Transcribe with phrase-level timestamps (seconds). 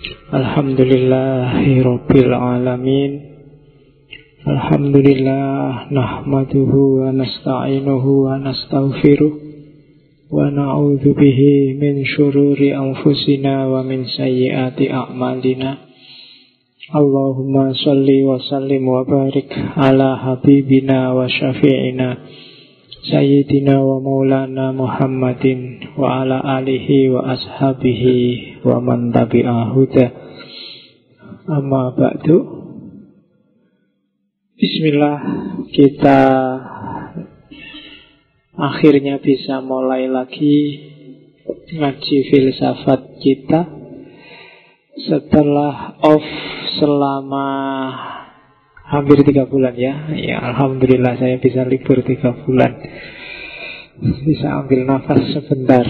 [0.00, 3.12] Alhamdulillahi Alamin.
[4.48, 9.32] Alhamdulillah Nahmaduhu wa nasta'inuhu wa nasta'ufiruh.
[10.32, 15.84] Wa na'udhu bihi min syururi anfusina wa min sayyiati a'malina.
[16.96, 22.08] Allahumma salli wa sallim wa barik ala habibina wa syafi'ina
[23.00, 30.06] Sayyidina wa maulana Muhammadin wa ala alihi wa ashabihi wa man tabi'ahuda
[31.48, 32.36] Amma ba'du.
[34.60, 35.18] Bismillah
[35.72, 36.20] kita
[38.60, 40.84] akhirnya bisa mulai lagi
[41.72, 43.60] ngaji filsafat kita.
[45.08, 46.28] Setelah off
[46.76, 47.48] selama
[48.90, 50.10] hampir tiga bulan ya.
[50.18, 52.74] Ya alhamdulillah saya bisa libur tiga bulan.
[54.26, 55.86] Bisa ambil nafas sebentar.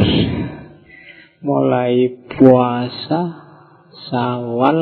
[1.41, 3.23] Mulai puasa,
[4.13, 4.79] sawal,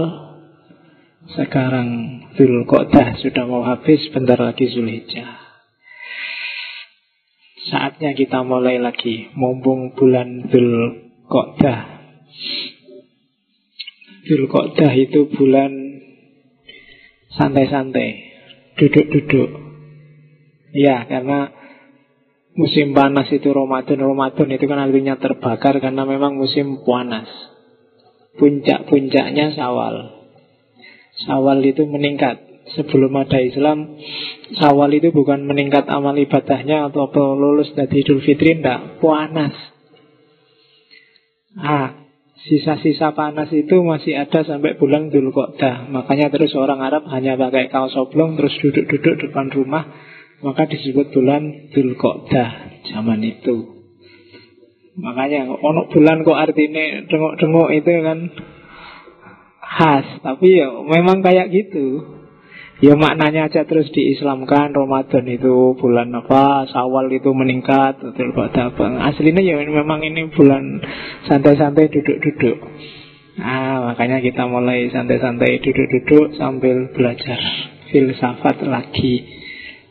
[1.39, 1.89] sekarang
[2.35, 5.39] Zulkodah sudah mau habis, bentar lagi Zulhijjah.
[7.71, 11.81] Saatnya kita mulai lagi, mumpung bulan Zulkodah.
[14.27, 15.88] Zulkodah itu bulan
[17.39, 18.09] santai-santai,
[18.75, 19.51] duduk-duduk.
[20.75, 21.55] Ya, karena
[22.59, 27.31] musim panas itu Ramadan, Ramadan itu kan artinya terbakar karena memang musim panas.
[28.37, 30.27] Puncak-puncaknya Sawal.
[31.25, 32.45] Sawal itu meningkat.
[32.69, 33.97] Sebelum ada Islam,
[34.61, 39.57] Sawal itu bukan meningkat amal ibadahnya atau lulus dari Idul Fitri, enggak, panas.
[41.57, 42.08] Ah,
[42.39, 45.91] Sisa-sisa panas itu masih ada sampai bulan Dzulqa'dah.
[45.91, 49.91] Makanya terus orang Arab hanya pakai kaos oblong terus duduk-duduk depan rumah,
[50.47, 52.49] maka disebut bulan Dzulqa'dah
[52.95, 53.79] zaman itu.
[54.99, 58.19] Makanya ono bulan kok artinya dengok-dengok itu kan
[59.63, 62.18] khas, tapi ya memang kayak gitu.
[62.79, 68.31] Ya maknanya aja terus diislamkan Ramadan itu bulan apa Sawal itu meningkat betul
[69.03, 70.79] Aslinya ya memang ini bulan
[71.27, 72.59] santai-santai duduk-duduk.
[73.43, 77.43] Ah makanya kita mulai santai-santai duduk-duduk sambil belajar
[77.91, 79.27] filsafat lagi.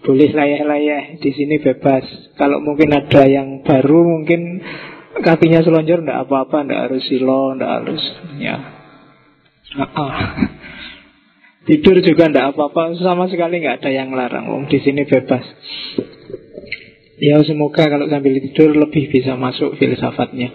[0.08, 2.08] Boleh layah-layah di sini bebas.
[2.40, 4.64] Kalau mungkin ada yang baru mungkin
[5.20, 8.04] kakinya selonjor ndak apa-apa ndak harus silo ndak harus
[8.40, 8.56] ya.
[9.76, 10.56] -uh.
[11.68, 14.48] Tidur juga tidak apa-apa, sama sekali nggak ada yang larang.
[14.48, 15.44] Om di sini bebas.
[17.20, 20.48] Ya semoga kalau sambil tidur lebih bisa masuk filsafatnya.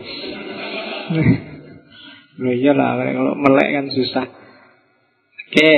[2.41, 4.27] Loh iyalah kalau melek kan susah.
[5.53, 5.73] Oke,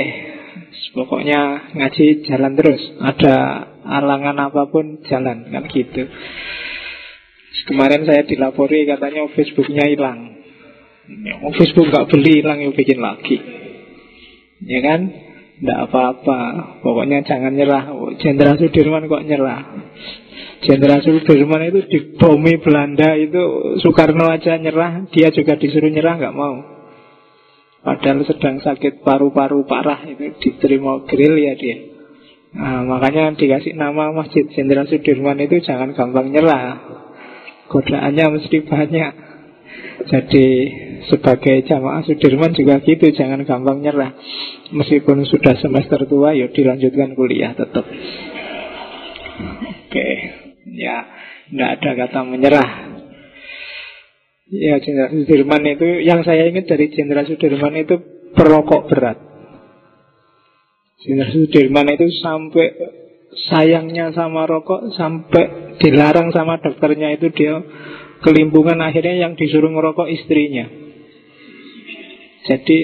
[0.95, 2.81] pokoknya ngaji jalan terus.
[3.01, 3.35] Ada
[3.83, 6.07] alangan apa pun jalan kan gitu.
[7.65, 10.37] Kemarin saya dilapori katanya Facebooknya hilang.
[11.59, 13.41] Facebook nggak beli hilang yang bikin lagi.
[14.63, 15.24] Ya kan?
[15.55, 16.39] Tidak apa-apa.
[16.83, 17.87] Pokoknya jangan nyerah.
[18.19, 19.61] Jenderal Sudirman kok nyerah?
[20.67, 25.07] Jenderal Sudirman itu di bumi Belanda itu Soekarno aja nyerah.
[25.15, 26.55] Dia juga disuruh nyerah nggak mau.
[27.85, 31.77] Padahal sedang sakit paru-paru parah Itu diterima grill ya dia.
[32.55, 36.83] Nah, Makanya dikasih nama Masjid Jenderal Sudirman itu Jangan gampang nyerah.
[37.71, 39.11] Godaannya mesti banyak.
[40.05, 40.47] Jadi
[41.09, 44.17] sebagai jamaah Sudirman juga gitu Jangan gampang nyerah.
[44.73, 47.85] Meskipun sudah semester tua ya dilanjutkan kuliah tetap.
[49.85, 50.09] Oke
[50.75, 50.97] Ya
[51.51, 52.69] Tidak ada kata menyerah.
[54.49, 57.95] Ya Jenderal Sudirman itu Yang saya ingat dari Jenderal Sudirman itu
[58.33, 59.17] Perokok berat.
[61.05, 62.67] Jenderal Sudirman itu sampai
[63.35, 67.59] Sayangnya sama rokok Sampai dilarang sama dokternya itu Dia
[68.23, 68.79] kelimpungan.
[68.79, 70.85] Akhirnya yang disuruh ngerokok istrinya
[72.45, 72.77] Jadi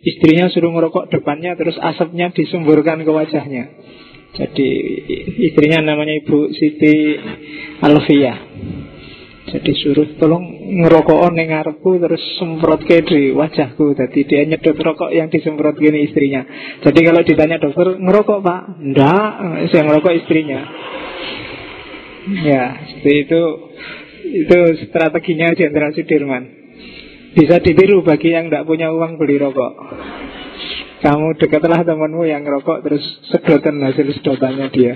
[0.00, 3.64] Istrinya suruh ngerokok depannya Terus asapnya disumburkan ke wajahnya.
[4.30, 4.68] Jadi
[5.50, 7.18] istrinya namanya Ibu Siti
[7.82, 8.34] Alfia.
[9.50, 10.46] Jadi suruh tolong
[10.86, 13.92] ngerokok neng ngarepku Terus semprot ke di wajahku.
[13.92, 16.46] Jadi dia nyedot rokok yang disemprot gini istrinya.
[16.80, 18.60] Jadi kalau ditanya dokter Ngerokok pak?
[18.80, 19.30] Enggak,
[19.68, 20.60] saya ngerokok istrinya.
[22.40, 23.42] Ya, seperti itu.
[24.30, 26.59] Itu strateginya Jenderal Sudirman
[27.34, 29.72] bisa ditiru bagi yang tidak punya uang beli rokok.
[31.00, 34.94] Kamu dekatlah temanmu yang rokok terus sedotan hasil sedotannya dia.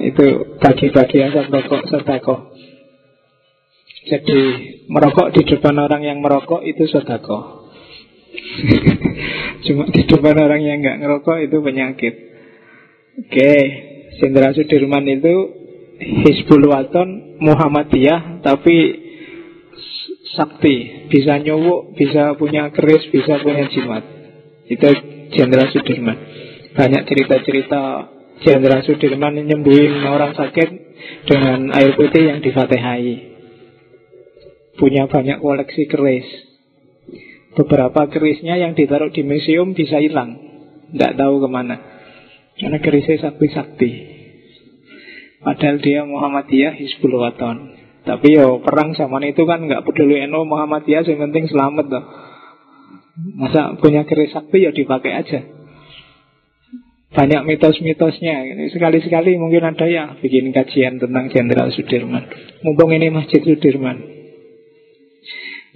[0.00, 2.36] Itu bagi-bagi asap rokok sedako.
[4.06, 4.40] Jadi
[4.86, 7.68] merokok di depan orang yang merokok itu sedako.
[9.66, 12.14] Cuma di depan orang yang nggak ngerokok itu penyakit.
[13.16, 13.52] Oke,
[14.20, 15.34] Jenderal Sudirman itu
[15.96, 19.05] Hizbul Waton Muhammadiyah tapi
[20.36, 24.04] sakti, bisa nyowok, bisa punya keris, bisa punya jimat.
[24.68, 24.86] Itu
[25.32, 26.18] Jenderal Sudirman.
[26.76, 27.82] Banyak cerita-cerita
[28.44, 30.68] Jenderal Sudirman nyembuhin orang sakit
[31.26, 33.34] dengan air putih yang difatihai.
[34.76, 36.28] Punya banyak koleksi keris.
[37.56, 40.36] Beberapa kerisnya yang ditaruh di museum bisa hilang.
[40.92, 41.76] Tidak tahu ke mana.
[42.60, 43.90] Karena kerisnya sakti-sakti.
[45.40, 47.75] Padahal dia Muhammadiyah Hizbul Waton.
[48.06, 52.04] Tapi yo perang zaman itu kan nggak peduli NU Muhammadiyah, yang penting selamat tuh.
[53.34, 55.40] Masa punya keris sakti ya dipakai aja.
[57.10, 58.68] Banyak mitos-mitosnya.
[58.70, 62.30] Sekali-sekali mungkin ada ya bikin kajian tentang Jenderal Sudirman.
[62.62, 63.98] Mumpung ini Masjid Sudirman.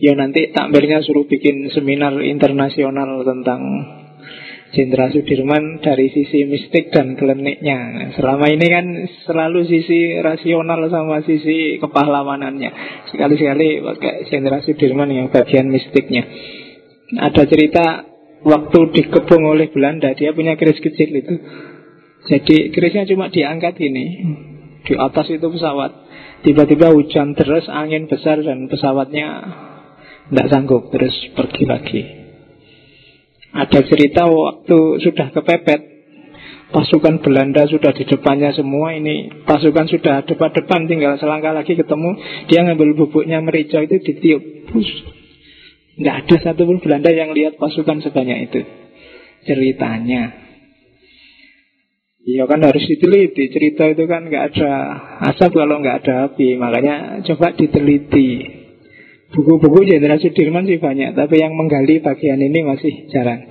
[0.00, 3.60] Ya nanti takmirnya suruh bikin seminar internasional tentang
[4.70, 8.10] Jenderal Sudirman dari sisi mistik dan kliniknya.
[8.14, 8.86] Selama ini kan
[9.26, 12.70] selalu sisi rasional sama sisi kepahlawanannya.
[13.10, 16.22] Sekali-sekali pakai Jenderal Sudirman yang bagian mistiknya.
[17.18, 18.10] Ada cerita
[18.44, 21.34] waktu dikepung oleh Belanda dia punya keris kecil itu
[22.28, 24.04] jadi kerisnya cuma diangkat ini
[24.84, 25.92] di atas itu pesawat
[26.44, 29.28] tiba-tiba hujan deras angin besar dan pesawatnya
[30.32, 32.19] tidak sanggup terus pergi lagi
[33.50, 35.80] ada cerita waktu sudah kepepet
[36.70, 42.14] pasukan Belanda sudah di depannya semua ini pasukan sudah depan-depan tinggal selangkah lagi ketemu
[42.46, 44.42] dia ngambil bubuknya merica itu ditiup
[46.00, 48.60] Nggak ada satupun Belanda yang lihat pasukan sebanyak itu.
[49.44, 50.32] Ceritanya.
[52.24, 53.52] Iya kan harus diteliti.
[53.52, 54.70] Cerita itu kan nggak ada
[55.32, 56.56] asap kalau nggak ada api.
[56.56, 58.59] Makanya coba diteliti.
[59.30, 63.46] Buku-buku Jenderal Sudirman sih banyak, tapi yang menggali bagian ini masih jarang.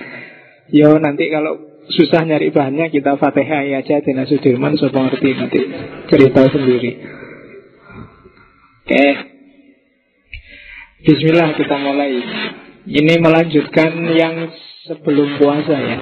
[0.76, 1.56] Yo nanti kalau
[1.88, 5.60] susah nyari bahannya kita fatihah aja Jenderal Sudirman supaya ngerti nanti
[6.12, 6.92] cerita sendiri.
[8.84, 9.06] Oke.
[11.00, 12.12] Bismillah kita mulai
[12.84, 14.52] Ini melanjutkan yang
[14.84, 15.98] sebelum puasa ya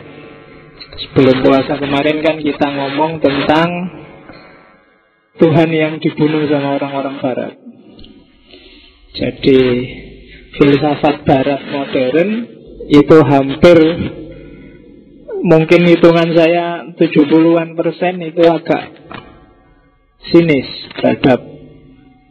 [1.06, 3.70] Sebelum puasa kemarin kan kita ngomong tentang
[5.38, 7.67] Tuhan yang dibunuh sama orang-orang barat
[9.18, 9.62] Jadi
[10.58, 12.30] filsafat barat modern
[12.88, 13.78] itu hampir
[15.42, 18.84] mungkin hitungan saya 70-an persen itu agak
[20.30, 21.42] sinis terhadap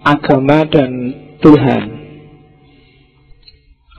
[0.02, 0.90] agama dan
[1.42, 2.06] Tuhan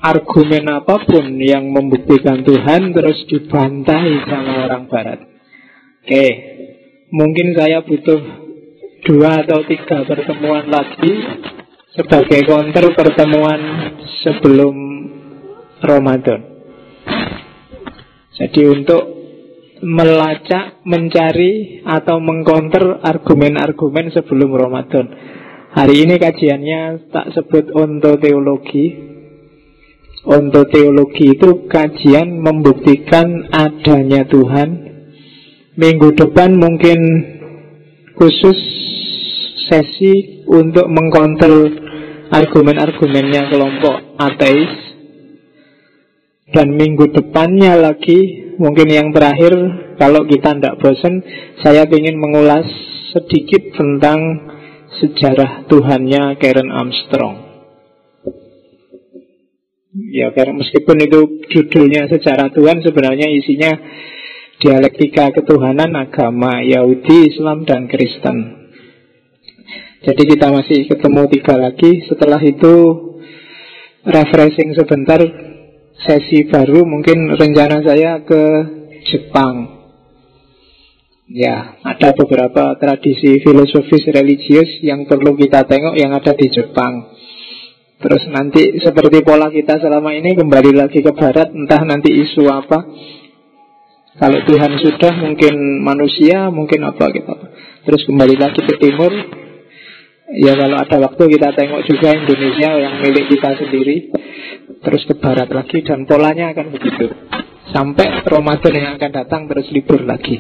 [0.02, 5.20] argumen apa pun yang membuktikan Tuhan terus dibantai sama orang Barat.
[6.06, 6.28] Oke,
[7.12, 8.22] mungkin saya butuh
[9.04, 11.14] dua atau tiga pertemuan lagi
[11.98, 13.60] sebagai counter pertemuan
[14.22, 14.76] sebelum
[15.82, 16.40] Ramadan.
[18.38, 19.04] Jadi untuk
[19.82, 25.06] melacak, mencari atau mengcounter argumen-argumen sebelum Ramadan.
[25.74, 29.08] Hari ini kajiannya tak sebut ontoteologi,
[30.28, 34.70] Ontoteologi itu kajian membuktikan adanya Tuhan.
[35.80, 37.00] Minggu depan mungkin
[38.20, 38.60] khusus
[39.72, 41.87] sesi untuk mengkontrol
[42.32, 44.74] argumen-argumennya kelompok ateis.
[46.48, 49.52] Dan minggu depannya lagi, mungkin yang terakhir,
[50.00, 51.20] kalau kita tidak bosan,
[51.60, 52.64] saya ingin mengulas
[53.12, 54.48] sedikit tentang
[55.04, 57.36] sejarah Tuhannya Karen Armstrong.
[59.98, 61.20] Ya karena meskipun itu
[61.52, 63.76] judulnya sejarah Tuhan sebenarnya isinya
[64.62, 68.57] dialektika ketuhanan agama Yahudi, Islam, dan Kristen.
[69.98, 72.06] Jadi kita masih ketemu tiga lagi.
[72.06, 72.74] Setelah itu
[74.06, 75.18] refreshing sebentar
[75.98, 78.44] sesi baru mungkin rencana saya ke
[79.10, 79.80] Jepang.
[81.28, 87.18] Ya, ada beberapa tradisi filosofis religius yang perlu kita tengok yang ada di Jepang.
[87.98, 92.86] Terus nanti seperti pola kita selama ini kembali lagi ke barat Entah nanti isu apa
[94.22, 97.34] Kalau Tuhan sudah mungkin manusia Mungkin apa gitu
[97.90, 99.10] Terus kembali lagi ke timur
[100.28, 104.12] Ya kalau ada waktu kita tengok juga Indonesia yang milik kita sendiri
[104.84, 107.08] Terus ke barat lagi Dan polanya akan begitu.
[107.72, 110.40] Sampai Ramadan yang akan datang terus libur lagi.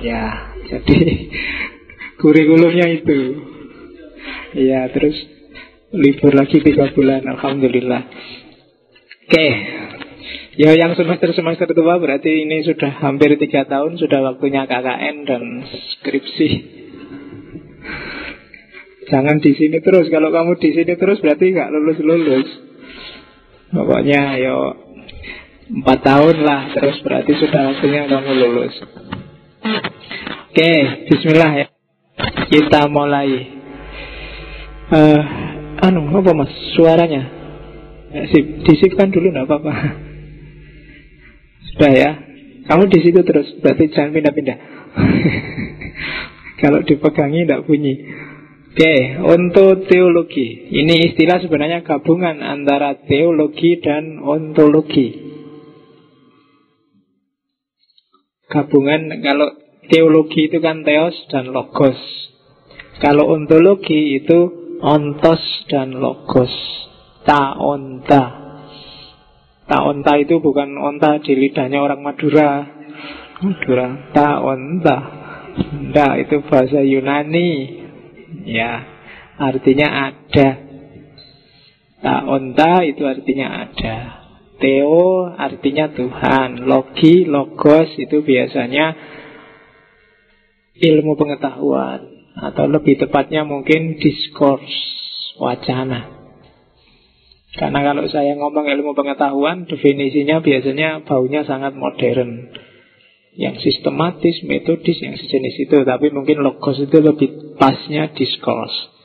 [0.00, 0.96] Ya jadi
[2.20, 3.18] kurikulumnya itu.
[4.56, 5.16] Ya terus
[5.92, 8.02] libur lagi tiga bulan Alhamdulillah.
[9.28, 9.48] Oke.
[10.56, 16.77] Ya yang semester-semester tua berarti ini sudah hampir tiga tahun Sudah waktunya KKN dan skripsi
[19.08, 20.12] Jangan di sini terus.
[20.12, 22.48] Kalau kamu di sini terus berarti nggak lulus-lulus.
[23.68, 24.88] Pokoknya yo
[25.68, 26.72] Empat tahun lah.
[26.72, 28.74] Terus berarti sudah waktunya kamu lulus.
[30.48, 30.72] Oke,
[31.12, 31.66] bismillah ya.
[32.48, 33.28] Kita mulai.
[34.88, 35.20] Uh,
[35.84, 36.52] anu apa mas?
[36.72, 37.22] Suaranya?
[38.16, 38.64] Ya, sip.
[38.64, 39.72] Disipkan dulu nggak apa-apa.
[41.76, 42.10] Sudah ya.
[42.64, 43.52] Kamu di situ terus.
[43.60, 44.58] Berarti jangan pindah-pindah.
[46.64, 47.94] Kalau dipegangi tidak bunyi
[48.68, 48.94] oke
[49.24, 55.08] untuk teologi ini istilah sebenarnya gabungan antara teologi dan ontologi
[58.48, 59.48] gabungan kalau
[59.88, 61.96] teologi itu kan teos dan logos
[62.98, 66.50] kalau ontologi itu ontos dan logos.
[67.22, 68.22] Ta onta.
[69.70, 72.66] Ta onta itu bukan onta di lidahnya orang Madura.
[73.38, 74.10] Madura.
[74.10, 74.98] Ta onta.
[76.18, 77.50] Itu bahasa Yunani.
[78.46, 78.86] Ya,
[79.38, 80.48] artinya ada.
[81.98, 83.96] Ta onta itu artinya ada.
[84.58, 86.66] Theo artinya Tuhan.
[86.66, 88.94] Logi, logos itu biasanya
[90.78, 94.70] ilmu pengetahuan atau lebih tepatnya mungkin diskurs
[95.42, 96.18] wacana.
[97.58, 102.54] Karena kalau saya ngomong ilmu pengetahuan, definisinya biasanya baunya sangat modern.
[103.38, 105.78] Yang sistematis, metodis, yang sejenis itu.
[105.86, 108.98] Tapi mungkin logos itu lebih pasnya diskurs.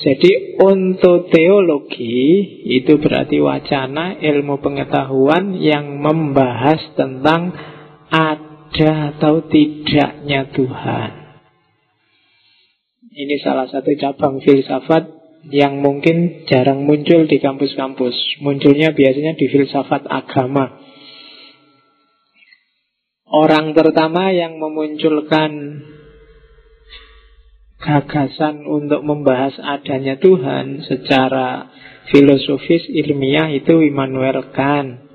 [0.00, 7.52] Jadi untuk teologi itu berarti wacana ilmu pengetahuan yang membahas tentang
[8.08, 11.10] ada atau tidaknya Tuhan.
[13.12, 15.04] Ini salah satu cabang filsafat
[15.52, 18.40] yang mungkin jarang muncul di kampus-kampus.
[18.40, 20.80] Munculnya biasanya di filsafat agama.
[23.30, 25.82] Orang pertama yang memunculkan
[27.78, 31.70] gagasan untuk membahas adanya Tuhan secara
[32.10, 35.08] filosofis ilmiah itu Immanuel Kant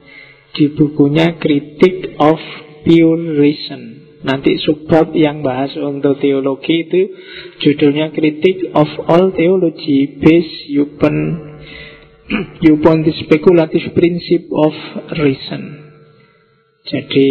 [0.56, 2.40] di bukunya Critic of
[2.88, 7.14] Pure Reason Nanti subbab yang bahas untuk teologi itu
[7.62, 11.14] judulnya Critic of All Theology based upon
[12.74, 14.74] upon the speculative principle of
[15.22, 15.94] reason.
[16.90, 17.30] Jadi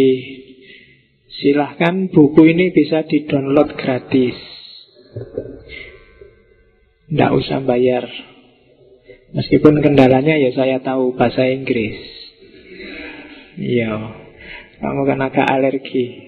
[1.41, 4.37] silahkan buku ini bisa di-download gratis.
[7.11, 8.07] Tidak usah bayar.
[9.35, 11.99] Meskipun kendalanya ya saya tahu bahasa Inggris.
[13.55, 13.91] Iya,
[14.79, 16.25] kamu kan agak alergi.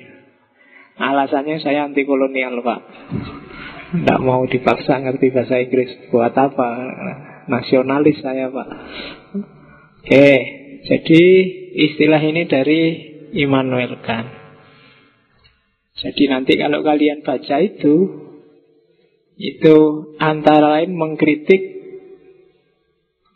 [0.97, 2.81] Alasannya saya anti kolonial pak
[3.93, 6.69] Tidak mau dipaksa ngerti bahasa Inggris Buat apa?
[7.45, 8.67] Nasionalis saya pak
[10.01, 10.29] Oke
[10.89, 11.23] Jadi
[11.85, 12.81] istilah ini dari
[13.37, 14.46] Immanuel Kant
[15.97, 17.95] Jadi nanti kalau kalian baca itu
[19.37, 19.77] Itu
[20.17, 21.61] antara lain mengkritik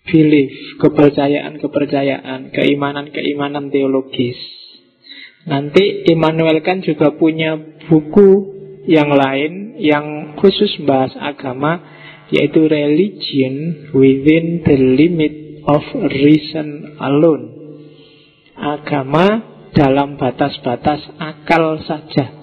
[0.10, 4.34] belief, kepercayaan-kepercayaan, keimanan-keimanan teologis.
[5.46, 7.54] Nanti Immanuel kan juga punya
[7.86, 8.30] buku
[8.90, 11.82] yang lain yang khusus bahas agama
[12.34, 17.46] yaitu Religion Within the Limit of Reason Alone.
[18.58, 19.26] Agama
[19.78, 22.41] dalam batas-batas akal saja.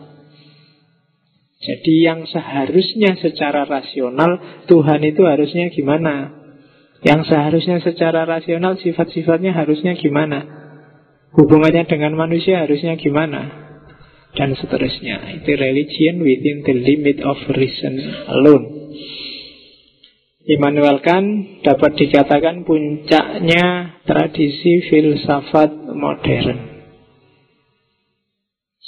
[1.68, 6.32] Jadi yang seharusnya secara rasional Tuhan itu harusnya gimana?
[7.04, 10.48] Yang seharusnya secara rasional sifat-sifatnya harusnya gimana?
[11.36, 13.68] Hubungannya dengan manusia harusnya gimana?
[14.32, 15.44] Dan seterusnya.
[15.44, 18.00] Itu religion within the limit of reason
[18.32, 18.96] alone.
[20.48, 26.77] Immanuel Kant dapat dikatakan puncaknya tradisi filsafat modern.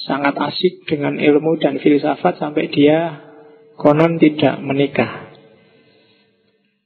[0.00, 3.20] Sangat asik dengan ilmu dan filsafat sampai dia
[3.76, 5.28] konon tidak menikah.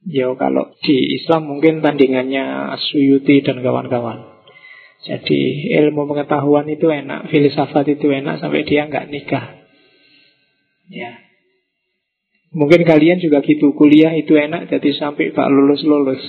[0.04, 4.34] Ya kalau di Islam mungkin tandingannya Suyuti dan kawan-kawan.
[5.04, 9.62] Jadi ilmu pengetahuan itu enak, filsafat itu enak sampai dia nggak nikah.
[10.88, 11.20] Ya.
[12.54, 16.22] Mungkin kalian juga gitu, kuliah itu enak jadi sampai Pak lulus-lulus.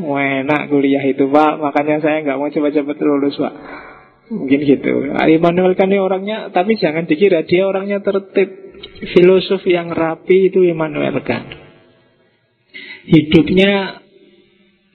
[0.00, 3.54] Wah, enak kuliah itu Pak, makanya saya nggak mau cepat-cepat lulus Pak.
[4.30, 5.10] Mungkin gitu.
[5.10, 8.70] Immanuel kan orangnya, tapi jangan dikira dia orangnya tertib.
[9.12, 11.50] Filosof yang rapi itu Immanuel kan.
[13.10, 14.00] Hidupnya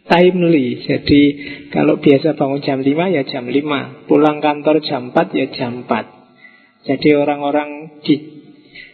[0.07, 0.87] timely.
[0.87, 1.21] Jadi
[1.69, 6.87] kalau biasa bangun jam 5 ya jam 5, pulang kantor jam 4 ya jam 4.
[6.87, 8.15] Jadi orang-orang di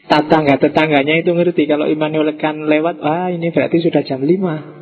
[0.08, 4.81] tetangga-tetangganya itu ngerti kalau Immanuel kan lewat, wah ini berarti sudah jam 5.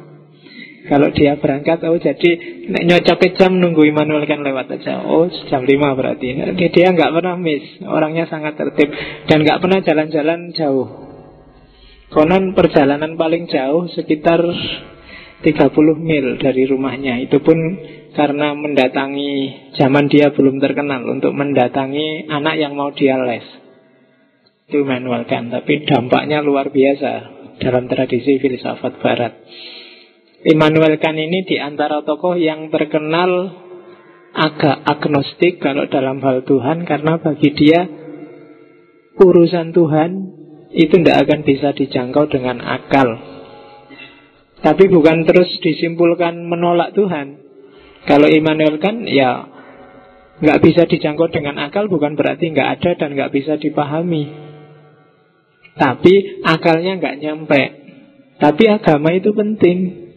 [0.90, 2.32] Kalau dia berangkat, oh jadi
[2.66, 5.06] nyocok ke jam nunggu Immanuel kan lewat aja.
[5.06, 6.28] Oh jam 5 berarti.
[6.58, 8.90] Dia nggak pernah miss, orangnya sangat tertib
[9.30, 10.88] dan nggak pernah jalan-jalan jauh.
[12.10, 14.42] Konon perjalanan paling jauh sekitar
[15.46, 15.46] 30
[16.02, 17.54] mil dari rumahnya Itu pun
[18.18, 19.34] karena mendatangi
[19.78, 23.46] Zaman dia belum terkenal Untuk mendatangi anak yang mau dia les
[24.66, 29.34] Itu manual kan Tapi dampaknya luar biasa dalam tradisi filsafat barat.
[30.40, 33.60] Immanuel Kant ini di antara tokoh yang terkenal
[34.32, 37.84] agak agnostik kalau dalam hal Tuhan karena bagi dia
[39.20, 40.12] urusan Tuhan
[40.72, 43.20] itu tidak akan bisa dijangkau dengan akal.
[44.64, 47.44] Tapi bukan terus disimpulkan menolak Tuhan.
[48.08, 49.44] Kalau Immanuel Kant ya
[50.40, 54.32] nggak bisa dijangkau dengan akal bukan berarti nggak ada dan nggak bisa dipahami.
[55.76, 57.62] Tapi akalnya nggak nyampe.
[58.40, 60.09] Tapi agama itu penting.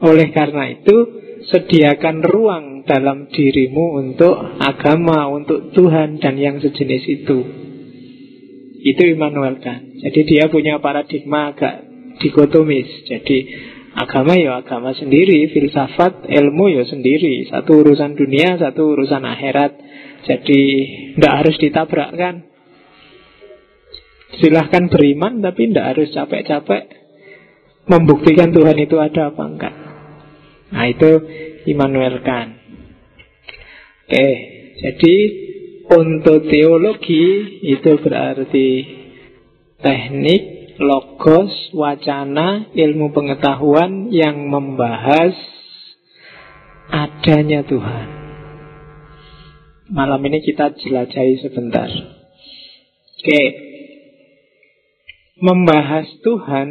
[0.00, 0.96] Oleh karena itu,
[1.44, 7.38] sediakan ruang dalam dirimu untuk agama, untuk Tuhan dan yang sejenis itu.
[8.80, 9.92] Itu Immanuel kan.
[10.00, 11.84] Jadi dia punya paradigma agak
[12.16, 12.88] dikotomis.
[13.04, 13.38] Jadi
[13.92, 17.44] agama ya agama sendiri, filsafat, ilmu ya sendiri.
[17.52, 19.72] Satu urusan dunia, satu urusan akhirat.
[20.24, 20.60] Jadi
[21.16, 22.48] tidak harus ditabrakkan.
[24.40, 27.00] Silahkan beriman tapi tidak harus capek-capek
[27.90, 29.74] membuktikan Tuhan itu ada apa enggak.
[30.70, 31.10] Nah itu
[31.66, 32.56] Immanuel Kant.
[34.10, 34.28] Oke,
[34.82, 35.16] jadi
[35.90, 38.68] untuk teologi itu berarti
[39.82, 40.42] teknik,
[40.78, 45.34] logos, wacana, ilmu pengetahuan yang membahas
[46.90, 48.06] adanya Tuhan.
[49.90, 51.90] Malam ini kita jelajahi sebentar.
[53.20, 53.42] Oke,
[55.42, 56.68] membahas Tuhan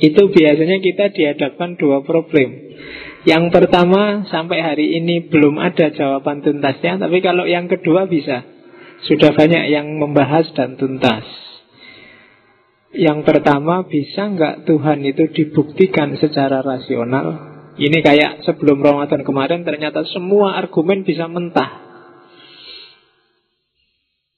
[0.00, 2.72] itu biasanya kita dihadapkan dua problem.
[3.20, 8.48] Yang pertama sampai hari ini belum ada jawaban tuntasnya, tapi kalau yang kedua bisa.
[9.00, 11.24] Sudah banyak yang membahas dan tuntas.
[12.92, 17.48] Yang pertama bisa nggak Tuhan itu dibuktikan secara rasional?
[17.80, 21.88] Ini kayak sebelum Ramadan kemarin ternyata semua argumen bisa mentah.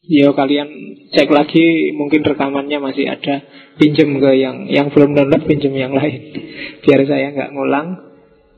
[0.03, 0.69] Ya kalian
[1.15, 3.47] cek lagi mungkin rekamannya masih ada
[3.79, 6.35] pinjem ke yang yang belum download pinjem yang lain
[6.83, 8.12] biar saya nggak ngulang.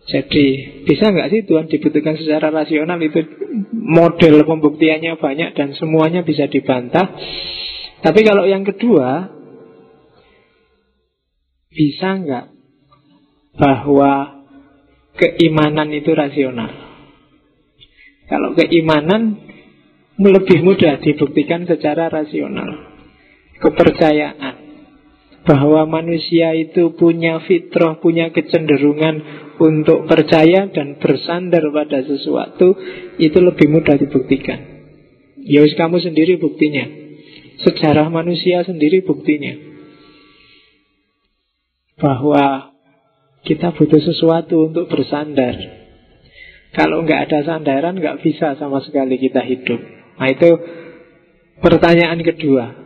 [0.04, 0.46] Jadi
[0.84, 3.24] bisa nggak sih Tuhan dibutuhkan secara rasional itu
[3.72, 7.08] model pembuktiannya banyak dan semuanya bisa dibantah.
[8.04, 9.32] Tapi kalau yang kedua
[11.72, 12.46] bisa nggak
[13.56, 14.44] bahwa
[15.16, 16.68] keimanan itu rasional?
[18.28, 19.40] Kalau keimanan
[20.20, 22.92] lebih mudah dibuktikan secara rasional.
[23.56, 24.63] Kepercayaan
[25.44, 29.20] bahwa manusia itu punya fitrah, punya kecenderungan
[29.60, 32.72] untuk percaya dan bersandar pada sesuatu
[33.20, 34.58] itu lebih mudah dibuktikan.
[35.44, 36.88] Ya kamu sendiri buktinya.
[37.60, 39.52] Sejarah manusia sendiri buktinya.
[42.00, 42.72] Bahwa
[43.44, 45.54] kita butuh sesuatu untuk bersandar.
[46.74, 49.78] Kalau nggak ada sandaran, nggak bisa sama sekali kita hidup.
[50.18, 50.50] Nah itu
[51.60, 52.83] pertanyaan kedua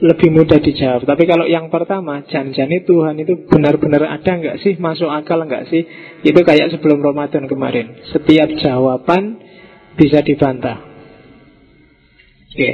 [0.00, 1.04] Lebih mudah dijawab.
[1.04, 4.80] Tapi kalau yang pertama Jangan-jangan Tuhan itu benar-benar ada nggak sih?
[4.80, 5.84] Masuk akal nggak sih?
[6.24, 8.00] Itu kayak sebelum Ramadan kemarin.
[8.08, 9.36] Setiap jawaban
[10.00, 10.80] bisa dibantah.
[12.48, 12.70] Oke.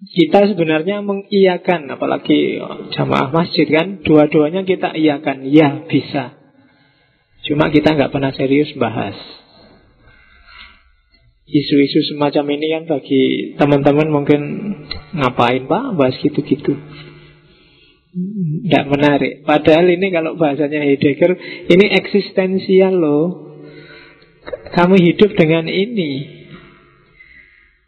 [0.00, 2.60] Kita sebenarnya mengiyakan apalagi
[2.96, 5.48] jamaah masjid kan dua-duanya kita iyakan.
[5.48, 6.36] Ya bisa.
[7.48, 9.39] Cuma kita nggak pernah serius bahas
[11.50, 13.22] isu-isu semacam ini kan bagi
[13.58, 14.40] teman-teman mungkin
[15.14, 15.84] ngapain pak?
[15.98, 16.78] Bahas gitu-gitu.
[18.10, 19.46] Tidak menarik.
[19.46, 21.30] Padahal ini kalau bahasanya Heidegger
[21.70, 23.54] Ini eksistensial loh.
[24.74, 26.42] Kamu hidup dengan ini.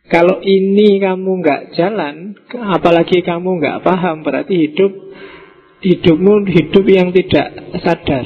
[0.07, 4.93] Kalau ini kamu nggak jalan Apalagi kamu nggak paham Berarti hidup
[5.83, 8.23] Hidupmu hidup yang tidak sadar.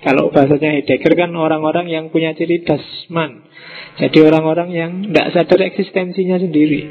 [0.00, 3.44] Kalau bahasanya Heidegger kan orang-orang yang punya ciri dasman
[3.98, 6.82] jadi orang-orang yang tidak sadar eksistensinya sendiri.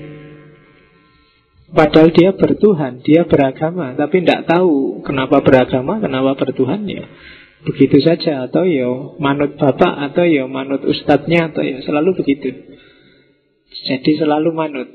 [1.67, 7.04] Padahal dia bertuhan, dia beragama, tapi tidak tahu kenapa beragama, kenapa bertuhan ya.
[7.63, 8.88] Begitu saja, atau ya
[9.20, 12.56] manut bapak, atau ya manut ustadznya, atau ya selalu begitu.
[13.88, 14.88] Jadi selalu manut.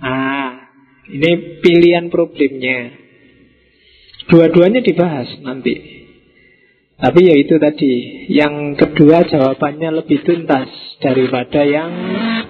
[0.00, 0.72] Ah,
[1.12, 2.96] ini pilihan problemnya.
[4.32, 6.01] Dua-duanya dibahas nanti.
[7.02, 7.92] Tapi ya itu tadi.
[8.30, 10.70] Yang kedua jawabannya lebih tuntas
[11.02, 11.90] Daripada yang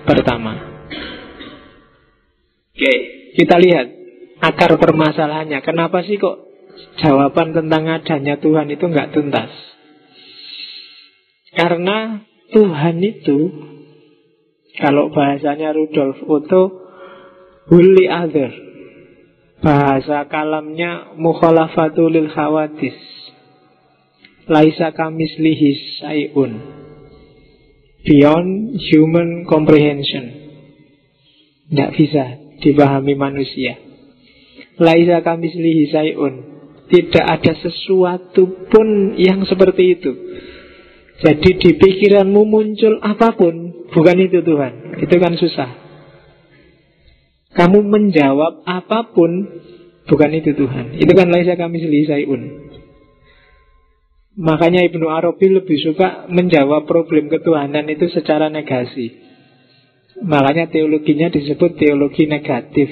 [0.04, 0.52] pertama.
[2.76, 2.94] Oke.
[3.32, 3.86] Kita lihat
[4.44, 5.64] Akar permasalahannya.
[5.64, 6.52] Kenapa sih kok
[7.00, 9.48] Jawaban tentang adanya Tuhan itu nggak tuntas?
[11.56, 12.20] Karena
[12.52, 13.38] Tuhan itu
[14.76, 16.62] Kalau bahasanya Rudolf Otto
[17.72, 18.52] Huli other.
[19.64, 23.21] Bahasa kalamnya Mukhalafatul khawatis
[24.52, 26.52] Laisa kamislihi sayun
[28.04, 30.24] Beyond human comprehension
[31.72, 32.24] Tidak bisa
[32.60, 33.80] dipahami manusia
[34.80, 36.34] Laisa kamislihi sayun.
[36.88, 40.12] Tidak ada sesuatu pun yang seperti itu.
[41.22, 45.00] Jadi di pikiranmu muncul apa pun, bukan itu Tuhan.
[45.00, 45.70] Itu kan susah.
[47.52, 49.60] Kamu menjawab apa pun,
[50.08, 51.00] bukan itu Tuhan.
[51.00, 52.42] Itu kan laisa kamislihi sayun.
[54.32, 59.12] Makanya Ibnu Arabi lebih suka menjawab problem ketuhanan itu secara negasi.
[60.24, 62.88] Makanya teologinya disebut teologi negatif.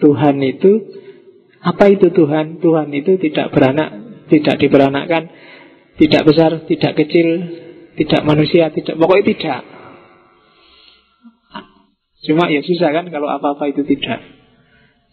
[0.00, 0.72] Tuhan itu
[1.60, 2.60] apa itu Tuhan?
[2.60, 3.88] Tuhan itu tidak beranak,
[4.32, 5.28] tidak diberanakkan,
[6.00, 7.28] tidak besar, tidak kecil,
[8.00, 9.60] tidak manusia, tidak pokoknya tidak.
[12.20, 14.39] Cuma ya susah kan kalau apa-apa itu tidak.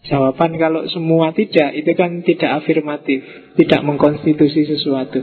[0.08, 3.20] Jawaban kalau semua tidak itu kan tidak afirmatif,
[3.60, 5.20] tidak mengkonstitusi sesuatu.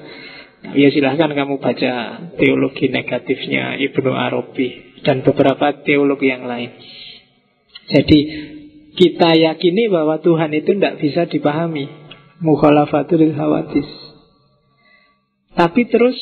[0.78, 1.94] Ya silahkan kamu baca
[2.38, 6.70] teologi negatifnya Ibnu Arabi dan beberapa teologi yang lain.
[7.90, 8.20] Jadi
[8.98, 11.86] kita yakini bahwa Tuhan itu tidak bisa dipahami.
[12.42, 13.90] Mukhalafatul hawadis.
[15.56, 16.18] Tapi terus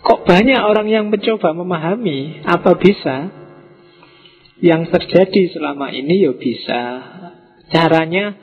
[0.00, 3.30] kok banyak orang yang mencoba memahami apa bisa
[4.62, 6.80] yang terjadi selama ini ya bisa
[7.72, 8.36] Caranya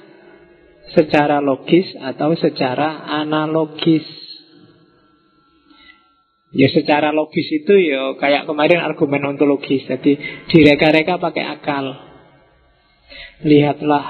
[0.89, 4.05] secara logis atau secara analogis.
[6.49, 9.85] Ya secara logis itu ya kayak kemarin argumen ontologis.
[9.85, 10.17] Jadi
[10.49, 11.93] direka-reka pakai akal.
[13.45, 14.05] Lihatlah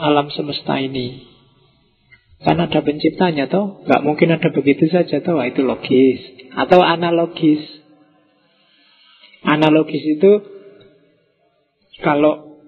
[0.00, 1.28] alam semesta ini.
[2.44, 6.20] Kan ada penciptanya toh, nggak mungkin ada begitu saja toh, itu logis.
[6.56, 7.60] Atau analogis.
[9.44, 10.32] Analogis itu
[12.00, 12.60] kalau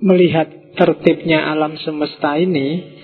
[0.00, 2.96] melihat tertibnya alam semesta ini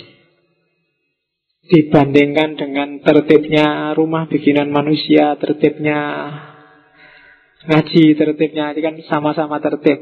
[1.64, 5.98] dibandingkan dengan tertibnya rumah bikinan manusia, tertibnya
[7.66, 9.98] ngaji, tertibnya ini kan sama-sama tertib.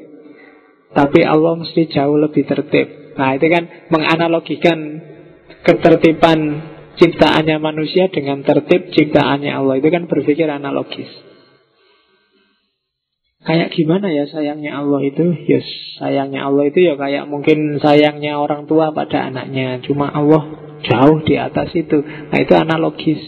[0.92, 3.16] Tapi Allah mesti jauh lebih tertib.
[3.16, 4.78] Nah itu kan menganalogikan
[5.64, 6.40] ketertiban
[7.00, 9.80] ciptaannya manusia dengan tertib ciptaannya Allah.
[9.80, 11.31] Itu kan berpikir analogis.
[13.42, 15.34] Kayak gimana ya sayangnya Allah itu?
[15.50, 15.58] Ya
[15.98, 19.82] sayangnya Allah itu ya kayak mungkin sayangnya orang tua pada anaknya.
[19.82, 20.46] Cuma Allah
[20.86, 22.06] jauh di atas itu.
[22.06, 23.18] Nah itu analogis.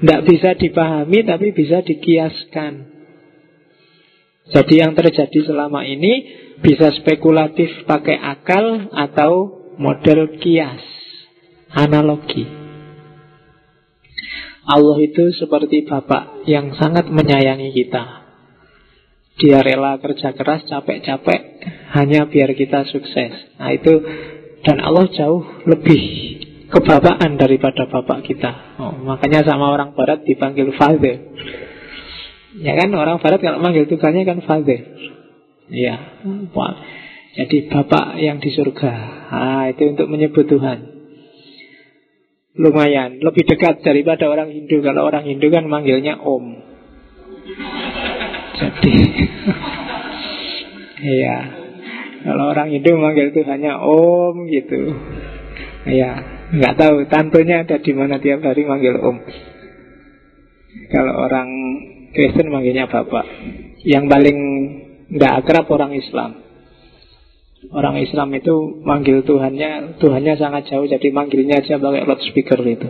[0.00, 2.96] Tidak bisa dipahami tapi bisa dikiaskan.
[4.56, 6.24] Jadi yang terjadi selama ini
[6.64, 9.32] bisa spekulatif pakai akal atau
[9.76, 10.80] model kias.
[11.76, 12.48] Analogi.
[14.64, 18.23] Allah itu seperti bapak yang sangat menyayangi kita.
[19.34, 21.40] Dia rela kerja keras, capek-capek
[21.98, 23.34] hanya biar kita sukses.
[23.58, 23.98] Nah itu
[24.62, 26.02] dan Allah jauh lebih
[26.70, 28.78] kebapaan daripada bapak kita.
[28.78, 31.34] Oh, makanya sama orang barat dipanggil father.
[32.62, 34.80] Ya kan orang barat kalau manggil Tuhannya kan father.
[35.66, 35.96] Ya,
[37.34, 38.92] jadi bapak yang di surga.
[39.34, 40.94] Ah itu untuk menyebut Tuhan.
[42.54, 44.78] Lumayan, lebih dekat daripada orang Hindu.
[44.78, 46.62] Kalau orang Hindu kan manggilnya Om.
[48.54, 48.94] Jadi.
[51.04, 51.36] Iya.
[52.24, 54.96] Kalau orang Hindu manggil hanya Om gitu.
[55.84, 56.10] Iya.
[56.48, 59.20] Nggak tahu tantunya ada di mana tiap hari manggil Om.
[60.88, 61.48] Kalau orang
[62.16, 63.28] Kristen manggilnya Bapak.
[63.84, 64.38] Yang paling
[65.12, 66.40] nggak akrab orang Islam.
[67.68, 72.88] Orang Islam itu manggil Tuhannya Tuhannya sangat jauh Jadi manggilnya aja pakai loudspeaker itu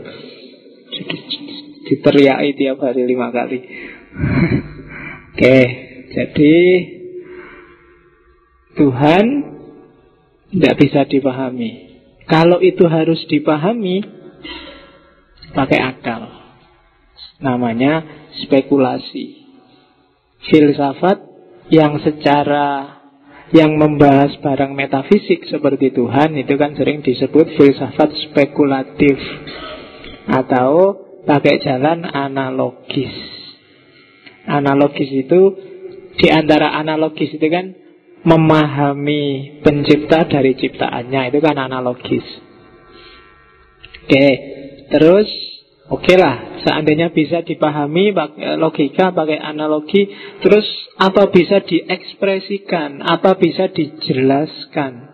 [0.90, 1.16] Jadi
[1.84, 3.62] diteriaki tiap hari lima kali
[5.34, 5.58] Oke,
[6.14, 6.58] jadi
[8.78, 9.24] Tuhan
[10.54, 11.98] tidak bisa dipahami.
[12.30, 14.06] Kalau itu harus dipahami,
[15.50, 16.30] pakai akal.
[17.42, 18.06] Namanya
[18.46, 19.42] spekulasi.
[20.54, 21.18] Filsafat
[21.66, 23.02] yang secara
[23.50, 29.18] yang membahas barang metafisik seperti Tuhan itu kan sering disebut filsafat spekulatif
[30.30, 30.94] atau
[31.26, 33.43] pakai jalan analogis.
[34.44, 35.40] Analogis itu
[36.14, 37.74] di antara analogis itu kan
[38.24, 42.24] memahami pencipta dari ciptaannya itu kan analogis.
[44.04, 44.26] Oke,
[44.92, 45.28] terus
[45.88, 50.08] oke lah seandainya bisa dipahami pakai logika pakai analogi,
[50.40, 50.64] terus
[50.96, 55.12] apa bisa diekspresikan, apa bisa dijelaskan.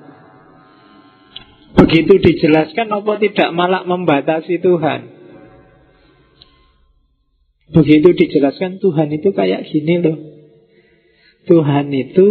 [1.71, 5.20] Begitu dijelaskan apa tidak malah membatasi Tuhan?
[7.71, 10.19] Begitu dijelaskan Tuhan itu kayak gini loh.
[11.47, 12.27] Tuhan itu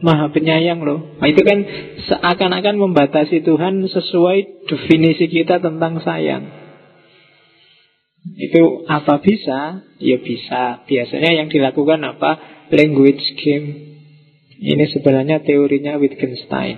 [0.00, 1.16] maha penyayang loh.
[1.20, 1.64] Nah, itu kan
[2.08, 6.60] seakan-akan membatasi Tuhan sesuai definisi kita tentang sayang.
[8.36, 9.80] Itu apa bisa?
[9.96, 10.84] Ya bisa.
[10.84, 12.36] Biasanya yang dilakukan apa?
[12.68, 13.68] Language game.
[14.60, 16.76] Ini sebenarnya teorinya Wittgenstein.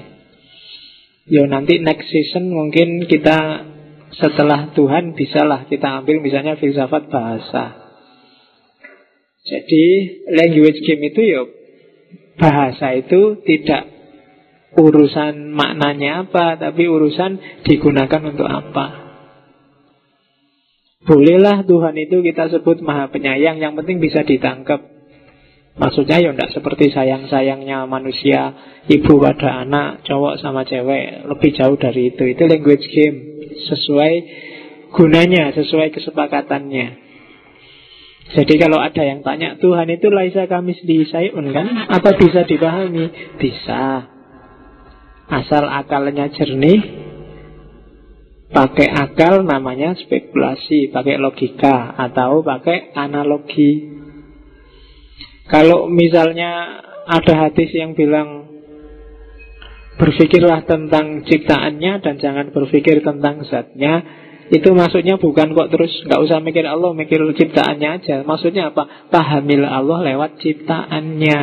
[1.26, 3.71] Yo nanti next season mungkin kita
[4.12, 7.80] setelah Tuhan bisalah kita ambil misalnya filsafat bahasa.
[9.42, 9.84] Jadi
[10.30, 11.42] language game itu ya
[12.38, 13.88] bahasa itu tidak
[14.76, 18.86] urusan maknanya apa, tapi urusan digunakan untuk apa.
[21.02, 24.92] Bolehlah Tuhan itu kita sebut maha penyayang, yang penting bisa ditangkap.
[25.72, 28.52] Maksudnya ya tidak seperti sayang-sayangnya manusia
[28.92, 33.31] Ibu pada anak, cowok sama cewek Lebih jauh dari itu Itu language game
[33.68, 34.14] Sesuai
[34.92, 37.02] gunanya, sesuai kesepakatannya.
[38.32, 41.66] Jadi kalau ada yang tanya Tuhan itu laisa kamis sayun kan?
[41.90, 43.36] Apa bisa dipahami?
[43.36, 44.08] Bisa.
[45.32, 46.80] Asal akalnya jernih
[48.52, 53.96] Pakai akal namanya spekulasi Pakai logika Atau pakai analogi.
[55.48, 58.41] Kalau misalnya ada hadis yang bilang
[59.92, 64.00] Berpikirlah tentang ciptaannya dan jangan berpikir tentang zatnya.
[64.48, 68.16] Itu maksudnya bukan kok terus nggak usah mikir Allah, mikir ciptaannya aja.
[68.24, 69.08] Maksudnya apa?
[69.12, 71.38] Pahamilah Allah lewat ciptaannya.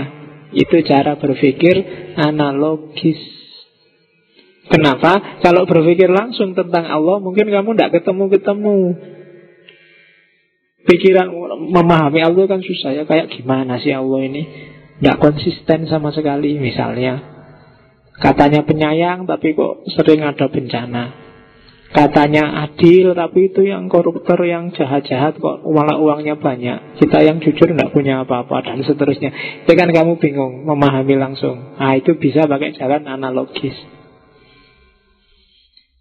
[0.57, 1.75] Itu cara berpikir
[2.17, 3.21] analogis.
[4.69, 5.41] Kenapa?
[5.41, 8.77] Kalau berpikir langsung tentang Allah Mungkin kamu tidak ketemu-ketemu.
[10.85, 11.29] Pikiran
[11.69, 13.03] memahami Allah kan susah ya.
[13.05, 14.41] Kayak gimana sih Allah ini?
[14.97, 17.38] Tidak konsisten sama sekali misalnya
[18.19, 21.15] Katanya penyayang tapi kok sering ada bencana.
[21.89, 27.01] Katanya adil tapi itu yang koruptor yang jahat-jahat kok malah uangnya banyak.
[27.01, 29.63] Kita yang jujur tidak punya apa-apa dan seterusnya.
[29.65, 31.79] Itu kan kamu bingung memahami langsung.
[31.81, 33.73] Nah itu bisa pakai jalan analogis.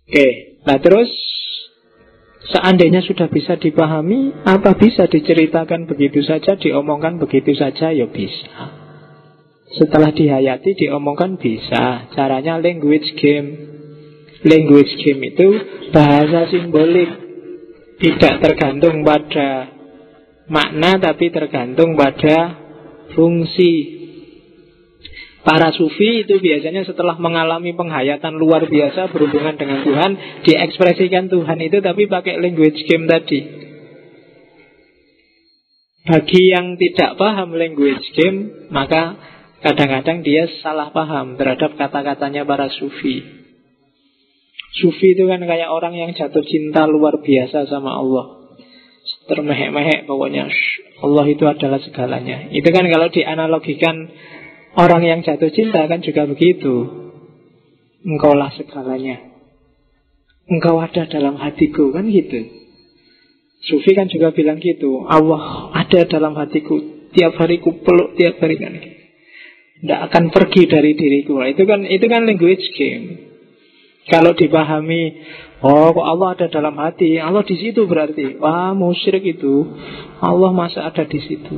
[0.09, 1.09] Oke, nah terus
[2.49, 8.78] Seandainya sudah bisa dipahami, apa bisa diceritakan begitu saja, diomongkan begitu saja, ya bisa.
[9.77, 12.09] Setelah dihayati, diomongkan bisa.
[12.17, 13.49] Caranya language game.
[14.47, 15.49] Language game itu
[15.93, 17.11] bahasa simbolik.
[17.99, 19.75] Tidak tergantung pada
[20.47, 22.57] makna, tapi tergantung pada
[23.13, 23.99] fungsi.
[25.43, 30.11] Para sufi itu biasanya setelah mengalami penghayatan luar biasa berhubungan dengan Tuhan,
[30.45, 33.41] diekspresikan Tuhan itu tapi pakai language game tadi.
[36.09, 39.17] Bagi yang tidak paham language game, maka
[39.65, 43.25] kadang-kadang dia salah paham terhadap kata-katanya para sufi.
[44.79, 48.55] Sufi itu kan kayak orang yang jatuh cinta luar biasa sama Allah.
[49.29, 50.49] Termehek-mehek pokoknya
[51.05, 52.53] Allah itu adalah segalanya.
[52.53, 53.97] Itu kan kalau dianalogikan
[54.79, 56.87] Orang yang jatuh cinta kan juga begitu.
[58.07, 59.19] Engkaulah segalanya.
[60.47, 62.47] Engkau ada dalam hatiku kan gitu.
[63.65, 65.03] Sufi kan juga bilang gitu.
[65.09, 67.11] Allah ada dalam hatiku.
[67.11, 68.79] Tiap hari ku peluk tiap hari kan.
[69.79, 71.39] Tidak akan pergi dari diriku.
[71.47, 73.31] Itu kan itu kan language game.
[74.09, 75.21] Kalau dipahami,
[75.63, 78.41] oh kok Allah ada dalam hati, Allah di situ berarti.
[78.41, 79.69] Wah musyrik itu.
[80.19, 81.55] Allah masa ada di situ.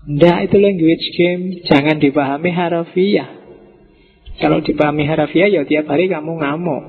[0.00, 3.28] Tidak itu language game Jangan dipahami harafiah
[4.40, 6.84] Kalau dipahami harafiah ya tiap hari kamu ngamuk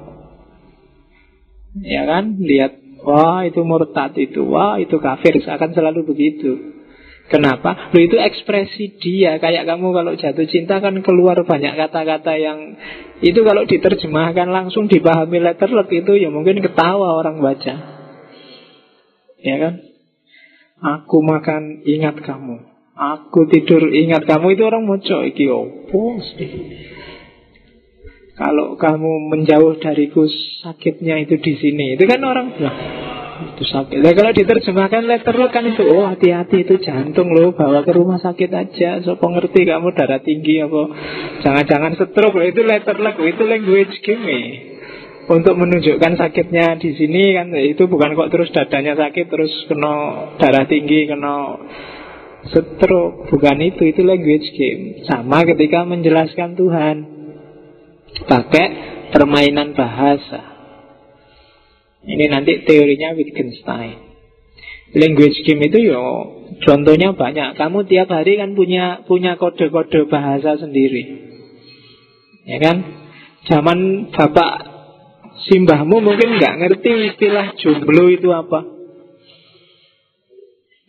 [1.84, 6.81] Ya kan Lihat Wah itu murtad itu Wah itu kafir Akan selalu begitu
[7.32, 7.96] Kenapa?
[7.96, 9.40] Lu itu ekspresi dia.
[9.40, 12.76] Kayak kamu kalau jatuh cinta kan keluar banyak kata-kata yang
[13.24, 17.76] Itu kalau diterjemahkan langsung dipahami letterlet itu Ya mungkin ketawa orang baca.
[19.40, 19.74] Ya kan?
[20.84, 22.68] Aku makan ingat kamu.
[23.00, 24.60] Aku tidur ingat kamu.
[24.60, 26.20] Itu orang moco iki opo
[28.36, 30.28] Kalau kamu menjauh dariku
[30.60, 31.96] sakitnya itu di sini.
[31.96, 32.78] Itu kan orang bilang
[33.56, 33.98] itu sakit.
[34.02, 38.22] Nah, kalau diterjemahkan letter lo kan itu oh hati-hati itu jantung lo bawa ke rumah
[38.22, 39.02] sakit aja.
[39.02, 40.82] So ngerti kamu darah tinggi apa.
[41.42, 44.42] Jangan-jangan stroke lo itu letter lagu itu language game
[45.32, 49.94] untuk menunjukkan sakitnya di sini kan itu bukan kok terus dadanya sakit terus kena
[50.38, 51.36] darah tinggi kena
[52.52, 53.32] stroke.
[53.32, 55.08] Bukan itu itu language game.
[55.08, 56.98] Sama ketika menjelaskan Tuhan.
[58.12, 58.66] Pakai
[59.16, 60.51] permainan bahasa
[62.08, 63.98] ini nanti teorinya Wittgenstein
[64.92, 66.04] language game itu yo
[66.62, 71.04] contohnya banyak kamu tiap hari kan punya punya kode-kode bahasa sendiri
[72.46, 72.78] ya kan
[73.48, 74.54] zaman bapak
[75.48, 78.82] simbahmu mungkin nggak ngerti istilah jomblo itu apa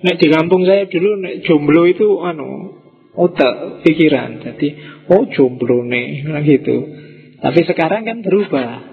[0.03, 2.75] Nek di kampung saya dulu nek jomblo itu anu
[3.15, 4.43] otak pikiran.
[4.43, 4.69] Jadi
[5.15, 6.77] oh jomblo nih gitu.
[7.39, 8.92] Tapi sekarang kan berubah.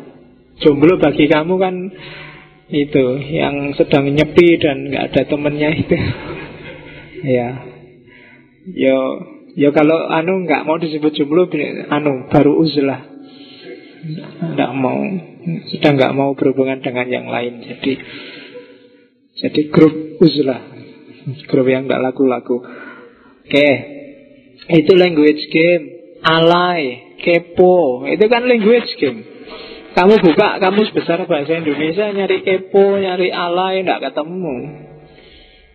[0.59, 1.75] Jomblo bagi kamu kan
[2.69, 5.97] itu yang sedang nyepi dan nggak ada temennya itu.
[7.39, 7.49] ya.
[8.69, 8.97] Yo
[9.57, 11.49] yo kalau anu nggak mau disebut jomblo
[11.89, 13.07] anu baru uzlah.
[13.99, 14.99] Tidak mau
[15.71, 17.63] Sudah nggak mau berhubungan dengan yang lain.
[17.63, 17.93] Jadi
[19.39, 20.61] Jadi grup uzlah.
[21.47, 22.59] Grup yang tidak laku-laku.
[23.47, 23.69] Oke.
[24.69, 25.83] Itu language game.
[26.19, 28.03] Alay Kepo.
[28.11, 29.38] Itu kan language game
[29.89, 34.57] Kamu buka kamus besar bahasa Indonesia Nyari kepo, nyari alay Tidak ketemu.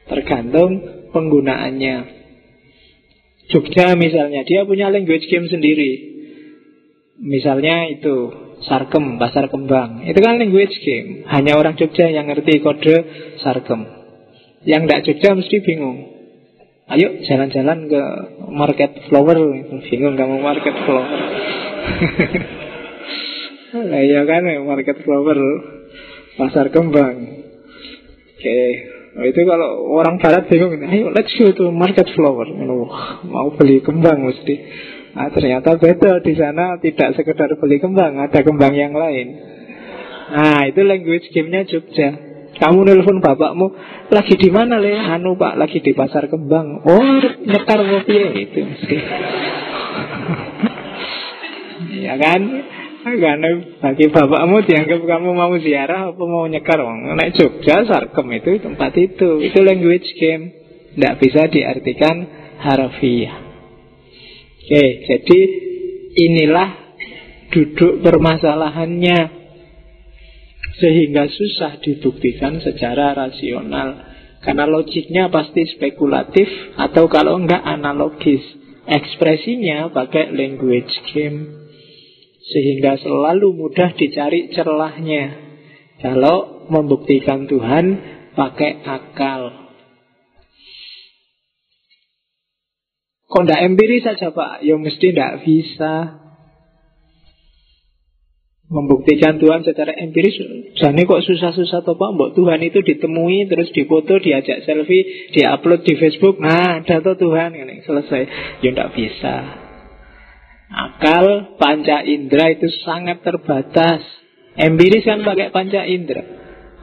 [0.05, 0.73] Tergantung
[1.11, 1.97] penggunaannya.
[3.49, 6.13] Jogja misalnya, dia punya language game sendiri.
[7.21, 8.33] Misalnya itu
[8.65, 10.05] Sarkem, Pasar Kembang.
[10.09, 11.29] Itu kan language game.
[11.29, 12.97] Hanya orang Jogja yang ngerti kode
[13.41, 13.85] Sarkem.
[14.65, 15.99] Yang tidak Jogja mesti bingung.
[16.85, 18.03] Ayo jalan-jalan ke
[18.53, 19.37] market flower.
[19.89, 21.09] Bingung kamu market flower
[23.75, 25.35] Nah, iya kan market flower
[26.39, 27.43] Pasar Kembang
[28.35, 28.71] Oke okay.
[29.15, 32.51] Nah, itu kalau orang barat bingung, ayo let's go to market flower.
[33.31, 34.59] mau beli kembang mesti.
[35.15, 39.39] Nah, ternyata beda di sana tidak sekedar beli kembang, ada kembang yang lain.
[40.35, 42.11] Nah, itu language game-nya Jogja.
[42.59, 43.71] Kamu nelpon bapakmu,
[44.11, 44.99] lagi di mana le?
[44.99, 46.83] Anu pak, lagi di pasar kembang.
[46.83, 48.97] Oh, nyekar kopi itu mesti.
[52.03, 52.41] ya kan?
[53.05, 53.53] Karena
[53.85, 59.45] bagi bapakmu dianggap kamu mau ziarah apa mau nyekar Naik Jogja, Sarkem itu tempat itu.
[59.45, 60.57] Itu language game.
[60.97, 62.23] Tidak bisa diartikan
[62.55, 63.35] harfiah
[64.65, 65.41] Oke, jadi
[66.17, 66.71] inilah
[67.53, 69.45] duduk permasalahannya.
[70.81, 74.17] Sehingga susah dibuktikan secara rasional.
[74.41, 76.49] Karena logiknya pasti spekulatif
[76.81, 78.41] Atau kalau enggak analogis.
[78.89, 81.64] Ekspresinya pakai language game
[82.45, 85.41] sehingga selalu mudah dicari celahnya.
[86.05, 87.85] Kalau membuktikan Tuhan
[88.37, 89.43] pakai akal.
[93.25, 94.63] Kok tidak empiris saja Pak?
[94.63, 96.23] Ya mesti tidak bisa.
[98.65, 100.41] Membuktikan Tuhan secara empiris
[100.75, 102.11] Jadi kok susah-susah toh Pak?
[102.17, 106.41] Mbok Tuhan itu ditemui Terus difoto, diajak selfie Diupload di Facebook.
[106.41, 107.55] Nah ada tuh Tuhan
[107.85, 108.23] Selesai.
[108.65, 109.64] Ya tidak bisa
[110.71, 114.01] Akal panca indera itu sangat terbatas.
[114.55, 116.25] Empiris kan pakai panca indera.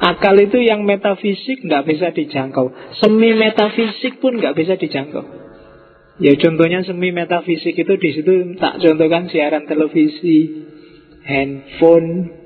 [0.02, 2.74] Akal itu yang metafisik nggak bisa dijangkau.
[3.02, 5.24] Semi metafisik pun nggak bisa dijangkau.
[6.22, 10.68] Ya contohnya semi metafisik itu di situ tak contohkan siaran televisi,
[11.26, 12.42] handphone,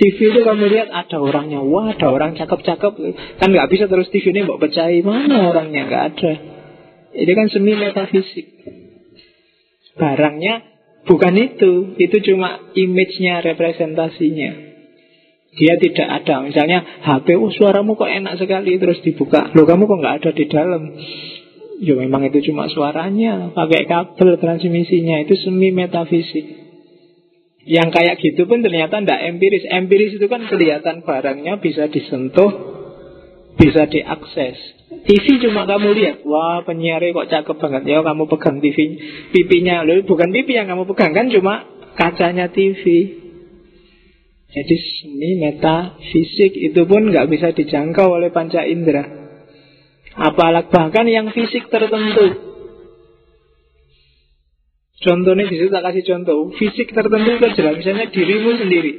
[0.00, 2.92] TV itu kamu lihat ada orangnya, wah ada orang cakep-cakep,
[3.36, 6.32] kan nggak bisa terus TV ini mau percaya mana orangnya nggak ada.
[7.12, 8.46] Ini kan semi metafisik.
[10.00, 10.69] Barangnya
[11.08, 14.50] Bukan itu, itu cuma image-nya, representasinya.
[15.50, 16.46] Dia tidak ada.
[16.46, 19.50] Misalnya HP, oh suaramu kok enak sekali, terus dibuka.
[19.56, 20.82] Loh kamu kok nggak ada di dalam?
[21.80, 26.60] Ya memang itu cuma suaranya, pakai kabel transmisinya, itu semi metafisik.
[27.64, 29.64] Yang kayak gitu pun ternyata tidak empiris.
[29.68, 32.52] Empiris itu kan kelihatan barangnya bisa disentuh,
[33.56, 34.79] bisa diakses.
[35.00, 38.78] TV cuma kamu lihat, wah penyiarnya kok cakep banget ya kamu pegang TV
[39.32, 41.64] pipinya, loh bukan pipi yang kamu pegang kan cuma
[41.96, 43.16] kacanya TV.
[44.50, 45.38] Jadi seni
[46.10, 49.06] fisik itu pun nggak bisa dijangkau oleh panca indera.
[50.18, 52.50] Apalagi bahkan yang fisik tertentu.
[55.00, 58.92] Contohnya di situ tak kasih contoh, fisik tertentu itu jelas misalnya dirimu sendiri.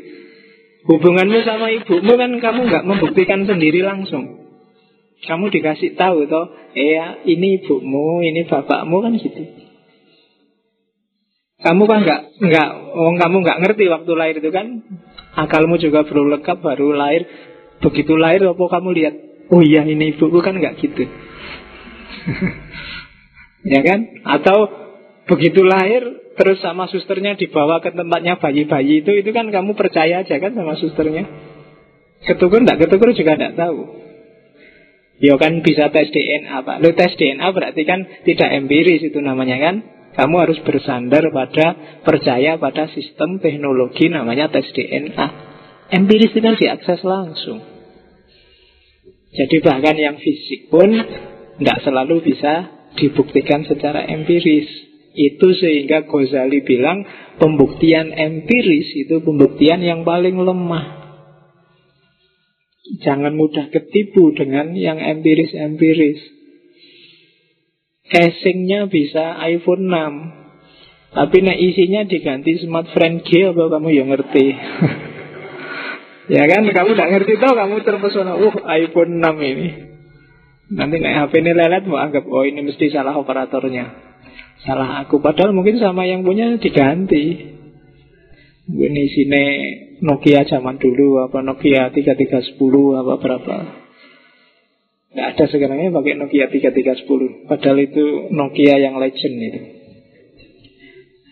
[0.81, 4.40] Hubunganmu sama ibumu kan kamu nggak membuktikan sendiri langsung.
[5.21, 9.43] Kamu dikasih tahu toh, eh ini ibumu, ini bapakmu kan gitu.
[11.61, 14.81] Kamu kan nggak nggak, oh, kamu nggak ngerti waktu lahir itu kan,
[15.37, 17.29] akalmu juga perlu lengkap baru lahir.
[17.85, 19.13] Begitu lahir apa kamu lihat,
[19.53, 21.05] oh iya ini ibuku kan nggak gitu.
[23.77, 24.25] ya kan?
[24.25, 24.57] Atau
[25.29, 30.33] begitu lahir terus sama susternya dibawa ke tempatnya bayi-bayi itu, itu kan kamu percaya aja
[30.41, 31.29] kan sama susternya.
[32.25, 34.00] Ketukur enggak ketukur juga enggak tahu.
[35.21, 36.81] Ya kan bisa tes DNA Pak.
[36.81, 39.75] Lo tes DNA berarti kan tidak empiris itu namanya kan?
[40.11, 45.53] Kamu harus bersandar pada Percaya pada sistem teknologi namanya tes DNA
[45.93, 47.61] Empiris itu kan diakses langsung.
[49.31, 54.67] Jadi bahkan yang fisik pun Tidak selalu bisa dibuktikan secara empiris.
[55.11, 57.05] Itu sehingga Ghazali bilang
[57.37, 61.00] Pembuktian empiris itu pembuktian yang paling lemah
[62.99, 66.19] Jangan mudah ketipu dengan yang empiris-empiris.
[68.11, 74.47] Casingnya bisa iPhone 6 Tapi nek isinya diganti Smart Friend G apa kamu yang ngerti?
[76.31, 79.67] Ya kan kamu gak ngerti tau kamu terpesona Uh iPhone 6 ini.
[80.71, 83.91] Nanti nek HP ini lelet mau anggap Oh ini mesti salah operatornya.
[84.63, 85.19] Salah aku.
[85.19, 87.51] Padahal mungkin sama yang punya diganti.
[88.71, 89.45] Ini sini
[90.01, 92.57] Nokia zaman dulu apa Nokia 3310
[93.01, 93.55] apa berapa.
[95.11, 99.61] Nggak ada sekarang pakai Nokia 3310 Padahal itu Nokia yang legend itu.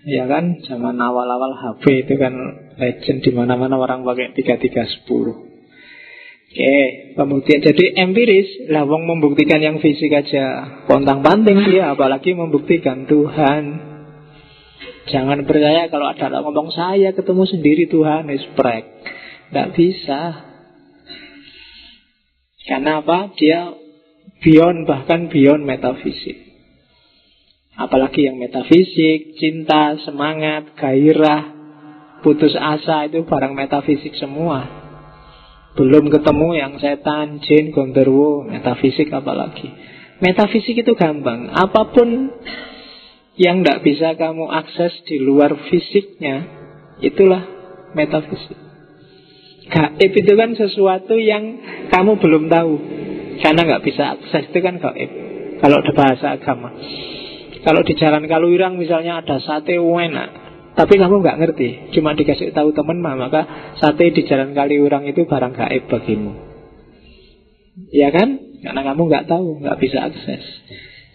[0.09, 0.63] Ya kan?
[0.63, 2.33] Zaman awal-awal HP itu kan
[2.79, 5.49] Legend di mana mana orang pakai 3310
[6.49, 10.81] Oke, kemudian jadi empiris, lah wong membuktikan yang fisik aja.
[10.89, 13.88] Pontang panting dia, apalagi membuktikan Tuhan.
[15.07, 18.83] Jangan percaya kalau ada orang ngomong saya ketemu sendiri Tuhan, esprek.
[19.49, 20.21] Tidak bisa.
[22.67, 23.31] Karena apa?
[23.39, 23.73] Dia
[24.43, 26.49] beyond, bahkan beyond metafisik.
[27.79, 31.55] Apalagi yang metafisik, cinta, semangat, gairah,
[32.21, 34.67] putus asa itu barang metafisik semua.
[35.79, 39.71] Belum ketemu yang setan, jin, gondorwo, metafisik apalagi.
[40.19, 41.47] Metafisik itu gampang.
[41.55, 42.35] Apa pun
[43.39, 46.43] yang tidak bisa kamu akses di luar fisiknya,
[46.99, 47.47] itulah
[47.95, 48.59] metafisik.
[49.69, 51.55] Gaib itu kan sesuatu yang
[51.87, 52.73] kamu belum tahu,
[53.39, 55.11] karena nggak bisa akses itu kan gaib.
[55.63, 56.75] Kalau ada bahasa agama,
[57.63, 60.29] kalau di jalan Kaluirang misalnya ada sate enak,
[60.75, 65.55] tapi kamu nggak ngerti, cuma dikasih tahu teman maka sate di jalan Kaliurang itu barang
[65.55, 66.33] gaib bagimu.
[67.95, 68.59] Ya kan?
[68.59, 70.43] Karena kamu nggak tahu, nggak bisa akses.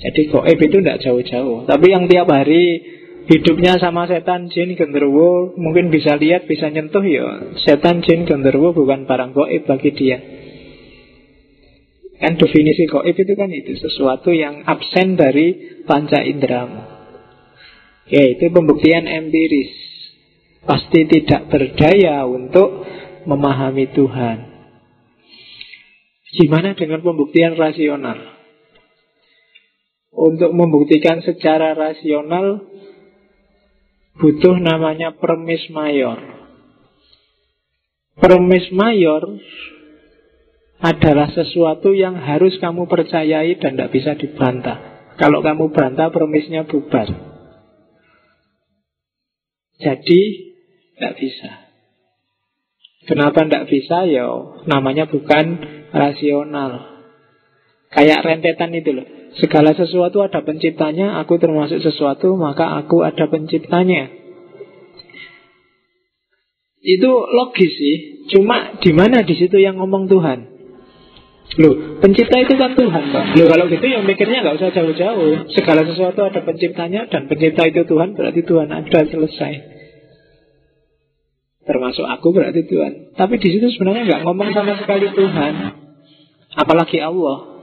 [0.03, 1.71] Jadi goib itu tidak jauh-jauh.
[1.71, 2.83] Tapi yang tiap hari
[3.31, 7.57] hidupnya sama setan, jin, genderuwo, mungkin bisa lihat, bisa nyentuh ya.
[7.63, 10.19] Setan, jin, genderuwo bukan barang goib bagi dia.
[12.21, 16.95] Kan definisi goib itu kan itu sesuatu yang absen dari panca indramu.
[18.09, 19.73] Ya itu pembuktian empiris.
[20.65, 22.89] Pasti tidak berdaya untuk
[23.29, 24.39] memahami Tuhan.
[26.35, 28.34] Gimana dengan pembuktian rasional?
[30.15, 32.63] Untuk membuktikan secara rasional
[34.15, 36.23] butuh namanya permis mayor.
[38.15, 39.43] Permis mayor
[40.79, 44.95] adalah sesuatu yang harus kamu percayai dan tidak bisa dibantah.
[45.19, 47.07] Kalau kamu bantah, permisnya bubar.
[49.79, 50.21] Jadi,
[50.95, 51.51] tidak bisa.
[53.05, 54.07] Kenapa tidak bisa?
[54.09, 54.27] Ya,
[54.67, 55.61] namanya bukan
[55.93, 57.03] rasional.
[57.95, 59.07] Kayak rentetan itu loh.
[59.35, 64.11] Segala sesuatu ada penciptanya, aku termasuk sesuatu, maka aku ada penciptanya.
[66.85, 67.97] Itu logis sih,
[68.37, 70.55] cuma di mana di situ yang ngomong Tuhan?
[71.55, 73.25] Loh, pencipta itu kan Tuhan, Pak.
[73.41, 75.51] Loh, kalau gitu yang mikirnya nggak usah jauh-jauh.
[75.55, 79.53] Segala sesuatu ada penciptanya dan pencipta itu Tuhan, berarti Tuhan ada selesai.
[81.65, 83.17] Termasuk aku berarti Tuhan.
[83.17, 85.53] Tapi di situ sebenarnya nggak ngomong sama sekali Tuhan.
[86.55, 87.54] Apalagi Allah.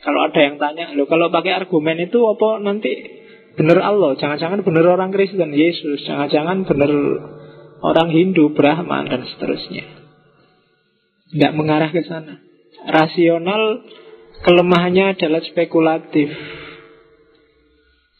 [0.00, 2.88] Kalau ada yang tanya, lo kalau pakai argumen itu apa nanti
[3.60, 4.16] benar Allah?
[4.16, 6.88] Jangan-jangan benar orang Kristen Yesus, jangan-jangan benar
[7.84, 9.84] orang Hindu Brahman dan seterusnya.
[11.36, 12.40] Tidak mengarah ke sana.
[12.88, 13.84] Rasional
[14.40, 16.32] kelemahannya adalah spekulatif.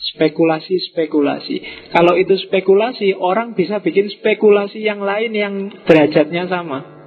[0.00, 1.56] Spekulasi-spekulasi.
[1.96, 5.54] Kalau itu spekulasi, orang bisa bikin spekulasi yang lain yang
[5.88, 6.99] derajatnya sama.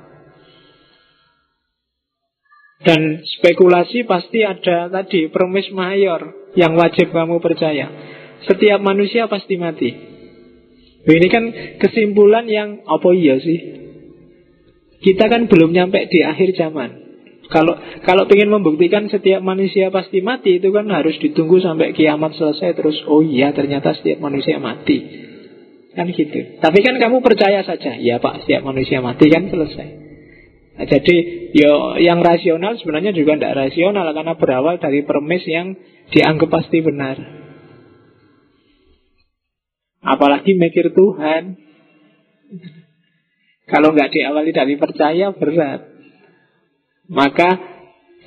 [2.84, 7.88] Dan spekulasi pasti ada tadi Permis mayor yang wajib kamu percaya.
[8.44, 9.90] Setiap manusia pasti mati.
[11.04, 11.44] Ini kan
[11.80, 13.60] kesimpulan yang Apa iya sih?
[15.00, 17.04] Kita kan belum nyampe di akhir zaman.
[17.48, 22.72] Kalau kalau ingin membuktikan setiap manusia pasti mati Itu kan harus ditunggu sampai kiamat selesai
[22.72, 25.00] Terus oh iya ternyata setiap manusia mati.
[25.96, 26.60] Kan gitu.
[26.60, 30.03] Tapi kan kamu percaya saja Ya pak setiap manusia mati kan selesai
[30.74, 31.18] Nah, jadi
[31.54, 35.78] yo yang rasional sebenarnya juga tidak rasional karena berawal dari permis yang
[36.10, 37.18] dianggap pasti benar.
[40.04, 41.44] Apalagi mikir Tuhan.
[43.72, 45.88] Kalau nggak diawali dari percaya berat.
[47.08, 47.50] Maka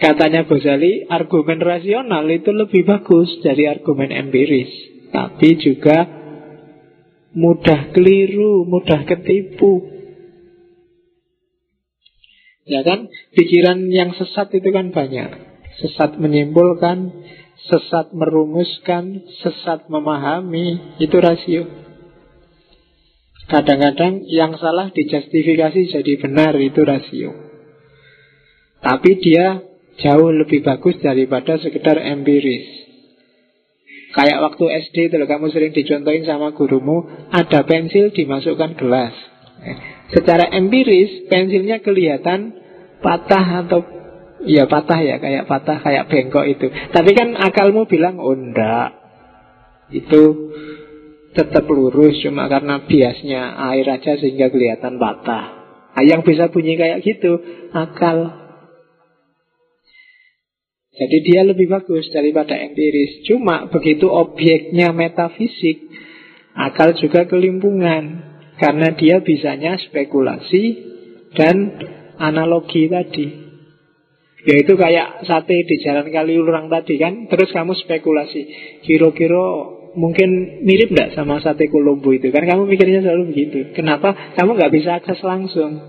[0.00, 4.70] katanya Ghazali argumen rasional itu lebih bagus dari argumen empiris.
[5.12, 6.08] Tapi juga
[7.36, 9.95] mudah keliru, mudah ketipu.
[12.66, 13.06] Ya kan?
[13.32, 15.30] Pikiran yang sesat itu kan banyak.
[15.78, 17.14] Sesat menyimpulkan,
[17.70, 21.70] sesat merumuskan, sesat memahami, itu rasio.
[23.46, 27.30] Kadang-kadang yang salah dijustifikasi jadi benar, itu rasio.
[28.82, 29.62] Tapi dia
[30.02, 32.66] jauh lebih bagus daripada sekedar empiris.
[34.10, 39.14] Kayak waktu SD kalau kamu sering dicontohin sama gurumu, ada pensil dimasukkan gelas.
[40.14, 42.54] Secara empiris pensilnya kelihatan
[43.02, 43.80] patah atau
[44.46, 46.66] ya patah ya kayak patah kayak bengkok itu.
[46.70, 48.94] Tapi kan akalmu bilang oh enggak.
[49.90, 50.52] Itu
[51.34, 55.56] tetap lurus cuma karena biasnya air aja sehingga kelihatan patah.
[55.96, 57.40] Nah, yang bisa bunyi kayak gitu
[57.72, 58.44] akal.
[60.96, 63.24] Jadi dia lebih bagus daripada empiris.
[63.28, 65.88] Cuma begitu objeknya metafisik,
[66.56, 68.25] akal juga kelimpungan.
[68.56, 70.64] Karena dia bisanya spekulasi
[71.36, 71.56] dan
[72.16, 73.26] analogi tadi.
[74.46, 76.38] Yaitu kayak sate di jalan kali
[76.70, 78.42] tadi kan, terus kamu spekulasi.
[78.86, 79.44] Kira-kira
[79.98, 82.30] mungkin mirip nggak sama sate Kolombo itu?
[82.30, 83.74] Kan kamu mikirnya selalu begitu.
[83.74, 84.36] Kenapa?
[84.38, 85.82] Kamu nggak bisa akses langsung.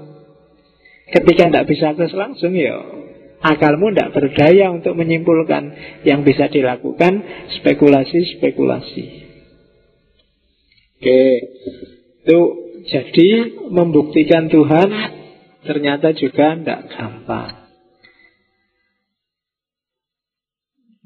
[1.08, 2.82] Ketika nggak bisa akses langsung ya
[3.42, 5.64] akalmu tidak berdaya untuk menyimpulkan
[6.04, 7.22] yang bisa dilakukan
[7.62, 9.06] spekulasi-spekulasi.
[10.98, 11.20] Oke,
[12.28, 12.42] itu
[12.92, 14.90] jadi membuktikan Tuhan
[15.64, 17.72] ternyata juga tidak gampang.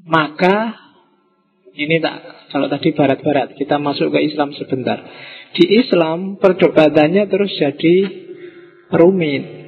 [0.02, 0.74] Maka
[1.78, 4.98] ini tak kalau tadi barat-barat kita masuk ke Islam sebentar.
[5.54, 7.96] Di Islam perdebatannya terus jadi
[8.90, 9.62] rumit.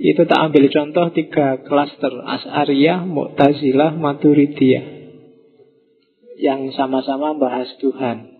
[0.00, 4.82] Itu tak ambil contoh tiga klaster As'ariyah, Mu'tazilah, Maturidiyah
[6.34, 8.33] Yang sama-sama bahas Tuhan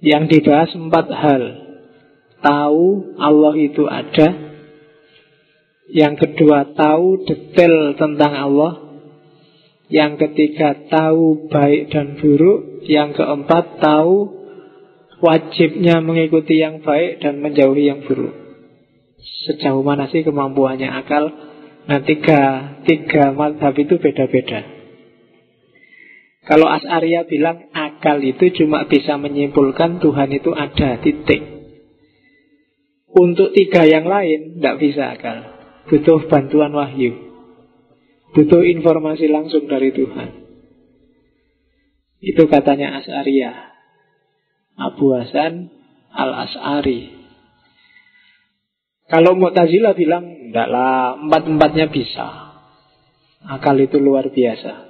[0.00, 1.42] Yang dibahas empat hal.
[2.40, 2.86] Tahu
[3.20, 4.28] Allah itu ada.
[5.92, 8.72] Yang kedua tahu detail tentang Allah.
[9.92, 12.88] Yang ketiga tahu baik dan buruk.
[12.88, 14.40] Yang keempat tahu
[15.20, 18.32] wajibnya mengikuti yang baik dan menjauhi yang buruk.
[19.44, 21.28] Sejauh mana sih kemampuannya akal?
[21.84, 22.40] Nah tiga,
[22.88, 24.64] tiga madhab itu beda-beda.
[26.48, 27.68] Kalau As'arya bilang
[28.00, 31.44] akal itu cuma bisa menyimpulkan Tuhan itu ada, titik
[33.12, 35.38] Untuk tiga yang lain tidak bisa akal
[35.92, 37.30] Butuh bantuan wahyu
[38.30, 40.28] Butuh informasi langsung dari Tuhan.
[42.22, 43.56] Itu katanya As'ariyah.
[44.78, 45.74] Abu Hasan
[46.14, 47.20] Al-As'ari.
[49.10, 52.54] Kalau Mu'tazilah bilang, lah, empat-empatnya bisa.
[53.42, 54.89] Akal itu luar biasa.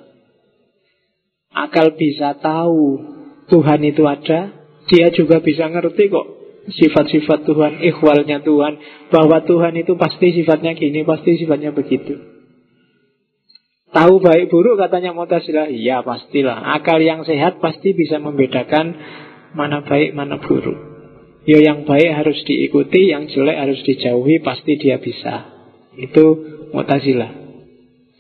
[1.50, 3.02] Akal bisa tahu
[3.50, 4.54] Tuhan itu ada,
[4.86, 6.26] dia juga bisa ngerti kok
[6.70, 8.74] sifat-sifat Tuhan, ikhwalnya Tuhan,
[9.10, 12.30] bahwa Tuhan itu pasti sifatnya gini, pasti sifatnya begitu.
[13.90, 16.78] Tahu baik buruk katanya Mu'tazilah Iya pastilah.
[16.78, 18.94] Akal yang sehat pasti bisa membedakan
[19.58, 20.78] Mana baik mana buruk.
[21.42, 25.50] Ya yang baik harus diikuti Yang jelek harus dijauhi Pasti dia bisa.
[25.98, 26.38] Itu
[26.70, 27.49] Mu'tazilah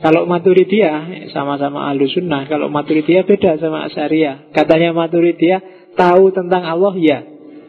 [0.00, 2.48] Kalau Maturidiyah Sama-sama Sunnah.
[2.48, 7.18] Kalau Maturidiyah beda sama Asyariah Katanya Maturidiyah Tahu tentang Allah ya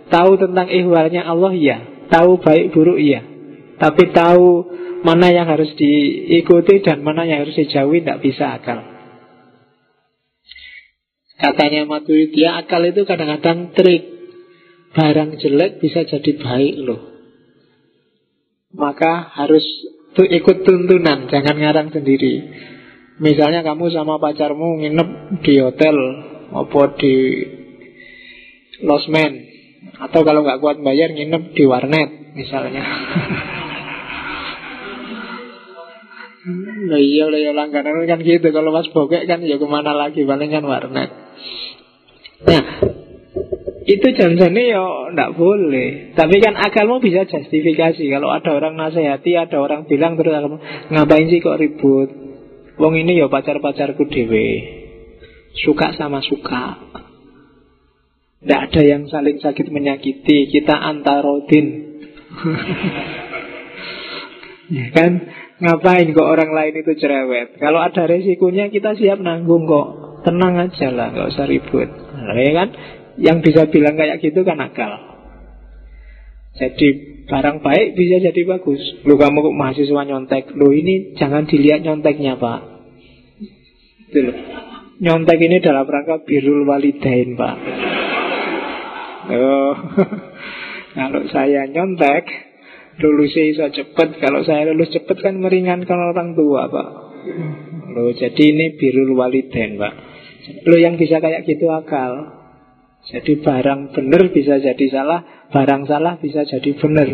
[0.08, 1.78] Tahu tentang ihwalnya Allah ya
[2.08, 3.22] Tahu baik buruk ya
[3.80, 4.48] Tapi tahu
[5.02, 8.92] Mana yang harus diikuti dan mana yang harus dijauhi Tidak bisa akal.
[11.42, 14.06] Katanya Maturidiyah Akal itu kadang-kadang trik.
[14.94, 17.02] Barang jelek bisa jadi baik loh.
[18.78, 19.66] Maka harus
[20.18, 22.34] tuh ikut tuntunan Jangan ngarang sendiri.
[23.22, 25.09] Misalnya kamu sama pacarmu nginep
[25.45, 25.95] di hotel
[26.51, 27.16] Apa di
[28.84, 29.34] losmen.
[30.01, 32.84] Atau kalau nggak kuat bayar nginep di warnet Misalnya.
[36.82, 38.49] Nah iya lah ya langganan kan gitu.
[38.49, 40.26] Kalau mas bokek kan ya ke mana lagi?
[40.26, 41.09] Paling kan warnet.
[42.41, 42.64] Nah
[43.98, 46.14] itu janjane ya ndak boleh.
[46.14, 48.04] Tapi kan akalmu bisa justifikasi.
[48.08, 50.38] Kalau ada orang nasihati, ada orang bilang terus
[50.94, 52.10] ngapain sih kok ribut?
[52.78, 54.80] Wong ini ya pacar-pacarku dewe.
[55.58, 56.80] Suka sama suka.
[58.42, 60.50] Tidak ada yang saling sakit menyakiti.
[60.50, 61.68] Kita antarodin.
[64.78, 65.12] ya kan?
[65.62, 67.62] Ngapain kok orang lain itu cerewet?
[67.62, 69.88] Kalau ada resikonya kita siap nanggung kok.
[70.26, 71.89] Tenang aja lah, nggak usah ribut.
[71.89, 72.70] Nah, ya kan?
[73.22, 74.92] Yang bisa bilang kayak gitu kan akal.
[76.58, 76.88] Jadi
[77.30, 78.82] barang baik bisa jadi bagus.
[79.08, 82.60] Lu kamu mahasiswa nyontek, lu ini jangan dilihat nyonteknya pak.
[84.10, 84.20] Itu
[85.02, 87.58] Nyontek ini dalam rangka birul walidain pak.
[89.32, 89.74] Oh,
[90.98, 92.26] kalau saya nyontek,
[93.00, 94.20] lulusnya bisa cepat.
[94.20, 96.88] Kalau saya lulus cepat kan meringankan orang tua, Pak.
[97.92, 99.94] Loh, jadi ini birul waliden, Pak.
[100.68, 102.41] Lo yang bisa kayak gitu akal.
[103.10, 107.10] Jadi barang benar bisa jadi salah, barang salah bisa jadi benar.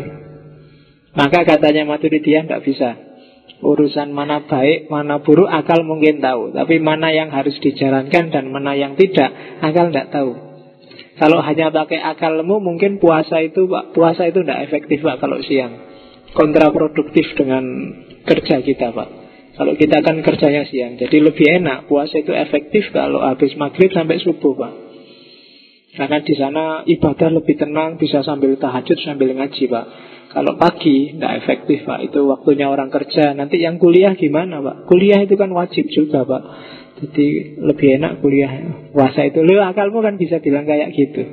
[1.16, 2.90] Maka katanya Maturidiyah tidak bisa.
[3.58, 6.54] Urusan mana baik, mana buruk, akal mungkin tahu.
[6.54, 9.34] Tapi mana yang harus dijalankan dan mana yang tidak,
[9.64, 10.48] akal tidak tahu.
[11.18, 15.74] Kalau hanya pakai akalmu mungkin puasa itu Pak, puasa itu tidak efektif Pak kalau siang.
[16.38, 17.66] Kontraproduktif dengan
[18.22, 19.10] kerja kita Pak.
[19.58, 21.90] Kalau kita kan kerjanya siang, jadi lebih enak.
[21.90, 24.87] Puasa itu efektif kalau habis maghrib sampai subuh Pak.
[25.98, 29.86] Karena di sana ibadah lebih tenang, bisa sambil tahajud, sambil ngaji, Pak.
[30.30, 32.06] Kalau pagi, tidak efektif, Pak.
[32.06, 33.34] Itu waktunya orang kerja.
[33.34, 34.86] Nanti yang kuliah gimana, Pak?
[34.86, 36.44] Kuliah itu kan wajib juga, Pak.
[37.02, 38.52] Jadi lebih enak kuliah
[38.94, 39.42] puasa itu.
[39.42, 41.26] Lu akalmu kan bisa bilang kayak gitu.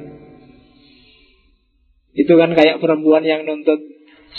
[2.17, 3.85] Itu kan kayak perempuan yang nuntut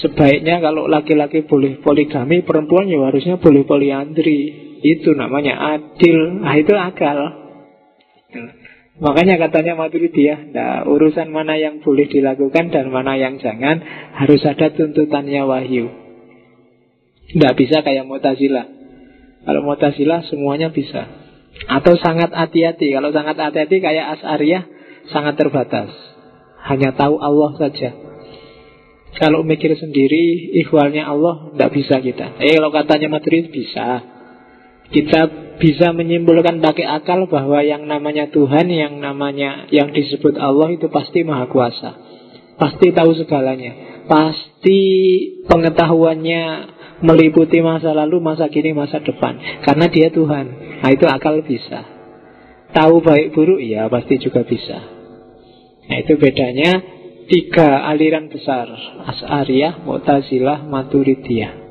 [0.01, 4.39] sebaiknya kalau laki-laki boleh poligami, perempuan ya harusnya boleh poliandri.
[4.81, 6.41] Itu namanya adil.
[6.41, 7.19] Nah, itu akal.
[8.95, 13.83] Makanya katanya Maturidiyah, nah, urusan mana yang boleh dilakukan dan mana yang jangan
[14.15, 15.91] harus ada tuntutannya wahyu.
[17.35, 18.65] Tidak bisa kayak Mu'tazilah.
[19.43, 21.11] Kalau Mu'tazilah semuanya bisa.
[21.67, 22.95] Atau sangat hati-hati.
[22.95, 24.63] Kalau sangat hati-hati kayak As'ariyah
[25.11, 25.91] sangat terbatas.
[26.63, 27.91] Hanya tahu Allah saja.
[29.15, 32.35] Kalau mikir sendiri, ikhwalnya Allah, tidak bisa kita.
[32.39, 34.14] Eh, kalau katanya Maturid, bisa.
[34.93, 35.21] Kita
[35.57, 41.23] bisa menyimpulkan pakai akal bahwa yang namanya Tuhan, yang namanya yang disebut Allah itu pasti
[41.23, 41.91] maha kuasa.
[42.55, 44.03] Pasti tahu segalanya.
[44.05, 44.79] Pasti
[45.49, 46.43] pengetahuannya
[47.03, 49.63] meliputi masa lalu, masa kini, masa depan.
[49.65, 50.45] Karena dia Tuhan.
[50.83, 51.83] Nah itu akal bisa.
[52.75, 54.77] Tahu baik buruk, ya pasti juga bisa.
[55.85, 56.71] Nah itu bedanya
[57.31, 58.67] tiga aliran besar.
[59.07, 61.64] As'ariyah, Mu'tazilah, Maturidiyah.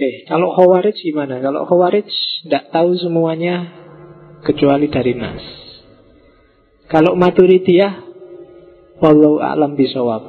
[0.00, 1.44] Oke, kalau Khawarij gimana?
[1.44, 3.68] Kalau Khawarij tidak tahu semuanya
[4.40, 5.44] kecuali dari Nas.
[6.88, 8.08] Kalau Maturidiyah,
[8.96, 10.24] Wallahu a'lam bisawab.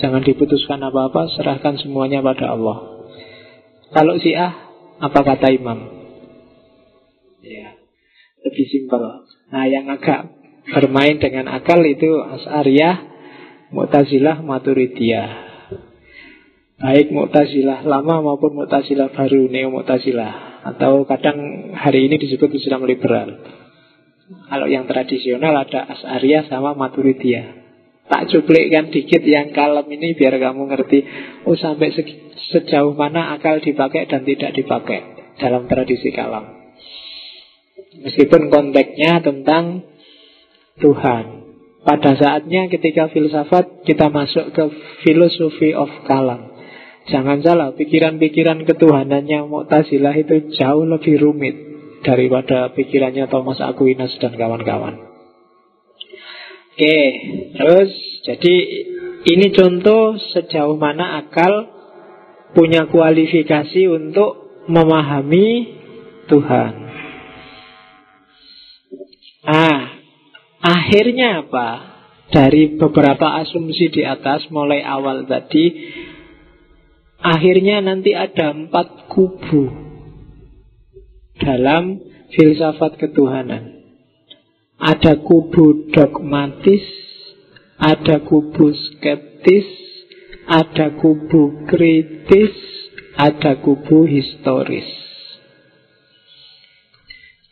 [0.00, 3.04] Jangan diputuskan apa-apa, serahkan semuanya pada Allah.
[3.92, 5.76] Kalau Syiah, apa kata Imam?
[7.44, 7.76] Ya,
[8.48, 9.28] lebih simpel.
[9.52, 10.40] Nah, yang agak
[10.72, 12.96] bermain dengan akal itu As'ariyah,
[13.76, 15.45] Mu'tazilah, Maturidiyah.
[16.76, 20.60] Baik Mu'tazilah lama maupun Mu'tazilah baru, Neo Mu'tazilah.
[20.76, 23.32] Atau kadang hari ini disebut Islam liberal.
[24.28, 27.64] Kalau yang tradisional ada As'ariyah sama Maturidiyah.
[28.12, 30.98] Tak cuplikkan dikit yang kalem ini biar kamu ngerti.
[31.48, 31.96] Oh sampai
[32.52, 36.76] sejauh mana akal dipakai dan tidak dipakai Dalam tradisi kalam.
[38.04, 39.80] Meskipun konteksnya tentang
[40.84, 41.24] Tuhan.
[41.88, 44.64] Pada saatnya ketika filsafat kita masuk ke
[45.06, 46.55] filosofi of kalam
[47.06, 51.54] Jangan salah, pikiran-pikiran ketuhanannya Mu'tazilah itu jauh lebih rumit
[52.02, 55.06] daripada pikirannya Thomas Aquinas dan kawan-kawan.
[56.76, 56.98] Oke,
[57.56, 57.90] terus
[58.26, 58.54] jadi
[59.26, 61.72] ini contoh sejauh mana akal
[62.58, 65.78] punya kualifikasi untuk memahami
[66.26, 66.72] Tuhan.
[69.46, 70.02] Ah,
[70.58, 71.68] akhirnya apa?
[72.26, 75.70] Dari beberapa asumsi di atas mulai awal tadi
[77.26, 79.66] Akhirnya nanti ada empat kubu
[81.42, 81.98] dalam
[82.30, 83.82] filsafat ketuhanan.
[84.78, 86.86] Ada kubu dogmatis,
[87.82, 89.66] ada kubu skeptis,
[90.46, 92.54] ada kubu kritis,
[93.18, 94.86] ada kubu historis.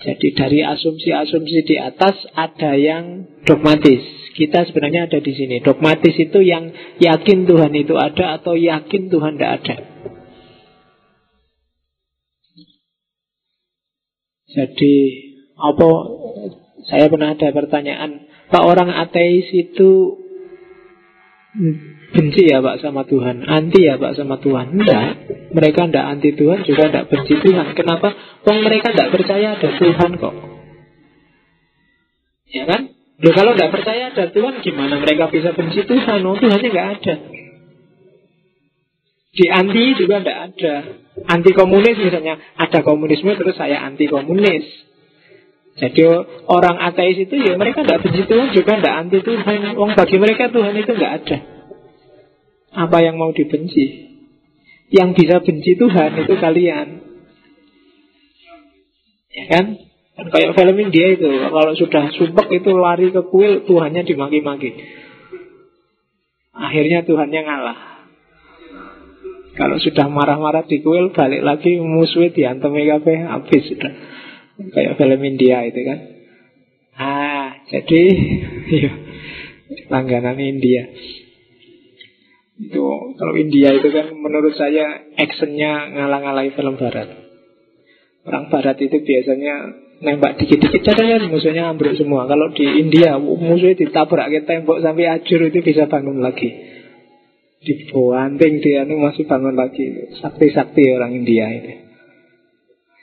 [0.04, 4.23] Jadi dari asumsi-asumsi di atas ada yang dogmatis.
[4.34, 5.62] Kita sebenarnya ada di sini.
[5.62, 9.76] Dogmatis itu yang yakin Tuhan itu ada atau yakin Tuhan tidak ada.
[14.54, 14.94] Jadi
[15.54, 15.90] apa
[16.86, 20.20] saya pernah ada pertanyaan, Pak orang ateis itu
[22.14, 24.78] benci ya Pak sama Tuhan, anti ya Pak sama Tuhan?
[24.78, 27.74] Enggak, mereka tidak anti Tuhan juga tidak benci Tuhan.
[27.74, 28.14] Kenapa?
[28.46, 30.34] Wong mereka tidak percaya ada Tuhan kok.
[32.54, 32.93] Ya kan?
[33.14, 36.18] Loh kalau nggak percaya ada Tuhan gimana mereka bisa benci Tuhan?
[36.26, 37.14] Oh, Tuhannya nggak ada.
[39.34, 40.74] Di anti juga tidak ada.
[41.30, 44.66] Anti komunis misalnya ada komunisme terus saya anti komunis.
[45.74, 46.06] Jadi
[46.46, 49.74] orang ateis itu ya mereka tidak benci Tuhan juga tidak anti Tuhan.
[49.74, 51.38] Wong bagi mereka Tuhan itu nggak ada.
[52.74, 54.10] Apa yang mau dibenci?
[54.90, 56.88] Yang bisa benci Tuhan itu kalian.
[59.34, 59.66] Ya kan?
[60.14, 64.78] Kayak film India itu, kalau sudah sumpek itu lari ke kuil, Tuhannya dimaki-maki.
[66.54, 67.78] Akhirnya Tuhannya ngalah.
[69.58, 73.92] Kalau sudah marah-marah di kuil, balik lagi musuhnya diantem kafe habis sudah.
[74.70, 75.98] Kayak film India itu kan.
[76.94, 78.02] Ah, jadi
[78.86, 78.92] ya,
[79.90, 80.94] langganan India.
[82.54, 82.86] Itu
[83.18, 87.10] kalau India itu kan menurut saya actionnya ngalah-ngalahi film Barat.
[88.22, 92.26] Orang Barat itu biasanya nembak dikit-dikit saja musuhnya ambruk semua.
[92.26, 96.50] Kalau di India musuhnya ditabrak ke tembok sampai ajur itu bisa bangun lagi.
[97.64, 100.12] Dibanting dia itu masih bangun lagi.
[100.20, 101.74] Sakti-sakti orang India ini.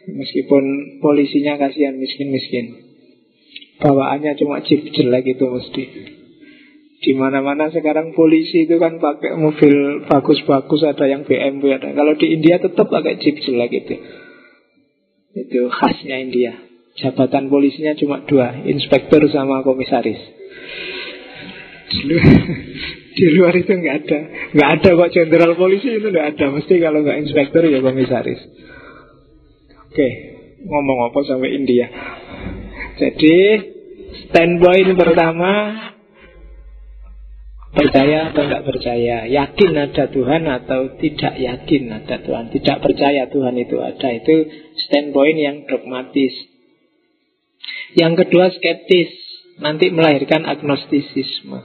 [0.01, 0.63] Meskipun
[1.01, 2.89] polisinya kasihan miskin-miskin.
[3.81, 5.83] bawaannya cuma jeep jelek itu mesti.
[7.01, 11.89] Di mana-mana sekarang polisi itu kan pakai mobil bagus-bagus, ada yang BMW ada.
[11.97, 13.95] Kalau di India tetap pakai jeep jelek itu.
[15.33, 16.70] Itu khasnya India.
[16.99, 20.19] Jabatan polisinya cuma dua, inspektur sama komisaris.
[23.11, 24.19] Di luar itu nggak ada,
[24.55, 26.45] nggak ada kok jenderal polisi itu nggak ada.
[26.51, 28.39] Mesti kalau nggak inspektur ya komisaris.
[29.91, 30.07] Oke,
[30.63, 31.91] ngomong apa sampai India.
[32.95, 33.35] Jadi
[34.31, 35.51] standpoint pertama
[37.71, 43.55] percaya atau tidak percaya, yakin ada Tuhan atau tidak yakin ada Tuhan, tidak percaya Tuhan
[43.59, 44.35] itu ada, itu
[44.87, 46.50] standpoint yang dogmatis.
[47.91, 49.11] Yang kedua skeptis,
[49.59, 51.59] nanti melahirkan agnostisisme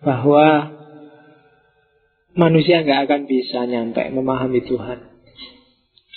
[0.00, 0.72] bahwa
[2.38, 5.10] manusia nggak akan bisa nyampe memahami Tuhan.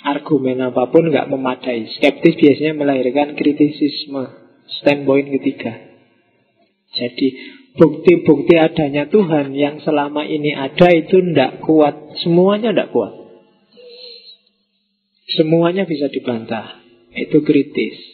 [0.04, 1.88] Argumen apa pun nggak memadai.
[1.96, 4.44] Skeptis biasanya melahirkan kritisisme.
[4.80, 5.76] Standpoint ketiga.
[6.94, 7.26] Jadi
[7.76, 12.20] bukti-bukti adanya Tuhan yang selama ini ada itu tidak kuat.
[12.20, 13.12] Semuanya tidak kuat.
[15.34, 16.84] Semuanya bisa dibantah.
[17.16, 18.13] Itu kritis.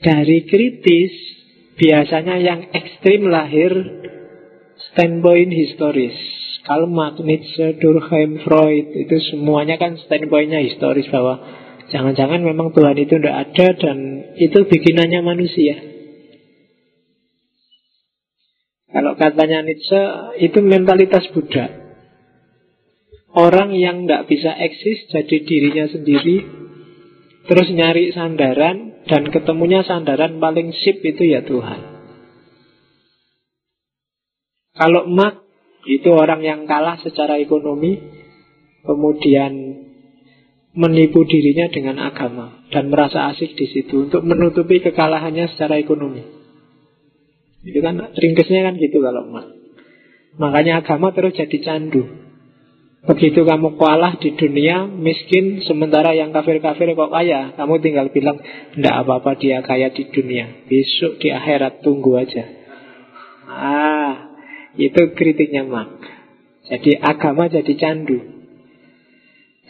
[0.00, 1.12] Dari kritis,
[1.80, 3.72] biasanya yang ekstrim lahir
[4.92, 6.16] standpoint historis.
[6.66, 11.38] Karl Marx, Nietzsche, Durkheim, Freud itu semuanya kan standpointnya historis bahwa
[11.94, 13.98] jangan-jangan memang Tuhan itu tidak ada dan
[14.34, 15.78] itu bikinannya manusia.
[18.90, 20.02] Kalau katanya Nietzsche
[20.42, 21.86] itu mentalitas Buddha.
[23.36, 26.65] Orang yang tidak bisa eksis jadi dirinya sendiri
[27.46, 31.96] Terus nyari sandaran Dan ketemunya sandaran paling sip itu ya Tuhan
[34.76, 35.40] kalau mak
[35.88, 37.96] itu orang yang kalah secara ekonomi,
[38.84, 39.52] kemudian
[40.76, 46.20] menipu dirinya dengan agama dan merasa asik di situ untuk menutupi kekalahannya secara ekonomi.
[47.64, 49.48] Itu kan ringkesnya kan gitu kalau mak.
[50.36, 52.25] Makanya agama terus jadi candu.
[53.06, 58.42] Begitu kamu kalah di dunia, miskin, sementara yang kafir-kafir kok kaya, kamu tinggal bilang,
[58.74, 60.66] tidak apa-apa dia kaya di dunia.
[60.66, 62.44] Besok di akhirat tunggu aja.
[63.46, 64.34] Ah,
[64.74, 66.02] itu kritiknya Mark.
[66.66, 68.18] Jadi agama jadi candu.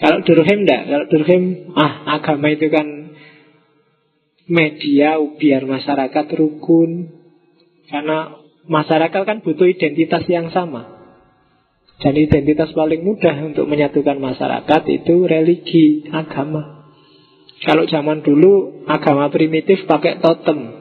[0.01, 1.45] Kalau Durkheim enggak, kalau Durkheim
[1.76, 3.12] ah agama itu kan
[4.49, 7.12] media biar masyarakat rukun.
[7.93, 10.95] Karena masyarakat kan butuh identitas yang sama.
[11.97, 16.84] Dan identitas paling mudah untuk menyatukan masyarakat itu religi, agama.
[17.64, 20.76] Kalau zaman dulu agama primitif pakai totem.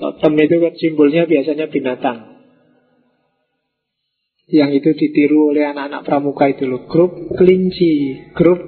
[0.00, 2.30] Totem itu kan simbolnya biasanya binatang.
[4.50, 8.58] Yang itu ditiru oleh anak-anak pramuka itu loh Grup kelinci Grup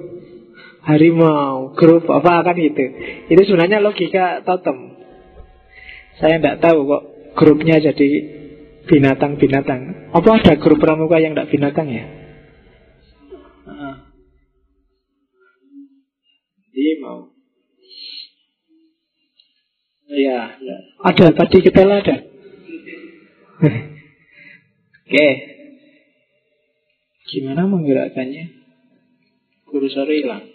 [0.87, 2.87] harimau Grup apa kan itu
[3.27, 4.95] Itu sebenarnya logika totem
[6.23, 7.03] Saya tidak tahu kok
[7.35, 8.07] Grupnya jadi
[8.89, 12.05] binatang-binatang Apa ada grup pramuka yang tidak binatang ya?
[16.73, 17.33] Iya mau
[20.13, 20.61] Ya,
[21.01, 22.21] ada tadi kita ada.
[23.63, 23.81] Oke,
[25.09, 25.33] okay.
[27.33, 28.45] Gimana menggerakkannya?
[29.65, 30.45] Kursor hilang.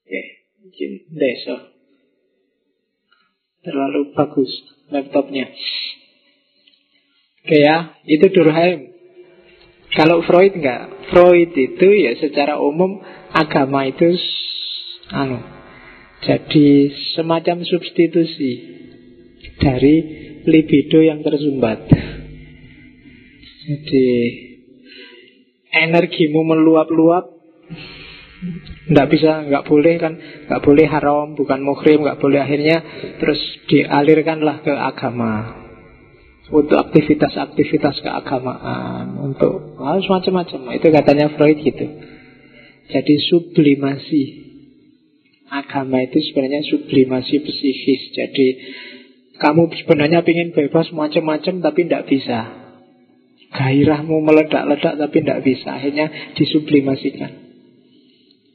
[0.00, 0.20] Oke,
[0.64, 1.73] mungkin besok.
[3.64, 4.50] Terlalu bagus
[4.92, 5.48] laptopnya.
[7.44, 8.92] Oke ya, itu Durkheim.
[9.94, 13.00] Kalau Freud enggak, Freud itu ya secara umum
[13.32, 14.10] agama itu
[15.12, 15.54] anu
[16.24, 18.52] jadi semacam substitusi
[19.60, 19.96] dari
[20.48, 21.84] libido yang tersumbat.
[23.64, 24.08] Jadi
[25.68, 27.33] energimu meluap-luap
[28.84, 30.12] Nggak bisa, nggak boleh kan?
[30.48, 32.40] Nggak boleh haram, bukan muhrim Nggak boleh.
[32.44, 32.76] Akhirnya
[33.20, 35.32] Terus dialirkanlah ke agama.
[36.52, 41.86] Untuk aktivitas-aktivitas keagamaan Untuk harus macam-macam Itu katanya Freud gitu.
[42.84, 44.24] Jadi sublimasi.
[45.48, 48.02] Agama itu sebenarnya sublimasi psikis.
[48.12, 48.46] Jadi
[49.34, 52.38] kamu sebenarnya ingin bebas macam-macam Tapi tidak bisa.
[53.54, 55.78] Gairahmu meledak-ledak tapi tidak bisa.
[55.78, 57.43] Akhirnya disublimasikan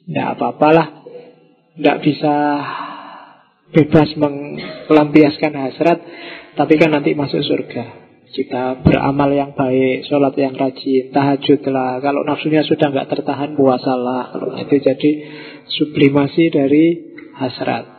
[0.10, 1.06] tidak apa-apalah
[1.78, 2.36] tidak bisa
[3.70, 4.10] bebas
[4.90, 6.00] melampiaskan hasrat
[6.58, 11.98] tapi kan nanti masuk surga kita beramal yang baik, sholat yang rajin, tahajud lah.
[11.98, 14.38] Kalau nafsunya sudah nggak tertahan, puasalah.
[14.38, 15.12] Kalau itu jadi
[15.66, 16.86] sublimasi dari
[17.34, 17.90] hasrat.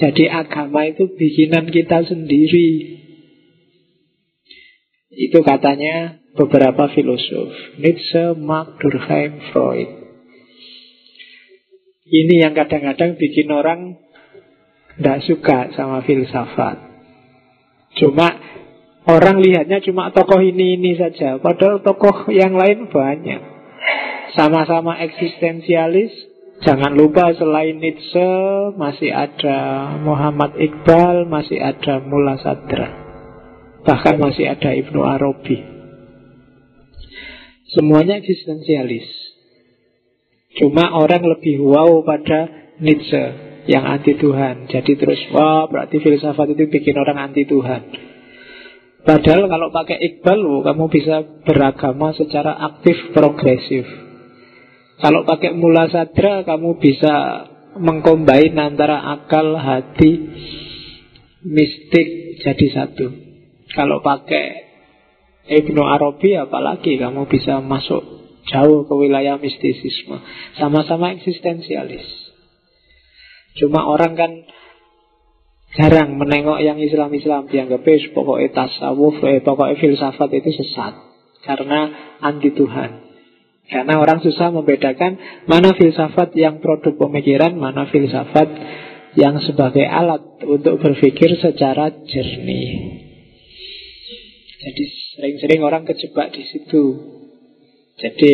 [0.00, 2.98] Jadi agama itu bikinan kita sendiri.
[5.14, 7.78] Itu katanya beberapa filosof.
[7.78, 10.03] Nietzsche, Marx, Durkheim, Freud.
[12.04, 13.96] Ini yang kadang-kadang bikin orang
[15.00, 16.76] tidak suka sama filsafat.
[17.96, 18.28] Cuma
[19.08, 23.40] orang lihatnya cuma tokoh ini ini saja, padahal tokoh yang lain banyak.
[24.36, 26.12] Sama-sama eksistensialis.
[26.64, 28.30] Jangan lupa selain Nietzsche
[28.78, 32.88] masih ada Muhammad Iqbal, masih ada Mullah Sadra.
[33.84, 35.60] Bahkan masih ada Ibnu Arabi.
[37.74, 39.23] Semuanya eksistensialis.
[40.54, 43.24] Cuma orang lebih wow pada Nietzsche
[43.66, 44.70] yang anti Tuhan.
[44.70, 47.82] Jadi terus, wah berarti filsafat itu bikin orang anti Tuhan.
[49.04, 53.84] Padahal kalau pakai Iqbal, loh, kamu bisa beragama secara aktif progresif.
[54.96, 57.44] Kalau pakai Mula Sadra, kamu bisa
[57.76, 60.12] mengkombain antara akal, hati,
[61.44, 63.06] mistik jadi satu.
[63.76, 64.64] Kalau pakai
[65.52, 70.20] Ibnu Arabi, apalagi kamu bisa masuk Jauh ke wilayah mistisisme.
[70.60, 72.04] Sama-sama eksistensialis.
[73.56, 74.32] Cuma orang kan
[75.74, 77.50] Jarang menengok yang Islam-Islam.
[77.50, 77.82] Dianggap
[78.14, 80.94] pokoknya tasawuf eh, Pokoknya filsafat itu sesat.
[81.42, 83.02] Karena anti Tuhan.
[83.64, 88.48] Karena orang susah membedakan Mana filsafat yang produk pemikiran Mana filsafat
[89.16, 92.70] yang sebagai alat Untuk berpikir secara jernih.
[94.64, 94.84] Jadi
[95.16, 96.82] sering-sering orang kejebak di situ
[97.94, 98.32] jadi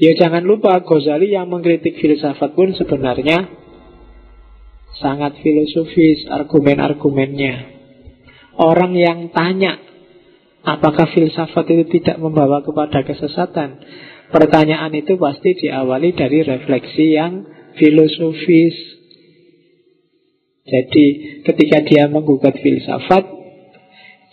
[0.00, 3.44] ya jangan lupa Ghazali yang mengkritik filsafat pun sebenarnya
[4.96, 7.54] sangat filosofis argumen-argumennya.
[8.56, 9.76] Orang yang tanya
[10.64, 13.84] apakah filsafat itu tidak membawa kepada kesesatan,
[14.32, 17.44] pertanyaan itu pasti diawali dari refleksi yang
[17.76, 18.76] filosofis.
[20.62, 21.06] Jadi
[21.44, 23.28] ketika dia menggugat filsafat,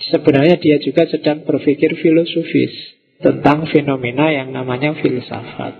[0.07, 5.76] sebenarnya dia juga sedang berpikir filosofis tentang fenomena yang namanya filsafat.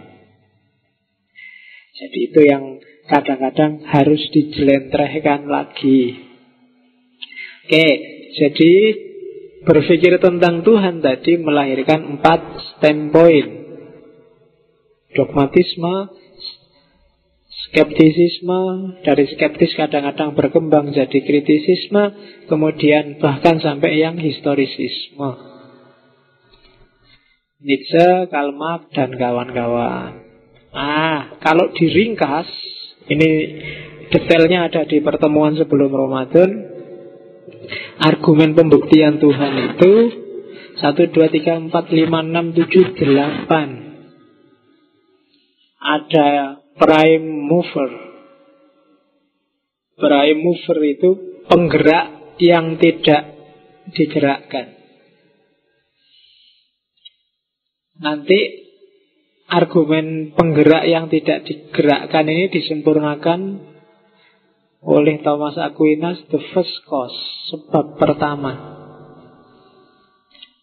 [2.00, 6.16] Jadi itu yang kadang-kadang harus dijelentrehkan lagi.
[7.66, 7.88] Oke,
[8.40, 8.74] jadi
[9.68, 12.40] berpikir tentang Tuhan tadi melahirkan empat
[12.78, 13.60] standpoint.
[15.10, 15.96] Dogmatisme,
[17.70, 18.62] skeptisisme,
[19.02, 22.04] dari skeptis kadang-kadang berkembang jadi kritisisme,
[22.46, 25.59] kemudian bahkan sampai yang historisisme.
[27.60, 30.24] Nietzsche, Karl Marx, dan kawan-kawan.
[30.72, 32.48] Ah, kalau diringkas,
[33.12, 33.30] ini
[34.16, 36.80] detailnya ada di pertemuan sebelum Ramadan.
[38.00, 39.92] Argumen pembuktian Tuhan itu
[40.80, 43.52] 1, 2, 3, 4, 5, 6, 7, 8
[45.84, 46.30] Ada
[46.80, 47.92] prime mover
[50.00, 51.10] Prime mover itu
[51.52, 53.36] penggerak yang tidak
[53.92, 54.79] digerakkan
[58.00, 58.40] Nanti
[59.52, 63.40] argumen penggerak yang tidak digerakkan ini disempurnakan
[64.80, 67.20] oleh Thomas Aquinas the first cause,
[67.52, 68.80] sebab pertama.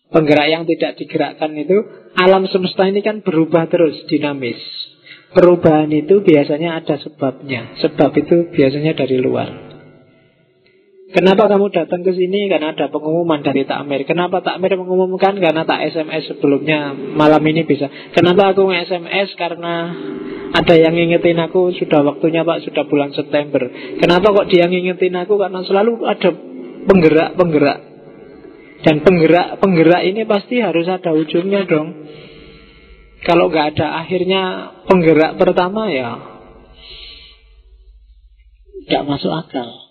[0.08, 1.76] Penggerak yang tidak digerakkan itu
[2.16, 4.56] alam semesta ini kan berubah terus dinamis.
[5.36, 7.76] Perubahan itu biasanya ada sebabnya.
[7.84, 9.65] Sebab itu biasanya dari luar.
[11.16, 12.44] Kenapa kamu datang ke sini?
[12.52, 14.04] Karena ada pengumuman dari Takmir.
[14.04, 15.40] Kenapa Takmir mengumumkan?
[15.40, 17.88] Karena tak SMS sebelumnya malam ini bisa.
[18.12, 19.32] Kenapa aku nge-SMS?
[19.40, 19.96] Karena
[20.52, 23.64] ada yang ngingetin aku sudah waktunya Pak, sudah bulan September.
[23.96, 25.40] Kenapa kok dia ngingetin aku?
[25.40, 26.36] Karena selalu ada
[26.84, 27.78] penggerak-penggerak.
[28.84, 31.96] Dan penggerak-penggerak ini pasti harus ada ujungnya dong.
[33.24, 34.42] Kalau nggak ada akhirnya
[34.84, 36.36] penggerak pertama ya
[38.84, 39.85] nggak masuk akal.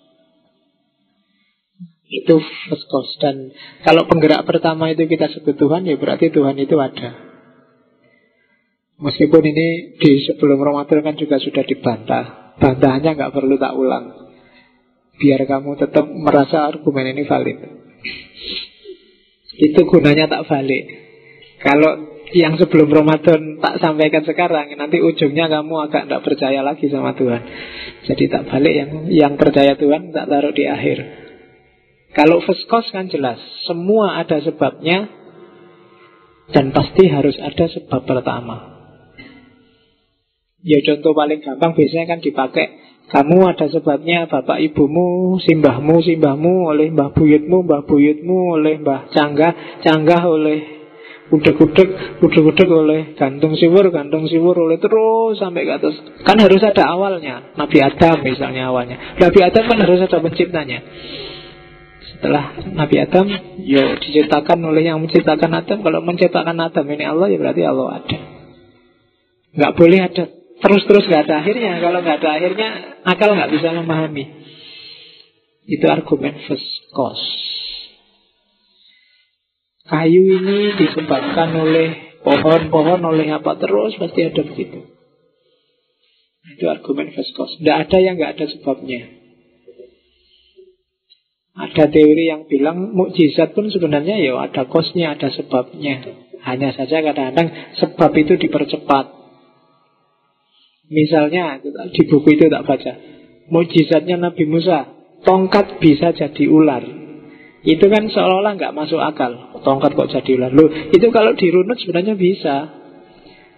[2.06, 3.50] Itu first cause Dan
[3.82, 7.26] kalau penggerak pertama itu kita sebut Tuhan Ya berarti Tuhan itu ada.
[8.96, 12.56] Meskipun ini di sebelum Ramadan kan juga sudah dibantah.
[12.56, 14.32] Bantahannya nggak perlu tak ulang.
[15.20, 17.58] Biar kamu tetap merasa argumen ini valid.
[19.56, 20.84] Itu gunanya tak balik.
[21.60, 21.92] Kalau
[22.32, 27.42] yang sebelum Ramadan tak sampaikan sekarang Nanti ujungnya kamu agak tidak percaya lagi sama Tuhan.
[28.08, 31.25] Jadi tak balik yang yang percaya Tuhan tak taruh di akhir
[32.16, 33.36] kalau first cause kan jelas,
[33.68, 35.12] semua ada sebabnya
[36.48, 38.72] dan pasti harus ada sebab pertama.
[40.64, 42.66] Ya contoh paling gampang biasanya kan dipakai
[43.06, 49.84] kamu ada sebabnya bapak ibumu, simbahmu, simbahmu oleh mbah buyutmu, mbah buyutmu oleh mbah canggah,
[49.84, 50.58] canggah oleh
[51.30, 55.94] udek-udek, udek-udek oleh gantung siwur, gantung siwur oleh terus sampai ke atas.
[56.24, 57.52] Kan harus ada awalnya.
[57.54, 58.96] Nabi Adam misalnya awalnya.
[59.20, 60.80] Nabi Adam kan harus ada penciptanya.
[62.16, 63.26] Setelah Nabi Adam
[63.60, 68.18] Yo diciptakan oleh yang menciptakan Adam Kalau menciptakan Adam ini Allah ya berarti Allah ada
[69.56, 70.24] Nggak boleh ada
[70.60, 71.80] terus-terus nggak ada akhirnya.
[71.80, 72.68] Kalau nggak ada akhirnya,
[73.04, 74.24] akal nggak bisa memahami.
[75.66, 77.26] Itu argumen first cause.
[79.86, 84.82] Kayu ini disebabkan oleh pohon-pohon, oleh apa terus, pasti ada begitu.
[86.58, 87.54] Itu argumen first cause.
[87.58, 89.15] Tidak ada yang nggak ada sebabnya.
[91.56, 96.04] Ada teori yang bilang mukjizat pun sebenarnya ya ada kosnya, ada sebabnya.
[96.44, 97.48] Hanya saja kadang-kadang
[97.80, 99.16] sebab itu dipercepat.
[100.92, 102.92] Misalnya di buku itu tak baca.
[103.48, 104.84] Mukjizatnya Nabi Musa,
[105.24, 106.84] tongkat bisa jadi ular.
[107.66, 109.58] Itu kan seolah-olah nggak masuk akal.
[109.64, 110.52] Tongkat kok jadi ular.
[110.54, 112.84] Loh, itu kalau dirunut sebenarnya bisa.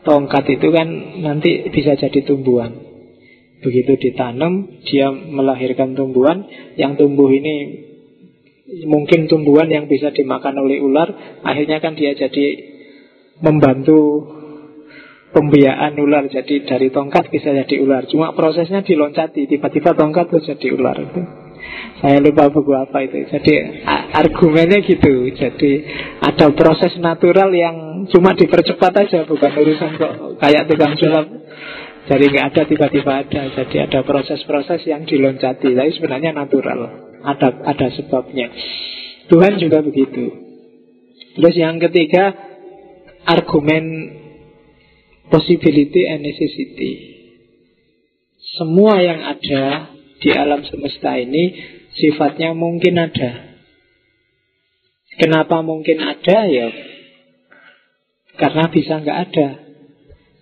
[0.07, 0.88] Tongkat itu kan
[1.20, 2.72] nanti bisa jadi tumbuhan.
[3.61, 6.46] Begitu ditanam, dia melahirkan tumbuhan.
[6.80, 7.88] Yang tumbuh ini
[8.85, 11.41] mungkin tumbuhan yang bisa dimakan oleh ular.
[11.41, 12.47] Akhirnya kan dia jadi
[13.41, 14.29] membantu
[15.33, 16.29] pembiayaan ular.
[16.29, 18.05] Jadi dari tongkat bisa jadi ular.
[18.09, 20.97] Cuma prosesnya diloncati, tiba-tiba tongkat terus jadi ular.
[21.01, 21.23] Itu.
[21.99, 23.27] Saya lupa buku apa itu.
[23.27, 23.83] Jadi
[24.14, 25.27] argumennya gitu.
[25.33, 25.73] Jadi
[26.23, 31.27] ada proses natural yang cuma dipercepat aja, bukan urusan kok kayak tukang sulap.
[32.09, 33.43] Jadi nggak ada tiba-tiba ada.
[33.53, 35.75] Jadi ada proses-proses yang diloncati.
[35.77, 37.07] Tapi sebenarnya natural.
[37.25, 38.51] Ada ada sebabnya.
[39.29, 40.33] Tuhan juga begitu.
[41.39, 42.35] Terus yang ketiga
[43.29, 43.85] argumen
[45.29, 46.93] possibility and necessity.
[48.57, 51.55] Semua yang ada di alam semesta ini
[51.95, 53.55] sifatnya mungkin ada.
[55.19, 56.69] Kenapa mungkin ada ya?
[58.39, 59.49] Karena bisa nggak ada.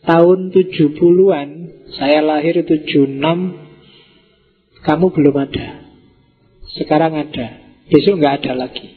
[0.07, 1.49] Tahun 70-an,
[1.99, 3.19] saya lahir 76,
[4.87, 5.86] kamu belum ada.
[6.77, 7.47] Sekarang ada,
[7.89, 8.89] besok nggak ada lagi.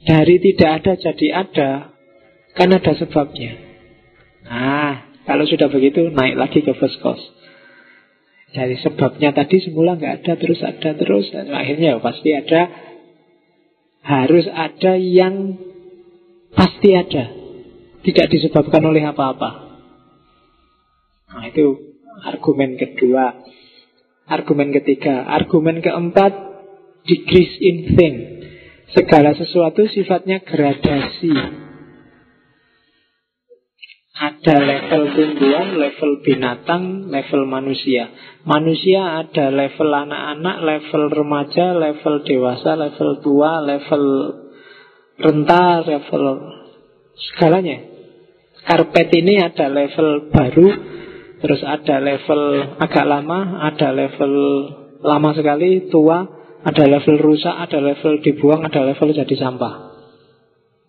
[0.00, 1.70] Dari tidak ada jadi ada,
[2.56, 3.52] kan ada sebabnya.
[4.46, 7.22] Nah, kalau sudah begitu naik lagi ke first cost.
[8.50, 12.62] Jadi sebabnya tadi semula nggak ada terus ada terus dan akhirnya ya pasti ada
[14.02, 15.54] harus ada yang
[16.50, 17.30] pasti ada
[18.02, 19.50] tidak disebabkan oleh apa-apa.
[21.30, 21.94] Nah itu
[22.26, 23.38] argumen kedua.
[24.30, 26.30] Argumen ketiga, argumen keempat
[27.02, 28.14] decrease in thing.
[28.94, 31.34] Segala sesuatu sifatnya gradasi.
[34.20, 38.12] Ada level tumbuhan, level binatang, level manusia.
[38.44, 44.04] Manusia ada level anak-anak, level remaja, level dewasa, level tua, level
[45.18, 46.22] renta, level
[47.16, 47.78] segalanya.
[48.60, 50.68] Karpet ini ada level baru,
[51.40, 52.42] terus ada level
[52.78, 54.34] agak lama, ada level
[55.00, 56.28] lama sekali, tua,
[56.60, 59.74] ada level rusak, ada level dibuang, ada level jadi sampah.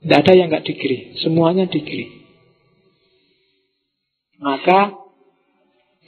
[0.02, 2.22] Tidak ada yang nggak digri, semuanya digri.
[4.42, 5.02] Maka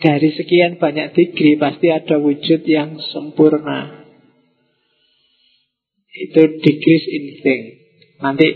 [0.01, 4.03] dari sekian banyak degree pasti ada wujud yang sempurna.
[6.09, 7.61] Itu degrees in thing.
[8.21, 8.47] Nanti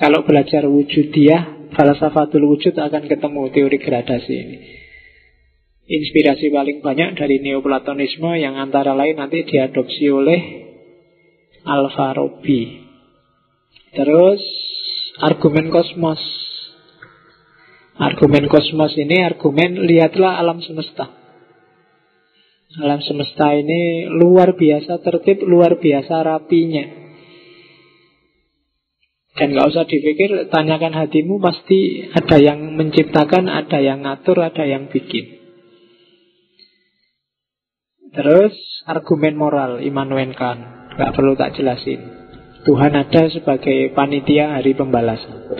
[0.00, 4.58] kalau belajar wujud dia, falsafatul wujud akan ketemu teori gradasi ini.
[5.86, 10.40] Inspirasi paling banyak dari Neoplatonisme yang antara lain nanti diadopsi oleh
[11.62, 12.82] Alfarabi.
[13.94, 14.42] Terus
[15.22, 16.18] argumen kosmos
[17.96, 21.08] Argumen kosmos ini argumen lihatlah alam semesta.
[22.76, 26.84] Alam semesta ini luar biasa tertib, luar biasa rapinya.
[29.32, 34.92] Dan gak usah dipikir, tanyakan hatimu pasti ada yang menciptakan, ada yang ngatur, ada yang
[34.92, 35.35] bikin.
[38.16, 38.56] Terus
[38.88, 40.64] argumen moral Immanuel Kant,
[40.96, 42.00] gak perlu tak jelasin.
[42.64, 45.52] Tuhan ada sebagai panitia hari pembalasan.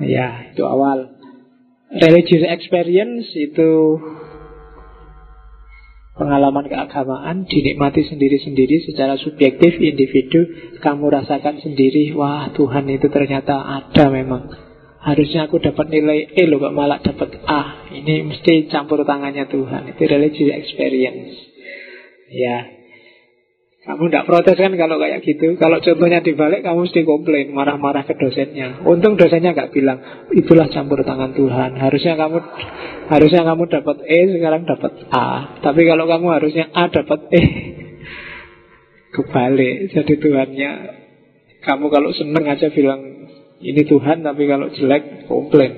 [0.00, 1.12] Ya, itu awal.
[1.92, 4.00] Religious experience itu
[6.14, 10.46] pengalaman keagamaan dinikmati sendiri-sendiri secara subjektif individu
[10.78, 14.46] kamu rasakan sendiri wah Tuhan itu ternyata ada memang
[15.04, 17.92] harusnya aku dapat nilai E loh kok malah dapat A.
[17.92, 19.92] Ini mesti campur tangannya Tuhan.
[19.92, 21.36] Itu religious experience.
[22.32, 22.72] Ya.
[23.84, 25.60] Kamu tidak protes kan kalau kayak gitu?
[25.60, 28.80] Kalau contohnya dibalik kamu mesti komplain Marah-marah ke dosennya.
[28.88, 30.00] Untung dosennya nggak bilang
[30.32, 31.76] Itulah campur tangan Tuhan.
[31.76, 32.40] Harusnya kamu
[33.12, 35.60] harusnya kamu dapat E Sekarang dapat A.
[35.60, 37.42] Tapi kalau kamu harusnya A dapat E.
[39.20, 39.92] Kebalik.
[39.92, 40.70] Jadi Tuhannya
[41.60, 43.23] Kamu kalau seneng aja bilang
[43.64, 45.72] Ini Tuhan Tapi kalau jelek komplain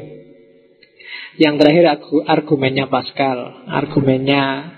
[1.39, 1.85] Yang terakhir
[2.27, 4.75] argumennya Pascal Argumennya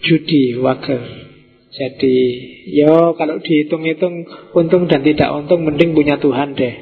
[0.00, 1.30] Judy Walker
[1.70, 2.18] jadi,
[2.66, 4.26] yo kalau dihitung-hitung
[4.58, 6.74] untung dan tidak untung mending punya Tuhan deh.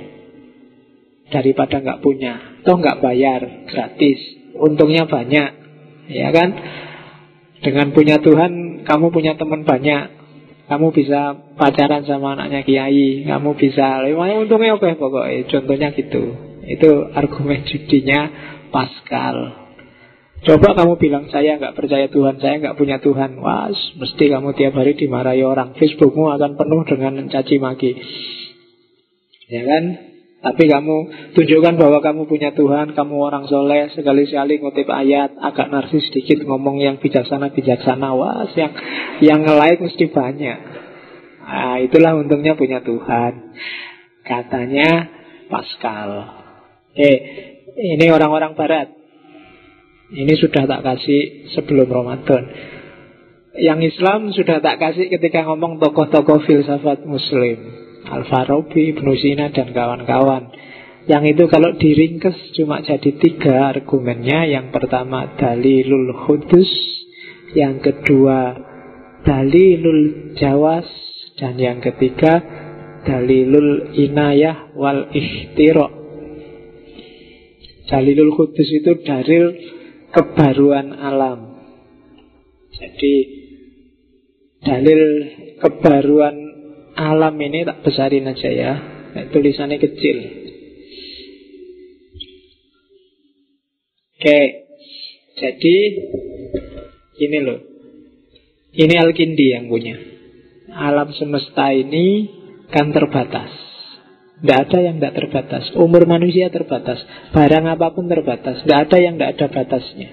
[1.29, 2.65] Daripada nggak punya.
[2.65, 4.41] Toh nggak bayar, gratis.
[4.59, 5.51] untungnya banyak.
[6.09, 6.51] Ya kan?
[7.63, 10.18] Dengan punya Tuhan, kamu punya teman banyak.
[10.69, 15.49] Kamu bisa pacaran sama anaknya kiai, kamu bisa, lewatnya untungnya oke pokoknya.
[15.49, 16.37] Contohnya gitu.
[16.69, 18.29] Itu argumen judinya
[18.69, 19.69] Pascal.
[20.39, 23.43] Coba kamu bilang saya nggak percaya Tuhan, saya nggak punya Tuhan.
[23.43, 25.75] Wah, mesti kamu tiap hari dimarahi orang.
[25.75, 27.93] Facebookmu akan penuh dengan caci maki.
[29.49, 30.08] Ya kan?
[30.39, 30.97] Tapi kamu
[31.35, 36.79] tunjukkan bahwa kamu punya Tuhan, kamu orang soleh, sekali-sekali ngutip ayat, agak narsis sedikit, ngomong
[36.79, 38.71] yang bijaksana-bijaksana, wah, yang
[39.19, 40.59] yang like mesti banyak.
[41.43, 43.57] Nah, itulah untungnya punya Tuhan.
[44.23, 45.11] Katanya
[45.51, 46.11] Pascal.
[46.95, 47.13] Oke,
[47.75, 48.95] ini orang-orang Barat.
[50.15, 52.47] Ini sudah tak kasih sebelum Ramadan.
[53.59, 57.88] Yang Islam sudah tak kasih ketika ngomong tokoh-tokoh filsafat Muslim.
[58.09, 60.51] Al-Farabi, Ibnu Sina, dan kawan-kawan.
[61.09, 64.45] Yang itu kalau diringkes cuma jadi tiga argumennya.
[64.45, 66.69] Yang pertama dalilul hudus,
[67.57, 68.57] yang kedua
[69.25, 70.85] dalilul jawas,
[71.41, 72.45] dan yang ketiga
[73.09, 75.93] dalilul inayah wal ikhtirok.
[77.89, 79.45] Dalilul hudus itu dalil
[80.13, 81.57] kebaruan alam.
[82.77, 83.15] Jadi
[84.61, 85.01] dalil
[85.57, 86.37] kebaruan
[86.99, 88.73] alam ini tak besarin aja ya.
[89.31, 90.17] Tulisannya kecil.
[94.19, 94.41] Oke.
[95.39, 95.77] Jadi
[97.23, 97.63] ini loh.
[98.75, 99.95] Ini Al-Kindi yang punya.
[100.75, 102.27] Alam semesta ini
[102.75, 103.51] kan terbatas.
[104.39, 105.71] Tidak ada yang tidak terbatas.
[105.75, 106.99] Umur manusia terbatas.
[107.31, 108.63] Barang apa pun terbatas.
[108.63, 110.11] Tidak ada yang tidak ada batasnya.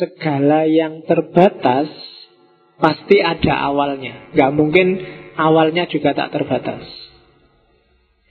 [0.00, 1.88] Segala yang terbatas
[2.80, 4.32] Pasti ada awalnya.
[4.32, 4.96] Gak mungkin
[5.36, 6.82] awalnya juga tak terbatas.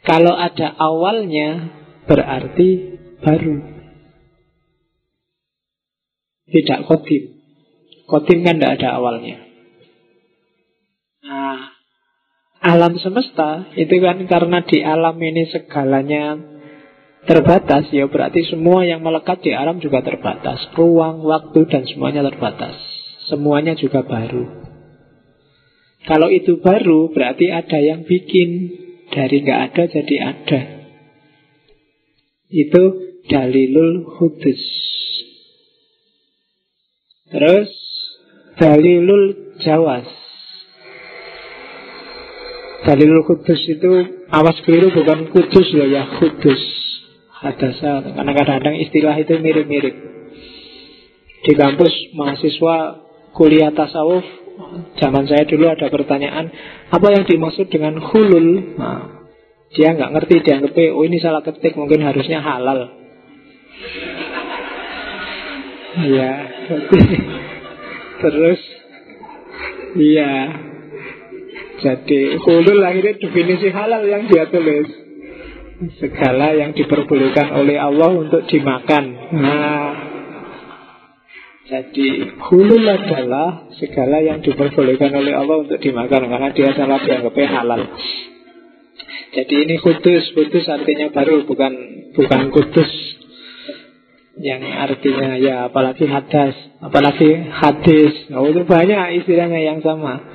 [0.02, 1.70] Kalau ada awalnya,
[2.10, 3.56] berarti baru.
[6.50, 7.24] Tidak kodim.
[8.10, 9.38] Kodim kan tidak ada awalnya.
[11.22, 11.78] Nah,
[12.58, 16.42] alam semesta itu kan karena di alam ini segalanya
[17.30, 20.74] terbatas, ya berarti semua yang melekat di alam juga terbatas.
[20.74, 22.99] Ruang, waktu, dan semuanya terbatas.
[23.30, 24.66] Semuanya juga baru.
[26.10, 28.82] Kalau itu baru, berarti ada yang bikin.
[29.10, 30.62] Dari nggak ada jadi ada.
[32.50, 32.84] Itu
[33.26, 34.62] dalilul hudus.
[37.30, 37.70] Terus
[38.58, 40.06] dalilul jawas.
[42.86, 43.92] Dalilul kudus itu
[44.32, 46.62] awas keliru bukan kudus loh ya kudus.
[47.40, 49.96] Hadasa karena kadang-kadang istilah itu mirip-mirip.
[51.50, 52.78] Di kampus mahasiswa
[53.34, 54.26] kuliah tasawuf
[55.00, 56.52] zaman saya dulu ada pertanyaan
[56.92, 59.20] apa yang dimaksud dengan hulul nah,
[59.74, 62.90] dia nggak ngerti dia ngerti oh ini salah ketik mungkin harusnya halal.
[66.00, 66.34] Iya
[68.24, 68.62] terus
[69.98, 70.34] iya.
[71.80, 74.90] Jadi hulul akhirnya definisi halal yang dia tulis.
[75.96, 79.06] Segala yang diperbolehkan oleh Allah untuk dimakan.
[79.32, 79.88] Nah
[81.70, 87.82] jadi hulul adalah segala yang diperbolehkan oleh Allah untuk dimakan karena dia salah dianggapnya halal.
[89.30, 91.74] Jadi ini kudus, kudus artinya baru bukan
[92.18, 92.90] bukan kudus
[94.42, 98.34] yang artinya ya apalagi hadas, apalagi hadis.
[98.34, 100.26] Oh, itu banyak istilahnya yang sama.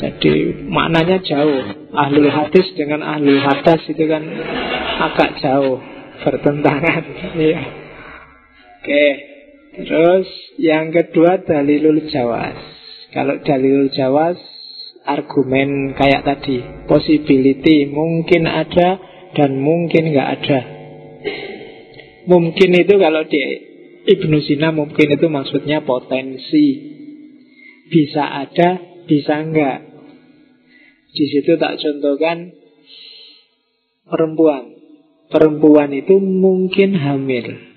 [0.00, 1.92] Jadi maknanya jauh.
[1.92, 4.24] Ahlul hadis dengan ahlul hadas itu kan
[5.04, 5.76] agak jauh
[6.24, 7.04] bertentangan.
[7.36, 7.60] Iya.
[8.80, 9.29] Oke.
[9.86, 10.28] Terus
[10.60, 12.56] yang kedua dalilul jawas.
[13.10, 14.38] Kalau dalilul jawas
[15.08, 19.00] argumen kayak tadi, possibility mungkin ada
[19.34, 20.60] dan mungkin nggak ada.
[22.28, 23.40] Mungkin itu kalau di
[24.00, 26.88] Ibnu Sina mungkin itu maksudnya potensi.
[27.90, 28.78] Bisa ada,
[29.10, 29.82] bisa enggak.
[31.10, 32.54] Di situ tak contohkan
[34.06, 34.78] perempuan.
[35.30, 37.69] Perempuan itu mungkin hamil.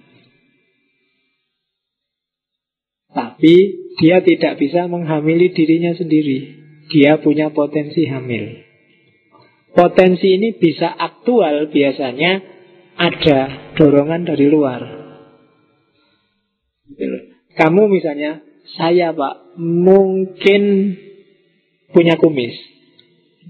[3.13, 3.55] Tapi
[4.01, 6.65] dia tidak bisa menghamili dirinya sendiri.
[6.89, 8.65] Dia punya potensi hamil.
[9.73, 12.41] Potensi ini bisa aktual biasanya
[12.97, 14.81] ada dorongan dari luar.
[17.53, 18.41] Kamu misalnya,
[18.77, 20.93] saya pak mungkin
[21.93, 22.53] punya kumis.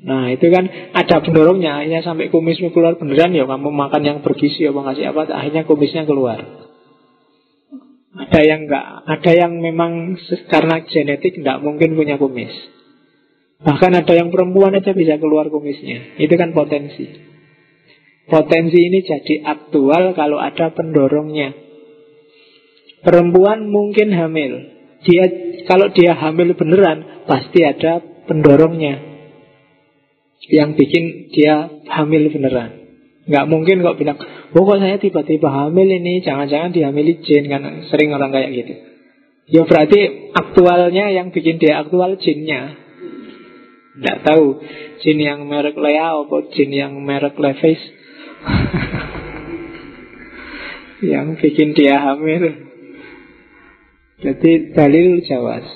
[0.04, 0.66] Nah itu kan
[0.98, 5.30] ada pendorongnya Akhirnya sampai kumismu keluar beneran ya Kamu makan yang bergizi apa ngasih apa
[5.30, 6.42] Akhirnya kumisnya keluar
[8.14, 12.54] ada yang enggak, ada yang memang karena genetik enggak mungkin punya kumis.
[13.64, 16.20] Bahkan ada yang perempuan aja bisa keluar kumisnya.
[16.20, 17.10] Itu kan potensi.
[18.28, 21.56] Potensi ini jadi aktual kalau ada pendorongnya.
[23.04, 24.52] Perempuan mungkin hamil.
[25.04, 25.26] Dia
[25.68, 29.14] kalau dia hamil beneran pasti ada pendorongnya
[30.52, 32.84] yang bikin dia hamil beneran.
[33.24, 34.20] Nggak mungkin kok bilang,
[34.54, 38.74] oh kok saya tiba-tiba hamil ini, jangan-jangan dihamili jin kan sering orang kayak gitu.
[39.50, 42.80] Ya berarti aktualnya yang bikin dia aktual jinnya.
[43.94, 44.64] Nggak tahu
[45.04, 47.84] jin yang merek Lea atau jin yang merek Levi's
[51.14, 52.72] yang bikin dia hamil.
[54.24, 55.68] Jadi dalil jawas.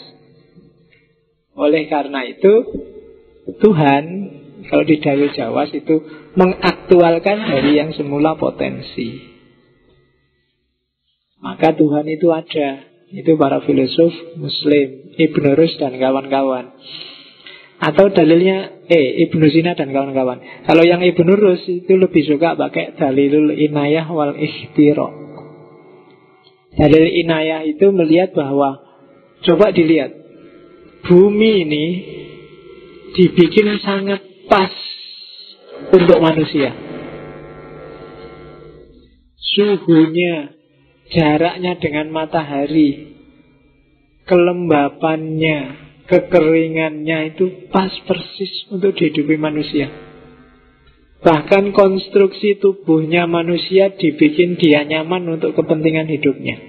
[1.57, 2.53] Oleh karena itu
[3.59, 4.03] Tuhan
[4.67, 5.95] kalau di dalil jawas itu
[6.35, 9.37] mengaktualkan dari yang semula potensi.
[11.39, 12.83] Maka Tuhan itu ada.
[13.07, 16.75] Itu para filosof Muslim, Ibn Rus dan kawan-kawan.
[17.79, 20.67] Atau dalilnya eh Ibnu Sina dan kawan-kawan.
[20.67, 25.07] Kalau yang Ibnu Rus itu lebih suka pakai dalilul inayah wal ikhtiro.
[26.75, 28.83] Dalil inayah itu melihat bahwa
[29.47, 30.11] coba dilihat
[31.07, 31.85] bumi ini
[33.15, 34.71] dibikin sangat pas
[35.93, 36.73] untuk manusia.
[39.37, 40.53] Suhunya,
[41.11, 43.15] jaraknya dengan matahari,
[44.27, 45.57] kelembapannya,
[46.05, 49.89] kekeringannya itu pas persis untuk dihidupi manusia.
[51.17, 56.61] Bahkan konstruksi tubuhnya manusia dibikin dia nyaman untuk kepentingan hidupnya.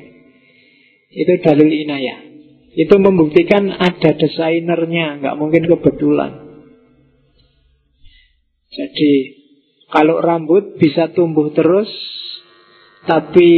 [1.12, 2.24] Itu dalil inayah.
[2.72, 6.47] Itu membuktikan ada desainernya, nggak mungkin kebetulan.
[8.78, 9.12] Jadi
[9.90, 11.90] kalau rambut bisa tumbuh terus,
[13.10, 13.48] tapi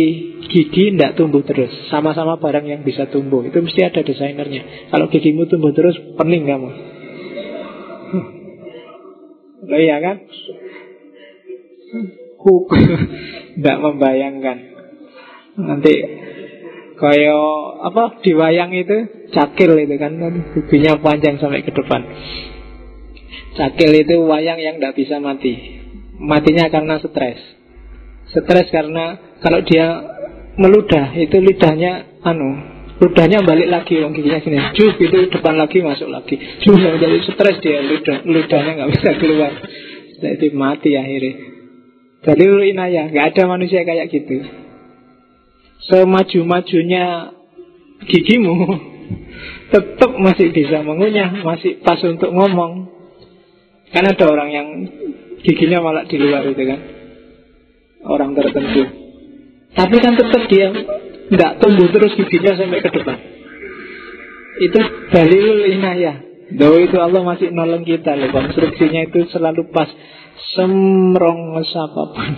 [0.49, 1.69] gigi tidak tumbuh terus.
[1.93, 3.45] Sama-sama barang yang bisa tumbuh.
[3.45, 4.89] Itu mesti ada desainernya.
[4.89, 6.71] Kalau gigimu tumbuh terus, pening kamu.
[9.61, 10.17] Oh iya kan?
[13.61, 14.59] Tidak membayangkan.
[15.61, 15.95] Nanti
[17.01, 17.33] Kayak
[17.81, 18.97] apa di wayang itu
[19.33, 20.21] cakil itu kan.
[20.53, 22.05] Giginya panjang sampai ke depan
[23.59, 25.81] cakil itu wayang yang tidak bisa mati.
[26.21, 27.41] Matinya karena stres.
[28.31, 29.87] Stres karena kalau dia
[30.61, 32.51] meludah itu lidahnya anu
[33.01, 34.59] ludahnya balik lagi yang giginya gini.
[34.77, 36.37] Cuh itu depan lagi masuk lagi.
[36.37, 39.53] Cuh jadi stres dia ludah ludahnya nggak bisa keluar.
[40.21, 41.35] Jadi mati akhirnya.
[42.21, 44.45] Jadi lu inayah nggak ada manusia kayak gitu.
[45.89, 47.33] Semaju-majunya
[48.05, 48.53] gigimu
[49.73, 52.90] tetap masih bisa mengunyah masih pas untuk ngomong
[53.91, 54.69] kan ada orang yang
[55.43, 56.81] giginya malah di luar itu kan
[58.07, 59.01] orang tertentu
[59.71, 60.69] tapi kan tetap dia
[61.31, 63.19] nggak tumbuh terus giginya sampai ke depan.
[64.61, 64.81] Itu
[65.15, 66.17] dalil inayah.
[66.51, 68.35] Doa itu Allah masih nolong kita loh.
[68.35, 69.87] Konstruksinya itu selalu pas.
[70.59, 72.33] Semrong apa pun.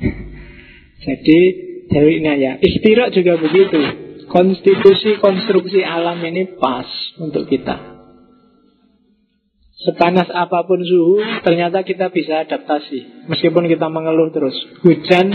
[1.04, 1.40] Jadi
[1.92, 2.56] dalil inayah.
[2.64, 3.80] Ikhtirak juga begitu.
[4.32, 6.88] Konstitusi konstruksi alam ini pas
[7.20, 8.01] untuk kita.
[9.82, 13.26] Sepanas apa pun suhu, ternyata kita bisa adaptasi.
[13.26, 14.54] Meskipun kita mengeluh terus.
[14.86, 15.26] Hujan,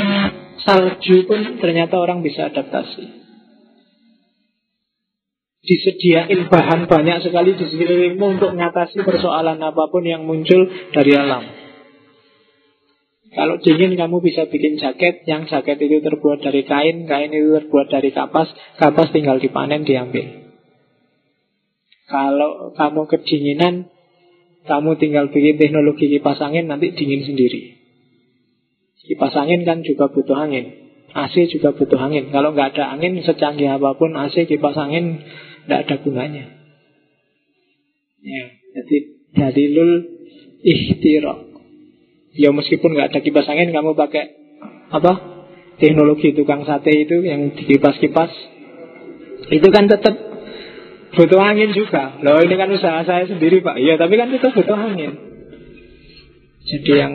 [0.64, 3.28] salju pun ternyata orang bisa adaptasi.
[5.68, 10.64] Disediain bahan banyak sekali di sekelilingmu untuk mengatasi persoalan apa pun yang muncul
[10.96, 11.44] dari alam.
[13.36, 17.92] Kalau dingin kamu bisa bikin jaket, yang jaket itu terbuat dari kain, kain itu terbuat
[17.92, 18.48] dari kapas,
[18.80, 20.56] kapas tinggal dipanen diambil.
[22.08, 23.92] Kalau kamu kedinginan,
[24.68, 27.80] kamu tinggal bikin teknologi kipas angin nanti dingin sendiri.
[29.08, 30.92] Kipas angin kan juga butuh angin.
[31.16, 32.30] AC juga butuh angin.
[32.30, 35.24] Kalau nggak ada angin secanggih apa pun AC kipas angin
[35.66, 36.46] nggak ada gunanya.
[38.20, 38.44] Ya,
[38.76, 38.98] jadi
[39.32, 39.92] dalilul
[40.60, 41.40] ikhtiraq.
[42.36, 44.24] Ya meskipun nggak ada kipas angin kamu pakai
[44.92, 45.14] apa?
[45.78, 48.34] Teknologi tukang sate itu yang dikipas-kipas
[49.48, 50.27] itu kan tetap
[51.18, 52.22] Butuh angin juga.
[52.22, 53.82] Loh ini kan usaha saya sendiri pak.
[53.82, 55.18] Iya tapi kan itu butuh angin.
[56.68, 57.14] Jadi yang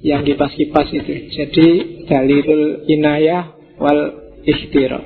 [0.00, 1.28] yang kipas-kipas itu.
[1.28, 1.68] Jadi
[2.08, 4.00] dalilul inayah wal
[4.48, 5.00] ikhtiro.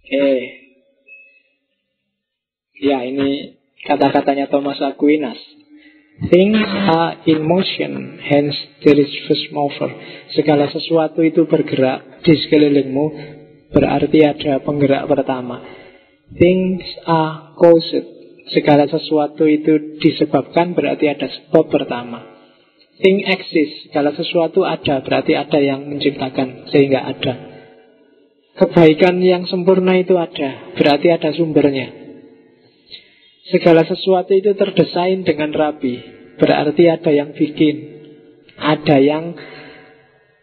[0.00, 0.28] Oke.
[2.80, 5.36] Ya ini kata-katanya Thomas Aquinas.
[6.16, 9.92] Things are in motion, hence there is first mover.
[10.32, 13.06] Segala sesuatu itu bergerak di sekelilingmu,
[13.68, 15.60] berarti ada penggerak pertama.
[16.34, 18.06] Things are caused.
[18.50, 22.36] Segala sesuatu itu disebabkan berarti ada sebab pertama.
[22.98, 23.90] Thing exists.
[23.90, 27.34] Segala sesuatu ada berarti ada yang menciptakan sehingga ada.
[28.56, 31.92] Kebaikan yang sempurna itu ada, berarti ada sumbernya.
[33.52, 36.00] Segala sesuatu itu terdesain dengan rapi,
[36.40, 37.94] berarti ada yang bikin.
[38.56, 39.36] Ada yang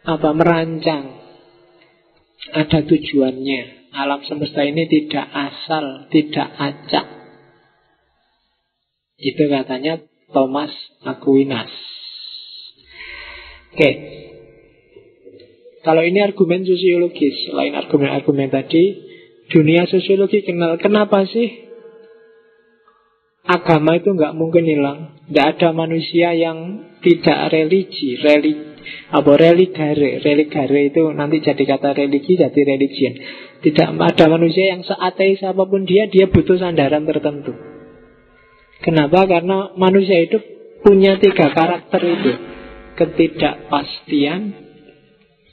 [0.05, 1.26] apa merancang.
[2.53, 3.82] Ada tujuannya.
[3.93, 7.05] Alam semesta ini tidak asal, tidak acak.
[9.21, 10.01] Itu katanya
[10.33, 10.73] Thomas
[11.05, 11.69] Aquinas.
[13.73, 13.91] Oke.
[15.85, 18.97] Kalau ini argumen sosiologis, selain argumen-argumen tadi,
[19.51, 21.69] dunia sosiologi kenal kenapa sih
[23.45, 24.99] agama itu nggak mungkin hilang.
[25.29, 28.73] Tidak ada manusia yang tidak religi, religi
[29.13, 33.13] apa religare, religare itu nanti jadi kata religi jadi religion.
[33.64, 37.56] Tidak ada manusia yang seateis apa pun dia, dia butuh sandaran tertentu.
[38.84, 39.23] Kenapa?
[39.23, 40.35] Karena manusia itu
[40.84, 42.31] punya tiga karakter itu.
[42.99, 44.41] Ketidakpastian,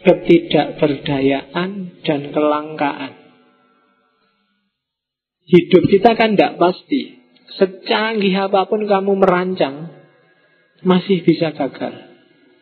[0.02, 3.14] ketidakberdayaan, dan kelangkaan.
[5.46, 7.22] Hidup kita kan tidak pasti.
[7.62, 9.94] Secanggih apa pun kamu merancang,
[10.82, 11.94] masih bisa gagal.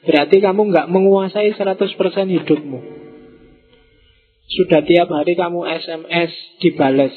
[0.04, 2.97] Berarti kamu nggak menguasai 100% hidupmu.
[4.48, 6.32] Sudah tiap hari kamu SMS
[6.64, 7.12] dibales.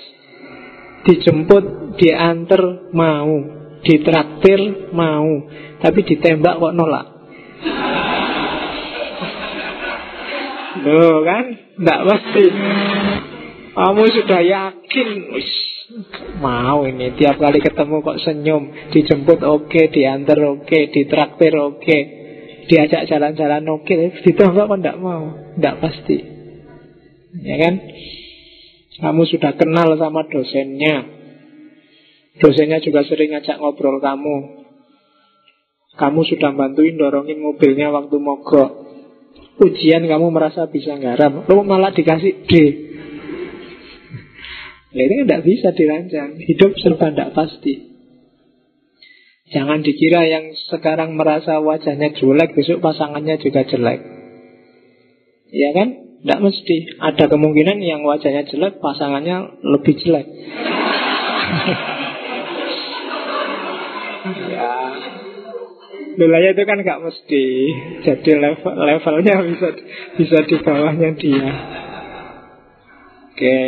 [1.07, 3.35] Dijemput, diantar, mau.
[3.87, 5.47] Ditraktir, mau.
[5.79, 7.07] Tapi ditembak kok nolak.
[10.83, 11.45] Loh kan?
[11.79, 12.45] Nggak pasti.
[13.71, 15.09] Kamu sudah yakin,
[16.43, 21.79] mau ini tiap kali ketemu kok senyum, dijemput oke, okay, diantar oke, okay, ditraktir oke,
[21.79, 22.01] okay,
[22.67, 24.11] diajak jalan-jalan oke, okay.
[24.27, 25.23] ditembak kok tidak mau,
[25.55, 26.40] tidak pasti,
[27.39, 27.75] ya kan?
[29.01, 31.07] Kamu sudah kenal sama dosennya,
[32.37, 34.67] dosennya juga sering ngajak ngobrol kamu,
[35.95, 38.71] kamu sudah bantuin dorongin mobilnya waktu mogok,
[39.63, 42.53] ujian kamu merasa bisa nggarap, lo malah dikasih D
[44.91, 46.35] Nah, ini tidak bisa dirancang.
[46.35, 47.95] Hidup serba tidak pasti.
[49.51, 53.99] Jangan dikira yang sekarang merasa wajahnya jelek, besok pasangannya juga jelek.
[55.51, 56.10] Ya kan?
[56.21, 56.77] Tidak mesti.
[57.01, 60.27] Ada kemungkinan yang wajahnya jelek, pasangannya lebih jelek.
[64.53, 64.69] ya.
[66.11, 67.45] Wilayah itu kan nggak mesti.
[68.05, 69.67] Jadi level levelnya bisa
[70.21, 71.49] bisa di bawahnya dia.
[73.31, 73.59] Oke,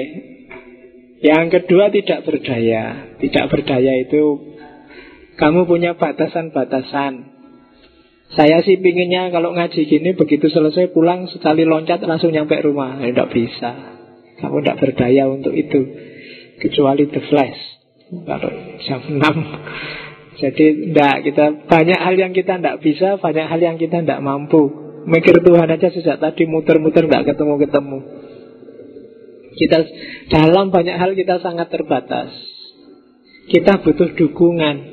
[1.23, 3.15] yang kedua tidak berdaya.
[3.17, 4.53] Tidak berdaya itu
[5.39, 7.32] kamu punya batasan-batasan.
[8.31, 13.03] Saya sih pinginnya kalau ngaji gini begitu selesai pulang sekali loncat langsung nyampe rumah.
[13.03, 13.71] Ya, tidak bisa.
[14.41, 15.81] Kamu tidak berdaya untuk itu.
[16.63, 17.61] Kecuali the flash.
[18.09, 18.51] Kalau
[18.87, 19.19] jam 6.
[20.41, 24.81] Jadi tidak kita banyak hal yang kita tidak bisa, banyak hal yang kita tidak mampu.
[25.03, 27.99] Mikir Tuhan aja sejak tadi muter-muter tidak ketemu-ketemu.
[29.53, 29.77] Kita
[30.33, 32.33] dalam banyak hal kita sangat terbatas.
[33.51, 34.92] Kita butuh dukungan.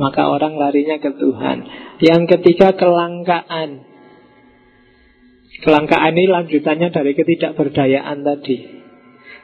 [0.00, 1.58] Maka orang larinya ke Tuhan.
[2.00, 3.84] Yang ketiga kelangkaan.
[5.60, 8.56] Kelangkaan ini lanjutannya dari ketidakberdayaan tadi.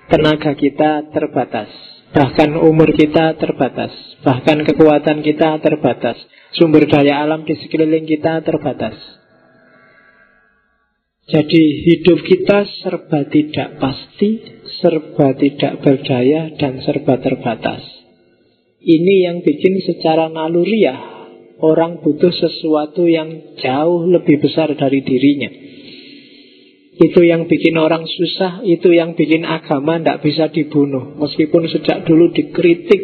[0.08, 1.68] Tenaga kita terbatas.
[2.16, 3.92] Bahkan umur kita terbatas.
[4.24, 6.16] Bahkan kekuatan kita terbatas.
[6.56, 8.96] Sumber daya alam di sekeliling kita terbatas.
[11.26, 17.95] Jadi hidup kita serba tidak pasti, serba tidak berdaya, dan serba terbatas.
[18.86, 21.16] Ini yang bikin secara naluriah
[21.58, 25.50] orang butuh sesuatu yang jauh lebih besar dari dirinya.
[26.96, 31.18] Itu yang bikin orang susah, itu yang bikin agama tidak bisa dibunuh.
[31.18, 33.02] Meskipun sejak dulu dikritik,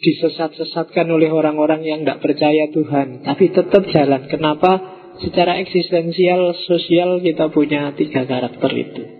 [0.00, 3.26] disesat-sesatkan oleh orang-orang yang tidak percaya Tuhan.
[3.26, 4.30] Tapi tetap jalan.
[4.32, 4.72] Kenapa?
[5.18, 9.15] Secara eksistensial sosial kita punya tiga karakter itu.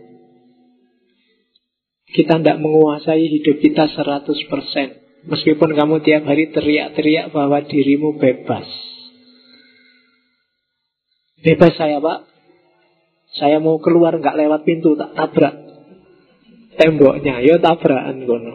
[2.06, 5.26] Kita tidak menguasai hidup kita 100%.
[5.26, 8.66] Meskipun kamu tiap hari teriak-teriak bahwa dirimu bebas.
[11.42, 12.30] Bebas saya pak.
[13.36, 15.54] Saya mau keluar nggak lewat pintu tak tabrak
[16.78, 17.42] temboknya.
[17.42, 18.54] Yo tabrakan kono.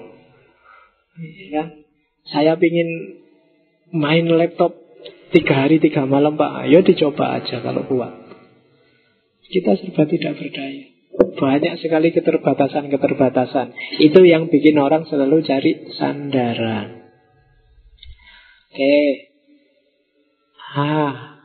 [1.51, 1.75] Ya.
[2.31, 3.19] Saya pingin
[3.91, 4.81] main laptop
[5.31, 8.11] Tiga hari, tiga malam Pak Ayo dicoba aja kalau kuat
[9.47, 10.90] Kita serba tidak berdaya
[11.21, 13.73] Banyak sekali keterbatasan-keterbatasan.
[14.01, 17.01] Itu yang bikin orang selalu cari sandaran
[18.71, 19.27] Oke.
[20.71, 21.43] Ah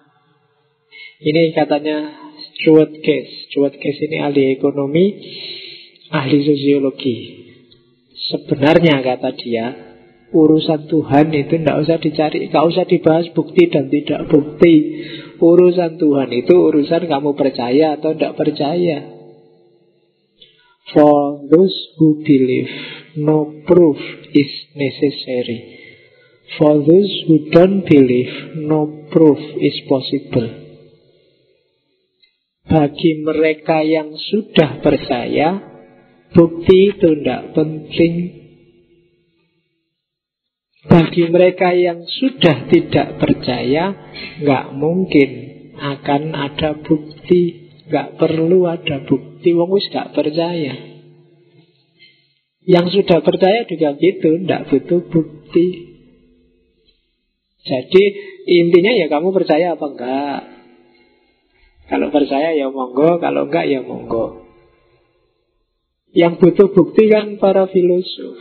[1.18, 2.14] Ini katanya
[2.54, 5.10] Stuart Case Stuart Case ini ahli ekonomi
[6.14, 7.16] Ahli sosiologi.
[8.30, 9.66] Sebenarnya kata dia
[10.30, 15.02] Urusan Tuhan itu tidak usah dicari Tidak usah dibahas bukti dan tidak bukti.
[15.42, 19.15] Urusan Tuhan itu urusan kamu percaya atau tidak percaya
[20.94, 22.70] For those who believe
[23.16, 23.96] No proof
[24.34, 25.76] is necessary
[26.54, 30.46] For those who don't believe, no proof is possible.
[32.70, 35.58] Bagi mereka yang sudah percaya,
[36.30, 38.14] bukti itu tidak penting.
[40.86, 45.30] Bagi mereka yang sudah tidak percaya, nggak mungkin
[45.76, 47.74] akan ada bukti.
[47.86, 50.74] Nggak perlu ada bukti, wong wis nggak percaya.
[52.66, 55.96] Yang sudah percaya juga gitu, tidak butuh bukti.
[57.66, 58.04] Jadi
[58.46, 60.40] intinya ya kamu percaya apa enggak
[61.90, 64.46] Kalau percaya ya monggo Kalau enggak ya monggo
[66.14, 68.38] Yang butuh bukti kan para filosof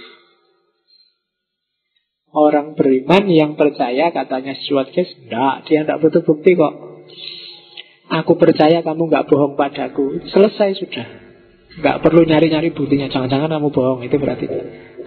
[2.36, 6.76] Orang beriman yang percaya katanya Stuart Case Enggak, dia enggak butuh bukti kok
[8.06, 10.22] Aku percaya kamu enggak bohong padaku.
[10.30, 11.08] Selesai sudah.
[11.82, 13.10] Enggak perlu nyari-nyari buktinya.
[13.10, 14.00] Jangan-jangan kamu bohong.
[14.06, 14.46] Itu berarti.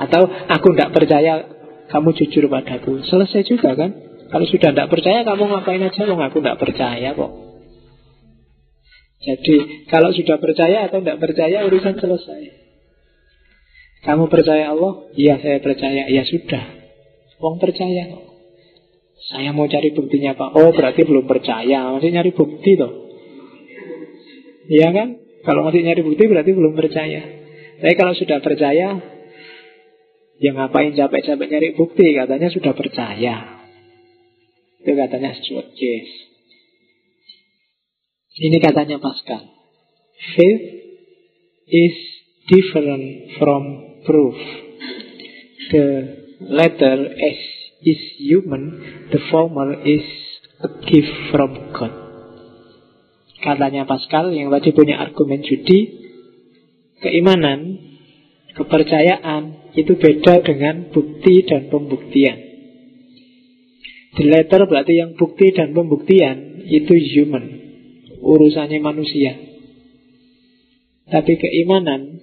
[0.03, 1.47] Atau aku enggak percaya
[1.89, 3.07] kamu jujur padaku.
[3.07, 3.91] Selesai juga kan?
[4.29, 6.03] Kalau sudah tidak percaya kamu ngapain aja?
[6.11, 7.33] Wong aku tidak percaya kok.
[9.19, 9.57] Jadi
[9.91, 12.43] kalau sudah percaya atau tidak percaya urusan selesai.
[14.05, 15.11] Kamu percaya Allah?
[15.15, 16.07] Iya saya percaya.
[16.11, 16.65] Ya sudah.
[17.39, 18.28] Wong percaya kok
[19.19, 22.93] Saya mau cari buktinya Pak Oh berarti belum percaya Masih nyari bukti toh
[24.71, 25.09] Iya kan?
[25.43, 27.21] Kalau masih nyari bukti berarti belum percaya
[27.83, 28.89] Tapi kalau sudah percaya
[30.39, 33.59] Ya ngapain capek-capek nyari bukti Katanya sudah percaya
[34.79, 36.15] itu katanya Stuart Case.
[38.39, 39.43] Ini katanya Pascal.
[40.39, 40.65] Faith
[41.67, 41.97] is
[42.47, 43.63] different from
[44.07, 44.39] proof.
[45.75, 45.87] The
[46.41, 47.43] latter is,
[47.89, 50.05] is human, the former is
[50.61, 51.95] a gift from God.
[53.39, 55.95] Katanya Pascal yang tadi punya argumen judi,
[56.99, 57.79] keimanan,
[58.59, 62.39] kepercayaan itu beda dengan bukti dan pembuktian.
[64.19, 67.45] The letter berarti yang bukti dan pembuktian itu human.
[68.19, 69.39] Urusannya manusia.
[71.07, 72.19] Tapi keimanan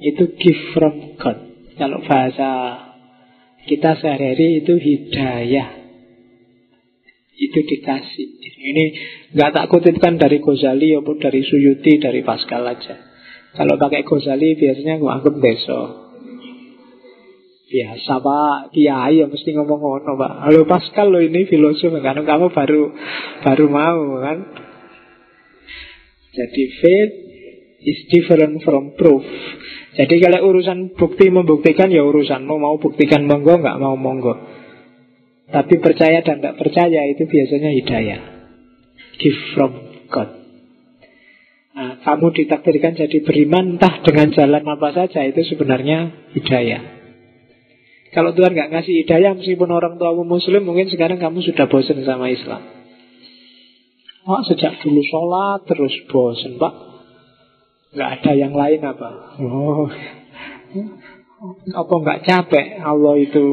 [0.00, 1.38] itu gift from God.
[1.76, 2.50] Kalau bahasa
[3.64, 5.68] kita sehari-hari itu hidayah.
[7.34, 8.28] Itu dikasih.
[8.64, 8.84] Ini
[9.36, 12.96] nggak tak kutipkan dari Ghazali maupun dari Suyuti, dari Pascal aja.
[13.52, 15.88] Kalau pakai Ghazali biasanya gue anggap besok.
[17.64, 20.32] Biasa pak, kiai yang mesti ngomong ngono pak.
[20.46, 22.82] Halo Pascal lo ini filosof kan kamu baru
[23.42, 24.38] baru mau kan.
[26.34, 27.14] Jadi faith
[27.84, 29.26] is different from proof.
[29.94, 34.34] Jadi kalau urusan bukti membuktikan ya urusanmu mau buktikan monggo nggak mau monggo.
[35.54, 38.20] Tapi percaya dan tidak percaya itu biasanya hidayah.
[39.22, 39.72] Give from
[40.10, 40.30] God.
[41.74, 46.82] Nah, kamu ditakdirkan jadi beriman entah dengan jalan apa saja itu sebenarnya hidayah.
[48.14, 52.30] Kalau Tuhan nggak ngasih hidayah meskipun orang tuamu muslim mungkin sekarang kamu sudah bosan sama
[52.30, 52.62] Islam.
[54.24, 56.93] Oh, sejak dulu sholat terus bosan pak.
[57.94, 59.10] Nggak ada yang lain apa?
[59.38, 59.86] Oh,
[61.70, 63.44] apa nggak capek Allah itu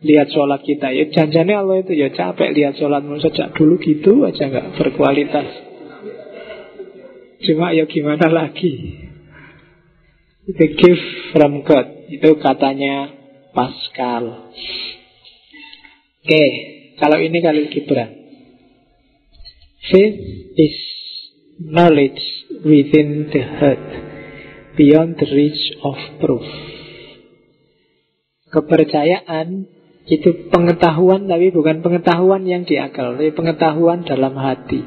[0.00, 0.88] lihat sholat kita?
[0.88, 5.48] Ya janjinya Allah itu ya capek lihat sholatmu sejak dulu gitu aja nggak berkualitas.
[7.44, 8.72] Cuma ya gimana lagi?
[10.48, 13.12] The gift from God itu katanya
[13.52, 14.50] Pascal.
[16.22, 16.44] Oke,
[16.96, 18.10] kalau ini kali Gibran.
[19.90, 20.18] Faith
[20.56, 20.76] is
[21.68, 22.22] knowledge
[22.64, 23.86] within the heart,
[24.74, 26.46] beyond the reach of proof.
[28.52, 29.66] Kepercayaan
[30.10, 34.82] itu pengetahuan tapi bukan pengetahuan yang diakal, tapi pengetahuan dalam hati.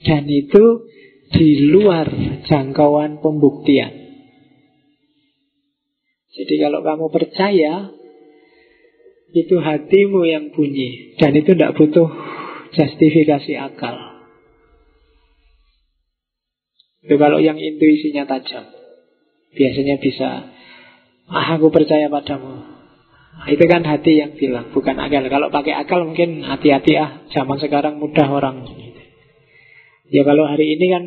[0.00, 0.88] Dan itu
[1.30, 2.08] di luar
[2.48, 4.00] jangkauan pembuktian.
[6.30, 7.92] Jadi kalau kamu percaya
[9.30, 12.10] itu hatimu yang bunyi dan itu tidak butuh
[12.74, 14.09] justifikasi akal.
[17.00, 18.68] Itu kalau yang intuisinya tajam,
[19.56, 20.52] biasanya bisa,
[21.32, 22.80] ah aku percaya padamu.
[23.30, 25.24] Nah, itu kan hati yang bilang, bukan akal.
[25.32, 28.68] Kalau pakai akal mungkin hati-hati ah, zaman sekarang mudah orang.
[30.10, 31.04] Ya kalau hari ini kan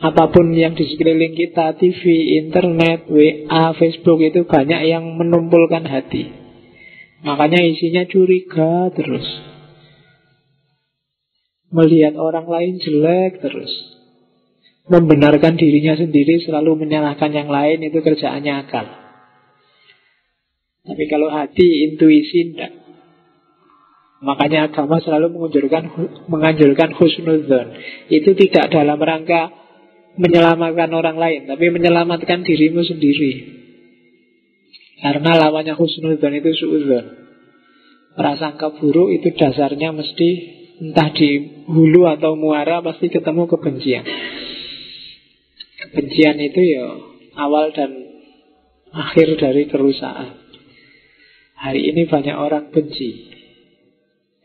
[0.00, 2.00] apa pun yang di sekeliling kita, TV,
[2.40, 6.32] internet, WA, Facebook itu banyak yang menumpulkan hati.
[7.20, 9.26] Makanya isinya curiga terus.
[11.68, 13.89] Melihat orang lain jelek terus.
[14.88, 18.86] Membenarkan dirinya sendiri selalu menyalahkan yang lain itu kerjaannya akal.
[20.80, 22.72] Tapi kalau hati, intuisi tidak.
[24.20, 25.82] Makanya agama selalu menganjurkan
[26.28, 27.66] menganjurkan husnudzon.
[28.12, 29.48] Itu tidak dalam rangka
[30.20, 33.60] menyelamatkan orang lain, tapi menyelamatkan dirimu sendiri.
[35.00, 37.06] Karena lawannya husnudon itu suudon.
[38.12, 40.28] Prasangka buruk itu dasarnya mesti
[40.80, 44.04] entah di hulu atau muara pasti ketemu kebencian.
[45.90, 46.86] Kebencian itu ya
[47.34, 47.90] awal dan
[48.94, 50.38] akhir dari kerusakan.
[51.58, 53.26] Hari ini banyak orang benci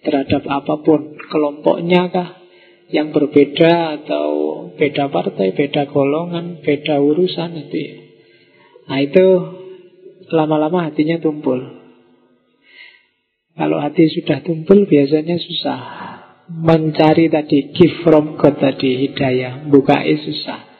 [0.01, 2.29] terhadap apa pun, kelompoknya kah,
[2.89, 4.27] yang berbeda atau
[4.77, 7.95] beda partai, beda golongan, beda urusan itu ya.
[8.85, 9.25] Nah itu
[10.29, 11.61] lama-lama hatinya tumpul.
[13.55, 15.79] Kalau hati sudah tumpul biasanya susah
[16.51, 20.74] mencari tadi gift from God tadi hidayah, buka susah.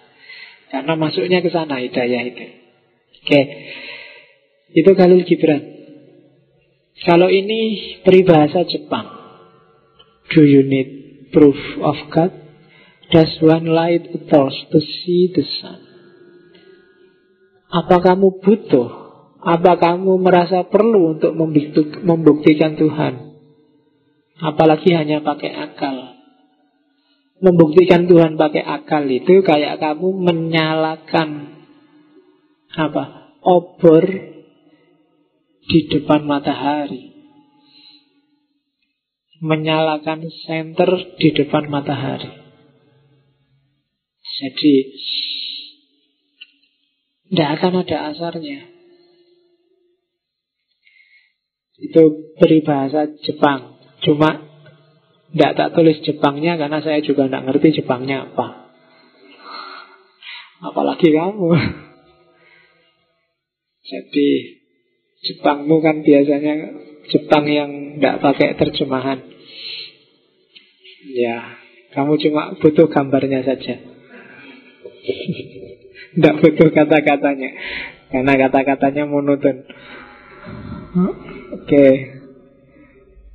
[0.76, 2.46] Karena masuknya ke sana hidayah itu.
[3.24, 3.42] Oke.
[4.76, 5.64] Itu Khalil Gibran.
[7.00, 9.08] Kalau ini peribahasa Jepang.
[10.36, 12.36] Do you need proof of God?
[13.08, 15.80] Does one light a torch to see the sun?
[17.72, 18.90] Apa kamu butuh
[19.46, 21.40] apa kamu merasa perlu untuk
[22.04, 23.32] membuktikan Tuhan?
[24.44, 26.15] Apalagi hanya pakai akal.
[27.46, 31.62] Membuktikan Tuhan pakai akal itu kayak kamu menyalakan
[32.74, 33.38] apa?
[33.46, 34.02] Obor
[35.70, 37.14] di depan matahari.
[39.46, 40.90] Menyalakan senter
[41.22, 42.34] di depan matahari.
[44.42, 44.76] Jadi
[47.30, 48.60] tidak akan ada asarnya.
[51.78, 53.78] Itu peribahasa Jepang.
[54.02, 54.55] Cuma
[55.36, 58.72] tidak tak tulis Jepangnya karena saya juga tidak ngerti Jepangnya apa.
[60.64, 61.52] Apalagi kamu.
[63.92, 64.30] Jadi
[65.28, 66.54] Jepangmu kan biasanya
[67.12, 69.20] Jepang yang tidak pakai terjemahan.
[71.06, 71.60] Ya,
[71.92, 73.76] kamu cuma butuh gambarnya saja.
[76.16, 77.52] Tidak butuh kata-katanya.
[78.10, 79.68] Karena kata-katanya monoton.
[81.60, 81.88] Oke.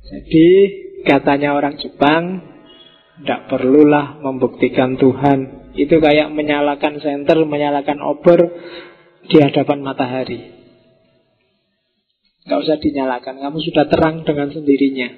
[0.01, 0.49] Jadi
[1.03, 2.45] katanya orang Jepang
[3.21, 5.71] tidak perlulah membuktikan Tuhan.
[5.77, 8.39] Itu kayak menyalakan senter, menyalakan obor
[9.29, 10.59] di hadapan matahari.
[12.41, 15.09] Gak usah dinyalakan, kamu sudah terang dengan sendirinya.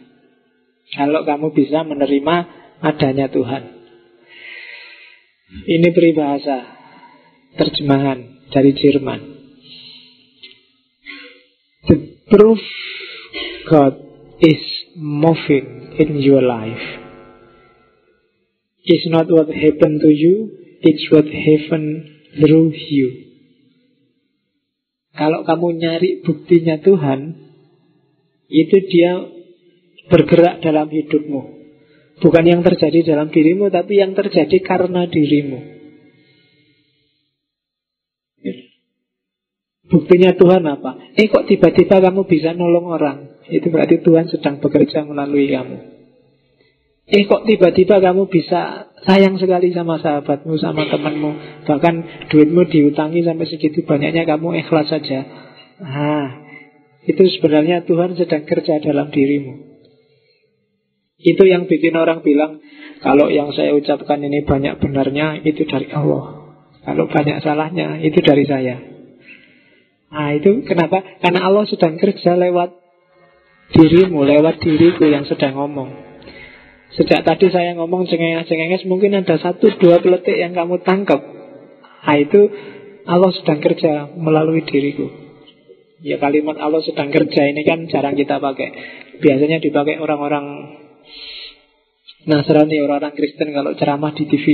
[0.94, 2.36] Kalau kamu bisa menerima
[2.84, 3.64] adanya Tuhan.
[5.64, 6.58] Ini peribahasa
[7.56, 9.34] terjemahan dari Jerman.
[12.34, 12.58] proof
[13.70, 13.94] God
[14.42, 17.04] is moving in your life
[18.84, 20.52] is not what happened to you,
[20.82, 22.10] it's what happened
[22.40, 23.10] through you.
[25.14, 27.38] Kalau kamu nyari buktinya Tuhan,
[28.50, 29.30] itu dia
[30.10, 31.42] bergerak dalam hidupmu.
[32.18, 35.74] Bukan yang terjadi dalam dirimu, tapi yang terjadi karena dirimu.
[39.94, 41.14] Buktinya Tuhan apa?
[41.14, 43.33] Eh kok tiba-tiba kamu bisa nolong orang?
[43.52, 45.78] Itu berarti Tuhan sedang bekerja melalui kamu.
[47.04, 51.32] Eh kok tiba-tiba kamu bisa sayang sekali sama sahabatmu, sama temanmu.
[51.68, 51.96] Bahkan
[52.32, 55.28] duitmu diutangi sampai segitu banyaknya kamu ikhlas saja.
[55.84, 56.28] Ah,
[57.04, 59.76] itu sebenarnya Tuhan sedang kerja dalam dirimu.
[61.20, 62.64] Itu yang bikin orang bilang,
[63.04, 66.56] kalau yang saya ucapkan ini banyak benarnya, itu dari Allah.
[66.84, 68.76] Kalau banyak salahnya, itu dari saya.
[70.12, 71.00] Nah itu kenapa?
[71.24, 72.83] Karena Allah sedang kerja lewat
[73.74, 75.90] dirimu, lewat diriku yang sedang ngomong.
[76.94, 81.20] Sejak tadi saya ngomong cengenges-cengenges mungkin ada satu dua peletik yang kamu tangkap.
[82.06, 82.54] Nah itu
[83.10, 85.10] Allah sedang kerja melalui diriku.
[86.06, 88.70] Ya kalimat Allah sedang kerja ini kan jarang kita pakai.
[89.24, 90.78] Biasanya dipakai orang-orang
[92.24, 94.46] Nasrani, orang-orang Kristen kalau ceramah di TV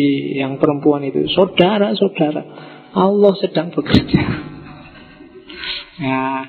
[0.41, 1.29] yang perempuan itu.
[1.29, 2.41] Saudara-saudara,
[2.95, 4.23] Allah sedang bekerja.
[5.99, 6.47] Nah,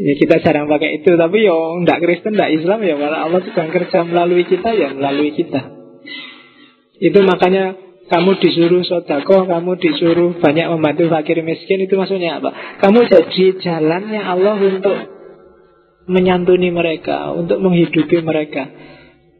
[0.00, 3.68] ya kita jarang pakai itu, tapi yo ndak Kristen, ndak Islam ya, malah Allah sedang
[3.68, 5.60] kerja melalui kita ya melalui kita.
[7.00, 7.76] Itu makanya
[8.08, 12.80] kamu disuruh sodako, kamu disuruh banyak membantu fakir miskin, itu maksudnya apa?
[12.80, 14.96] Kamu jadi jalannya Allah untuk
[16.08, 18.66] menyantuni mereka, untuk menghidupi mereka.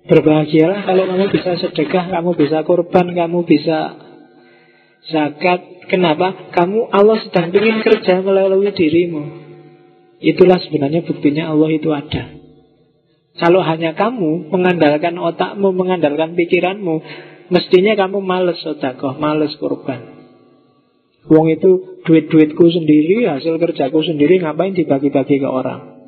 [0.07, 3.78] Berbahagialah kalau kamu bisa sedekah, kamu bisa korban, kamu bisa
[5.09, 6.55] zakat, Kenapa?
[6.55, 9.39] Kamu Allah sedang ingin kerja melalui dirimu.
[10.20, 12.36] Itulah sebenarnya buktinya Allah itu ada.
[13.40, 17.01] Kalau hanya kamu mengandalkan otakmu, mengandalkan pikiranmu,
[17.48, 20.20] mestinya kamu males sodakoh, males korban.
[21.24, 26.05] Uang itu duit-duitku sendiri, hasil kerjaku sendiri, ngapain dibagi-bagi ke orang?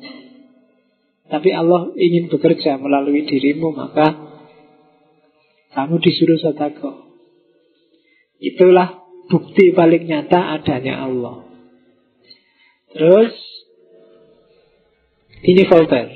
[1.29, 4.13] Tapi Allah ingin bekerja melalui dirimu, maka
[5.73, 7.09] kamu disuruh sodakoh.
[8.37, 11.49] Itulah bukti paling nyata adanya Allah.
[12.93, 13.33] Terus
[15.43, 16.11] Ini Voltaire.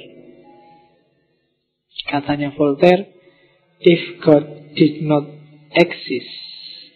[2.08, 3.12] Katanya Voltaire,
[3.84, 5.28] if God did not
[5.76, 6.32] exist,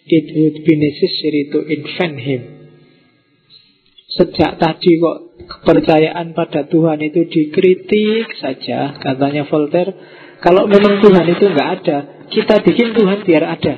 [0.08, 2.42] it would be necessary to invent him.
[4.16, 9.92] Sejak tadi kok kepercayaan pada Tuhan itu dikritik saja, katanya Voltaire.
[10.40, 11.98] Kalau memang Tuhan itu nggak ada,
[12.32, 13.76] kita bikin Tuhan biar ada.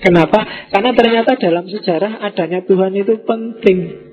[0.00, 0.40] Kenapa?
[0.74, 4.09] Karena ternyata dalam sejarah adanya Tuhan itu penting.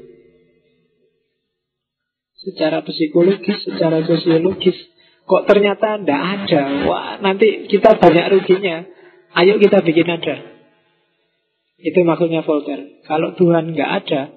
[2.47, 4.77] Secara psikologis, secara sosiologis.
[5.27, 6.63] Kok ternyata tidak ada?
[6.87, 8.87] Wah, nanti kita banyak ruginya.
[9.35, 10.35] Ayo kita bikin ada.
[11.75, 13.03] Itu maksudnya Voltaire.
[13.03, 14.31] Kalau Tuhan nggak ada,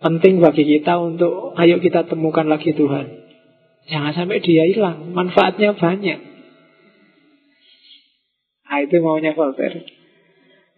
[0.00, 3.06] penting bagi kita untuk ayo kita temukan lagi Tuhan.
[3.84, 5.12] Jangan sampai dia hilang.
[5.12, 6.20] Manfaatnya banyak.
[8.64, 9.84] Nah, itu maunya Voltaire.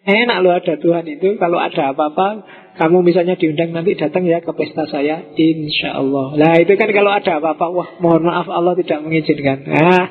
[0.06, 1.34] Enak lo ada Tuhan itu.
[1.34, 2.46] Kalau ada apa-apa
[2.78, 7.10] Kamu misalnya diundang nanti datang ya ke pesta saya Insya Allah Nah itu kan kalau
[7.10, 9.66] ada apa-apa Wah mohon maaf Allah tidak mengizinkan.
[9.76, 10.06] Ah,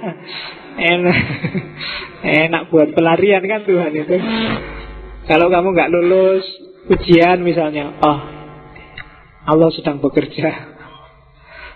[0.76, 1.20] Enak.
[2.46, 4.18] Enak buat pelarian kan Tuhan itu.
[5.32, 6.44] Kalau kamu nggak lulus
[6.92, 8.36] Ujian misalnya Oh
[9.46, 10.76] Allah sedang bekerja.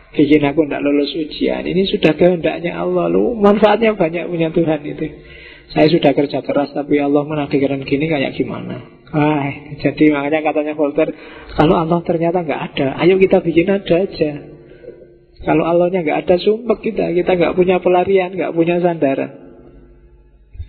[0.10, 1.62] Bikin aku tidak lulus ujian.
[1.62, 3.06] Ini sudah kehendaknya Allah.
[3.14, 5.06] Lu manfaatnya banyak punya Tuhan itu
[5.70, 9.00] saya sudah kerja keras tapi Allah menakdirkan gini kayak gimana?
[9.10, 9.50] Ah,
[9.82, 11.14] Jadi makanya katanya Voltaire
[11.58, 14.32] Kalau Allah ternyata nggak ada Ayo kita bikin ada aja.
[15.40, 17.16] Kalau Allahnya nggak ada sumpah kita.
[17.16, 19.32] Kita nggak punya pelarian, nggak punya sandaran.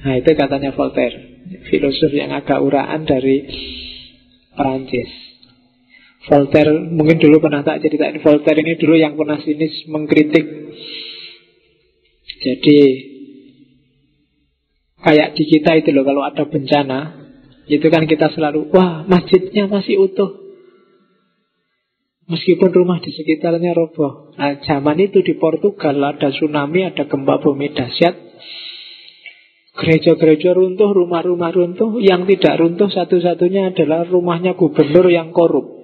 [0.01, 1.16] Nah itu katanya Voltaire
[1.68, 3.44] Filosof yang agak uraan dari
[4.55, 5.10] Perancis.
[6.28, 10.47] Voltaire mungkin dulu pernah tak ceritain Voltaire ini dulu yang pernah sinis mengkritik.
[12.40, 12.78] Jadi
[15.01, 16.98] Kayak di kita itu loh kalau ada bencana
[17.64, 20.40] Itu kan kita selalu Wah masjidnya masih utuh.
[22.31, 24.31] Meskipun rumah di sekitarnya roboh.
[24.39, 28.14] Nah zaman itu di Portugal Ada tsunami, ada gempa bumi dahsyat.
[29.70, 31.98] Gereja-gereja runtuh, rumah-rumah runtuh.
[31.98, 35.81] Yang tidak runtuh satu-satunya adalah rumahnya gubernur yang korup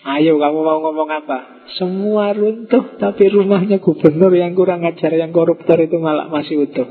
[0.00, 1.68] Ayo kamu mau ngomong apa?
[1.76, 6.88] Semua runtuh tapi rumahnya gubernur yang kurang ajar Yang koruptor itu malah masih utuh.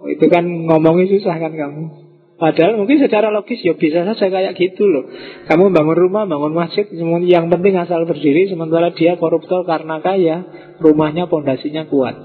[0.00, 2.08] Oh, Itu kan ngomongnya susah kan kamu?
[2.36, 5.08] Padahal mungkin secara logis ya bisa saja kayak gitu loh.
[5.48, 6.88] Kamu bangun rumah, bangun masjid
[7.24, 10.36] Yang penting asal berdiri Sementara dia koruptor karena kaya
[10.80, 12.16] Rumahnya pondasinya kuat.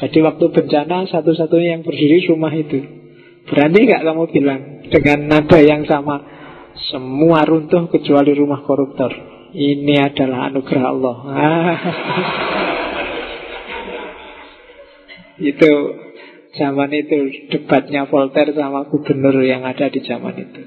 [0.00, 2.80] Jadi waktu bencana Satu-satunya yang berdiri rumah itu.
[3.52, 6.33] Berani nggak kamu bilang Dengan nada yang sama
[6.90, 9.12] semua runtuh kecuali rumah koruptor.
[9.54, 11.16] Ini adalah anugerah Allah.
[15.50, 15.70] itu
[16.58, 17.18] zaman itu
[17.50, 20.62] debatnya Voltaire sama gubernur yang ada di zaman itu.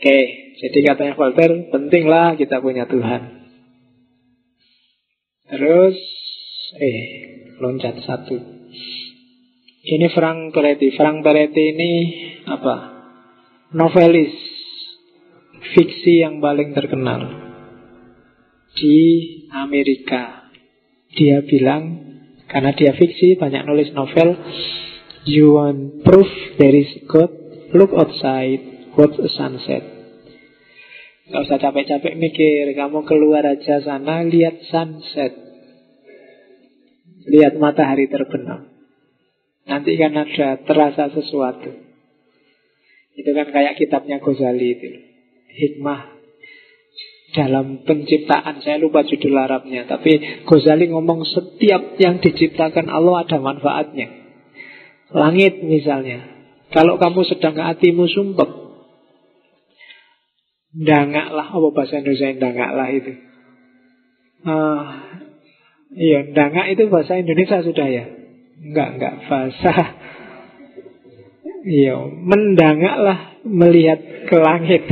[0.00, 0.18] Oke,
[0.56, 3.40] jadi katanya Voltaire, pentinglah kita punya Tuhan.
[5.50, 5.96] Terus,
[6.80, 7.00] eh,
[7.60, 8.36] loncat satu.
[9.80, 10.92] Ini Frank Peretti.
[10.92, 11.92] Frank Peretti ini
[12.48, 13.00] apa?
[13.70, 14.34] novelis
[15.60, 17.26] fiksi yang paling terkenal
[18.74, 18.98] di
[19.52, 20.48] Amerika.
[21.10, 21.82] Dia bilang,
[22.46, 24.38] karena dia fiksi, banyak nulis novel,
[25.28, 27.28] You want proof there is God?
[27.76, 29.84] Look outside, watch a sunset.
[31.30, 35.30] Gak usah capek-capek mikir, kamu keluar aja sana, lihat sunset.
[37.30, 38.66] Lihat matahari terbenam.
[39.68, 41.70] Nanti kan ada terasa sesuatu.
[43.14, 45.09] Itu kan kayak kitabnya Ghazali itu.
[45.56, 46.20] Hikmah.
[47.30, 54.10] Dalam penciptaan saya lupa judul Arabnya tapi Ghazali ngomong setiap yang diciptakan Allah ada manfaatnya.
[55.14, 56.26] Langit misalnya
[56.74, 58.50] kalau kamu sedang hatimu sumpek
[60.74, 63.12] dangaklah apa bahasa Indonesia dangaklah itu?
[64.42, 64.82] Uh,
[65.94, 68.04] iya dangak itu bahasa Indonesia sudah ya?
[68.58, 69.72] Enggak enggak bahasa.
[71.60, 74.00] Iya, mendangaklah melihat
[74.32, 74.82] ke langit.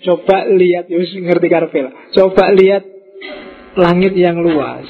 [0.00, 1.92] Coba lihat, Yus ngerti karpel.
[2.16, 2.84] Coba lihat
[3.76, 4.88] langit yang luas.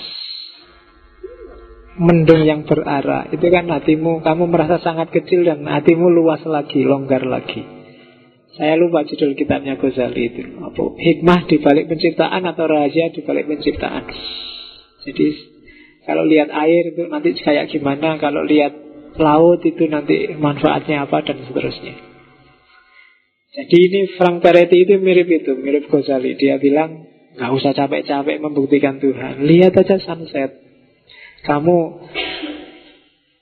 [2.00, 7.20] Mendung yang berarah Itu kan hatimu Kamu merasa sangat kecil dan hatimu luas lagi Longgar
[7.28, 7.60] lagi
[8.56, 13.52] Saya lupa judul kitabnya Ghazali itu Apa Hikmah di balik penciptaan Atau rahasia di balik
[13.52, 14.06] penciptaan
[15.02, 15.26] Jadi
[16.08, 18.72] Kalau lihat air itu nanti kayak gimana Kalau lihat
[19.16, 21.94] laut itu nanti manfaatnya apa dan seterusnya.
[23.50, 26.38] Jadi ini Frank Peretti itu mirip itu, mirip Ghazali.
[26.38, 27.02] Dia bilang,
[27.34, 29.42] nggak usah capek-capek membuktikan Tuhan.
[29.42, 30.54] Lihat aja sunset.
[31.42, 31.76] Kamu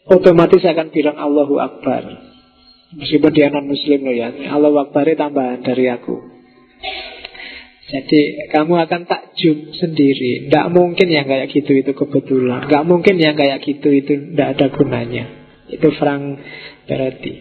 [0.09, 2.29] otomatis akan bilang Allahu Akbar.
[2.89, 6.17] Meskipun dia non muslim loh ya Allah Akbar tambahan dari aku
[7.85, 13.37] Jadi kamu akan takjub sendiri Tidak mungkin yang kayak gitu itu kebetulan Tidak mungkin yang
[13.37, 15.25] kayak gitu itu tidak ada gunanya
[15.69, 16.41] Itu Frank
[16.89, 17.35] Peretti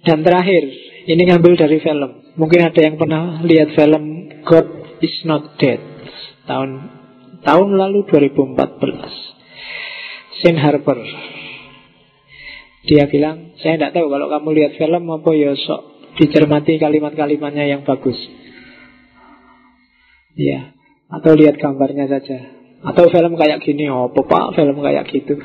[0.00, 0.64] Dan terakhir
[1.04, 5.84] Ini ngambil dari film Mungkin ada yang pernah lihat film God is not dead
[6.48, 6.70] Tahun
[7.44, 10.96] tahun lalu 2014 Sin Harper
[12.84, 17.80] dia bilang, saya tidak tahu kalau kamu lihat film apa ya sok dicermati kalimat-kalimatnya yang
[17.80, 18.16] bagus.
[20.36, 20.76] Iya,
[21.08, 22.44] atau lihat gambarnya saja.
[22.84, 25.40] Atau film kayak gini, oh pak, film kayak gitu.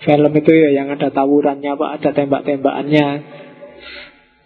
[0.00, 3.06] Film itu ya yang ada tawurannya, pak, ada tembak-tembakannya.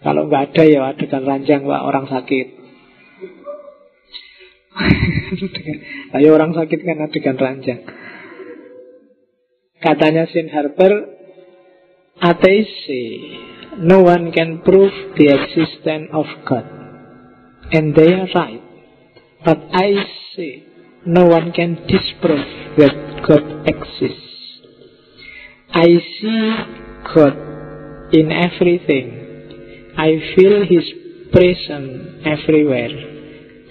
[0.01, 2.47] Kalau nggak ada ya adegan ranjang, pak, orang sakit.
[6.17, 7.85] Ayo orang sakit kan adegan ranjang.
[9.81, 10.93] Katanya Sin Harper,
[12.85, 13.07] say
[13.77, 16.65] no one can prove the existence of God.
[17.71, 18.61] And they are right.
[19.45, 20.05] But I
[20.35, 20.65] say
[21.05, 24.27] no one can disprove that God exists.
[25.73, 25.87] I
[26.19, 26.55] see
[27.15, 27.35] God
[28.13, 29.20] in everything.
[29.97, 30.85] I feel His
[31.31, 32.93] presence everywhere.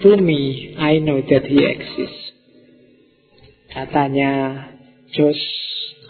[0.01, 2.33] To me, I know that He exists.
[3.71, 4.31] Katanya
[5.15, 5.43] Josh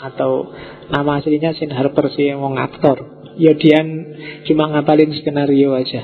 [0.01, 0.49] atau
[0.89, 3.79] nama aslinya Sin Harper sih yang mau ngaktor ya dia
[4.49, 6.01] cuma ngapalin skenario aja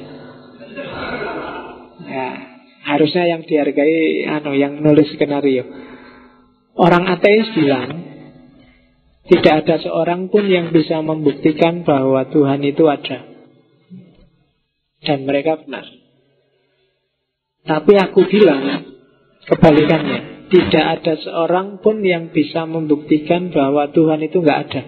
[2.07, 2.27] ya
[2.87, 5.65] harusnya yang dihargai anu yang nulis skenario
[6.77, 8.05] orang ateis bilang
[9.27, 13.26] tidak ada seorang pun yang bisa membuktikan bahwa Tuhan itu ada
[15.03, 15.85] dan mereka benar
[17.67, 18.63] tapi aku bilang
[19.43, 24.81] kebalikannya tidak ada seorang pun yang bisa membuktikan bahwa Tuhan itu nggak ada.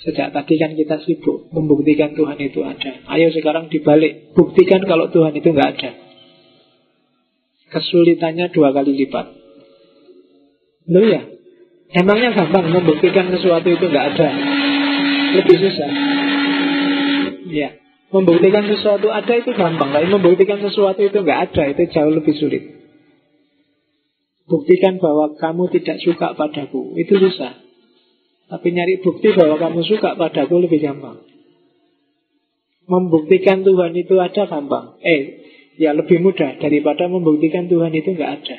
[0.00, 3.04] Sejak tadi kan kita sibuk membuktikan Tuhan itu ada.
[3.08, 5.90] Ayo sekarang dibalik, buktikan kalau Tuhan itu nggak ada.
[7.72, 9.26] Kesulitannya dua kali lipat.
[10.88, 11.22] Loh ya,
[11.92, 14.28] emangnya gampang membuktikan sesuatu itu nggak ada.
[15.40, 15.90] Lebih susah.
[17.48, 17.70] Ya,
[18.10, 22.62] membuktikan sesuatu ada itu gampang, tapi membuktikan sesuatu itu nggak ada itu jauh lebih sulit.
[24.50, 27.54] Buktikan bahwa kamu tidak suka padaku Itu susah.
[28.50, 31.22] Tapi nyari bukti bahwa kamu suka padaku lebih gampang.
[32.90, 34.98] Membuktikan Tuhan itu ada gampang.
[35.06, 35.22] Eh,
[35.78, 38.58] ya lebih mudah Daripada membuktikan Tuhan itu nggak ada.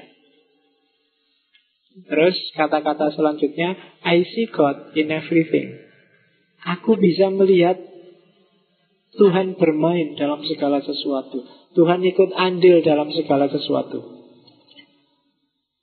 [2.07, 3.75] Terus kata-kata selanjutnya
[4.07, 5.75] I see God in everything.
[6.63, 7.90] Aku bisa melihat
[9.15, 11.43] Tuhan bermain dalam segala sesuatu
[11.75, 14.21] Tuhan ikut andil dalam segala sesuatu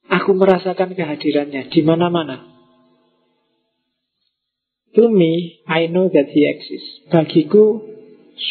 [0.08, 2.48] Aku merasakan kehadirannya di mana-mana.
[4.96, 7.04] To me, I know that he exists.
[7.12, 7.84] Bagiku,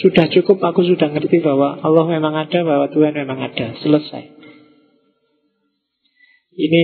[0.06, 3.74] sudah cukup aku sudah ngerti bahwa Allah memang ada, bahwa Tuhan memang ada.
[3.82, 4.24] Selesai.
[6.58, 6.84] Ini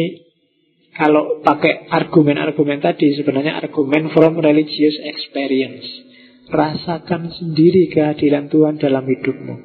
[0.97, 5.85] kalau pakai argumen-argumen tadi sebenarnya argumen from religious experience.
[6.51, 9.55] Rasakan sendiri kehadiran Tuhan dalam hidupmu.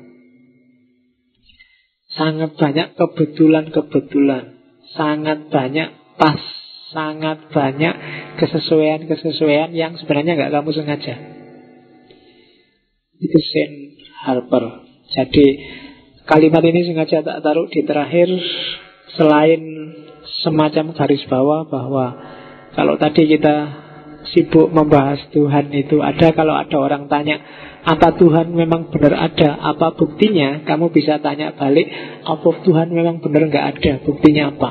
[2.15, 4.59] Sangat banyak kebetulan-kebetulan
[4.97, 6.41] sangat banyak pas,
[6.95, 7.95] sangat banyak
[8.41, 11.15] kesesuaian-kesesuaian yang sebenarnya nggak kamu sengaja.
[13.19, 13.77] Itu Saint
[14.25, 14.65] Harper.
[15.13, 15.47] Jadi
[16.25, 18.29] kalimat ini sengaja tak taruh di terakhir
[19.19, 19.61] selain
[20.45, 22.07] semacam garis bawah bahwa
[22.77, 23.88] kalau tadi kita
[24.33, 26.01] sibuk membahas Tuhan itu.
[26.01, 27.41] Ada kalau ada orang tanya
[27.85, 29.17] apa Tuhan memang benar?
[29.17, 30.65] Ada apa buktinya?
[30.65, 31.89] Kamu bisa tanya balik
[32.25, 33.49] apa Tuhan memang benar?
[33.49, 33.93] Nggak ada.
[34.05, 34.71] Buktinya apa?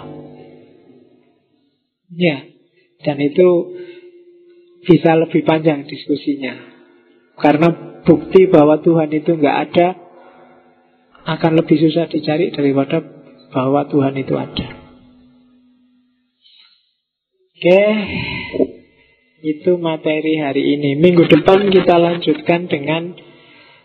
[2.13, 2.57] Ya
[3.03, 3.77] dan itu
[4.87, 6.55] bisa lebih panjang diskusinya.
[7.37, 9.87] Karena bukti bahwa Tuhan itu nggak ada
[11.27, 13.03] akan lebih susah dicari daripada
[13.51, 14.67] bahwa Tuhan itu ada.
[17.57, 17.81] Oke
[19.47, 20.99] itu materi hari ini.
[20.99, 23.15] Minggu depan kita lanjutkan dengan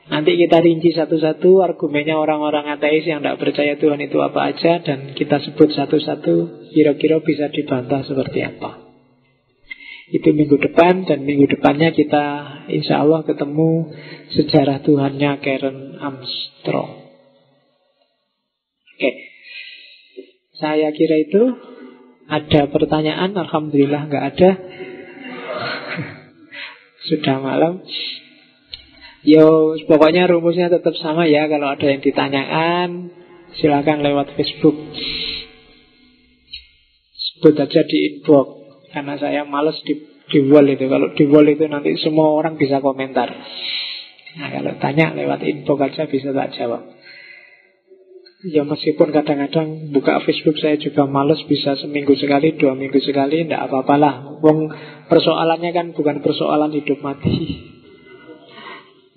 [0.02, 5.14] Nanti kita rinci satu-satu argumennya orang-orang ateis yang tidak percaya Tuhan itu apa aja Dan
[5.14, 8.82] kita sebut satu-satu Kira-kira bisa dibantah seperti apa.
[10.10, 12.24] Itu minggu depan Dan minggu depannya kita
[12.74, 13.94] Insya Allah ketemu
[14.34, 16.92] Sejarah Tuhannya Karen Armstrong.
[18.98, 19.10] Oke.
[20.58, 21.42] Saya kira itu.
[22.26, 23.38] Ada pertanyaan?
[23.38, 24.50] Alhamdulillah nggak ada
[27.08, 27.82] Sudah malam
[29.22, 31.46] Yo, pokoknya rumusnya tetap sama ya.
[31.46, 33.14] Kalau ada yang ditanyakan,
[33.54, 34.74] silakan lewat Facebook.
[37.14, 38.46] Sebut aja di inbox.
[38.90, 39.94] Karena saya males di
[40.26, 40.90] di wall itu.
[40.90, 43.30] Kalau di wall itu nanti semua orang bisa komentar.
[44.42, 46.82] Nah kalau tanya lewat info saja bisa tak jawab.
[48.42, 53.70] Ya meskipun kadang-kadang buka Facebook saya juga males bisa seminggu sekali, dua minggu sekali, tidak
[53.70, 54.42] apa-apalah.
[54.42, 54.66] Wong
[55.06, 57.30] persoalannya kan bukan persoalan hidup mati.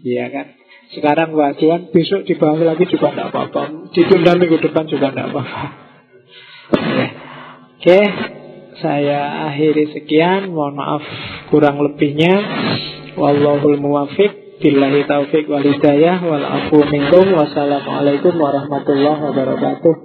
[0.05, 0.53] Iya kan?
[0.93, 3.89] Sekarang wajuan, besok dibahas lagi juga tidak apa-apa.
[3.97, 5.63] Ditunda minggu depan juga tidak apa-apa.
[7.81, 8.01] Oke,
[8.77, 10.53] saya akhiri sekian.
[10.53, 11.03] Mohon maaf
[11.49, 12.33] kurang lebihnya.
[13.17, 14.44] Wallahul muwafiq.
[14.55, 17.35] Billahi taufiq wal hidayah wal afu minkum.
[17.35, 20.04] Wassalamualaikum warahmatullahi wabarakatuh.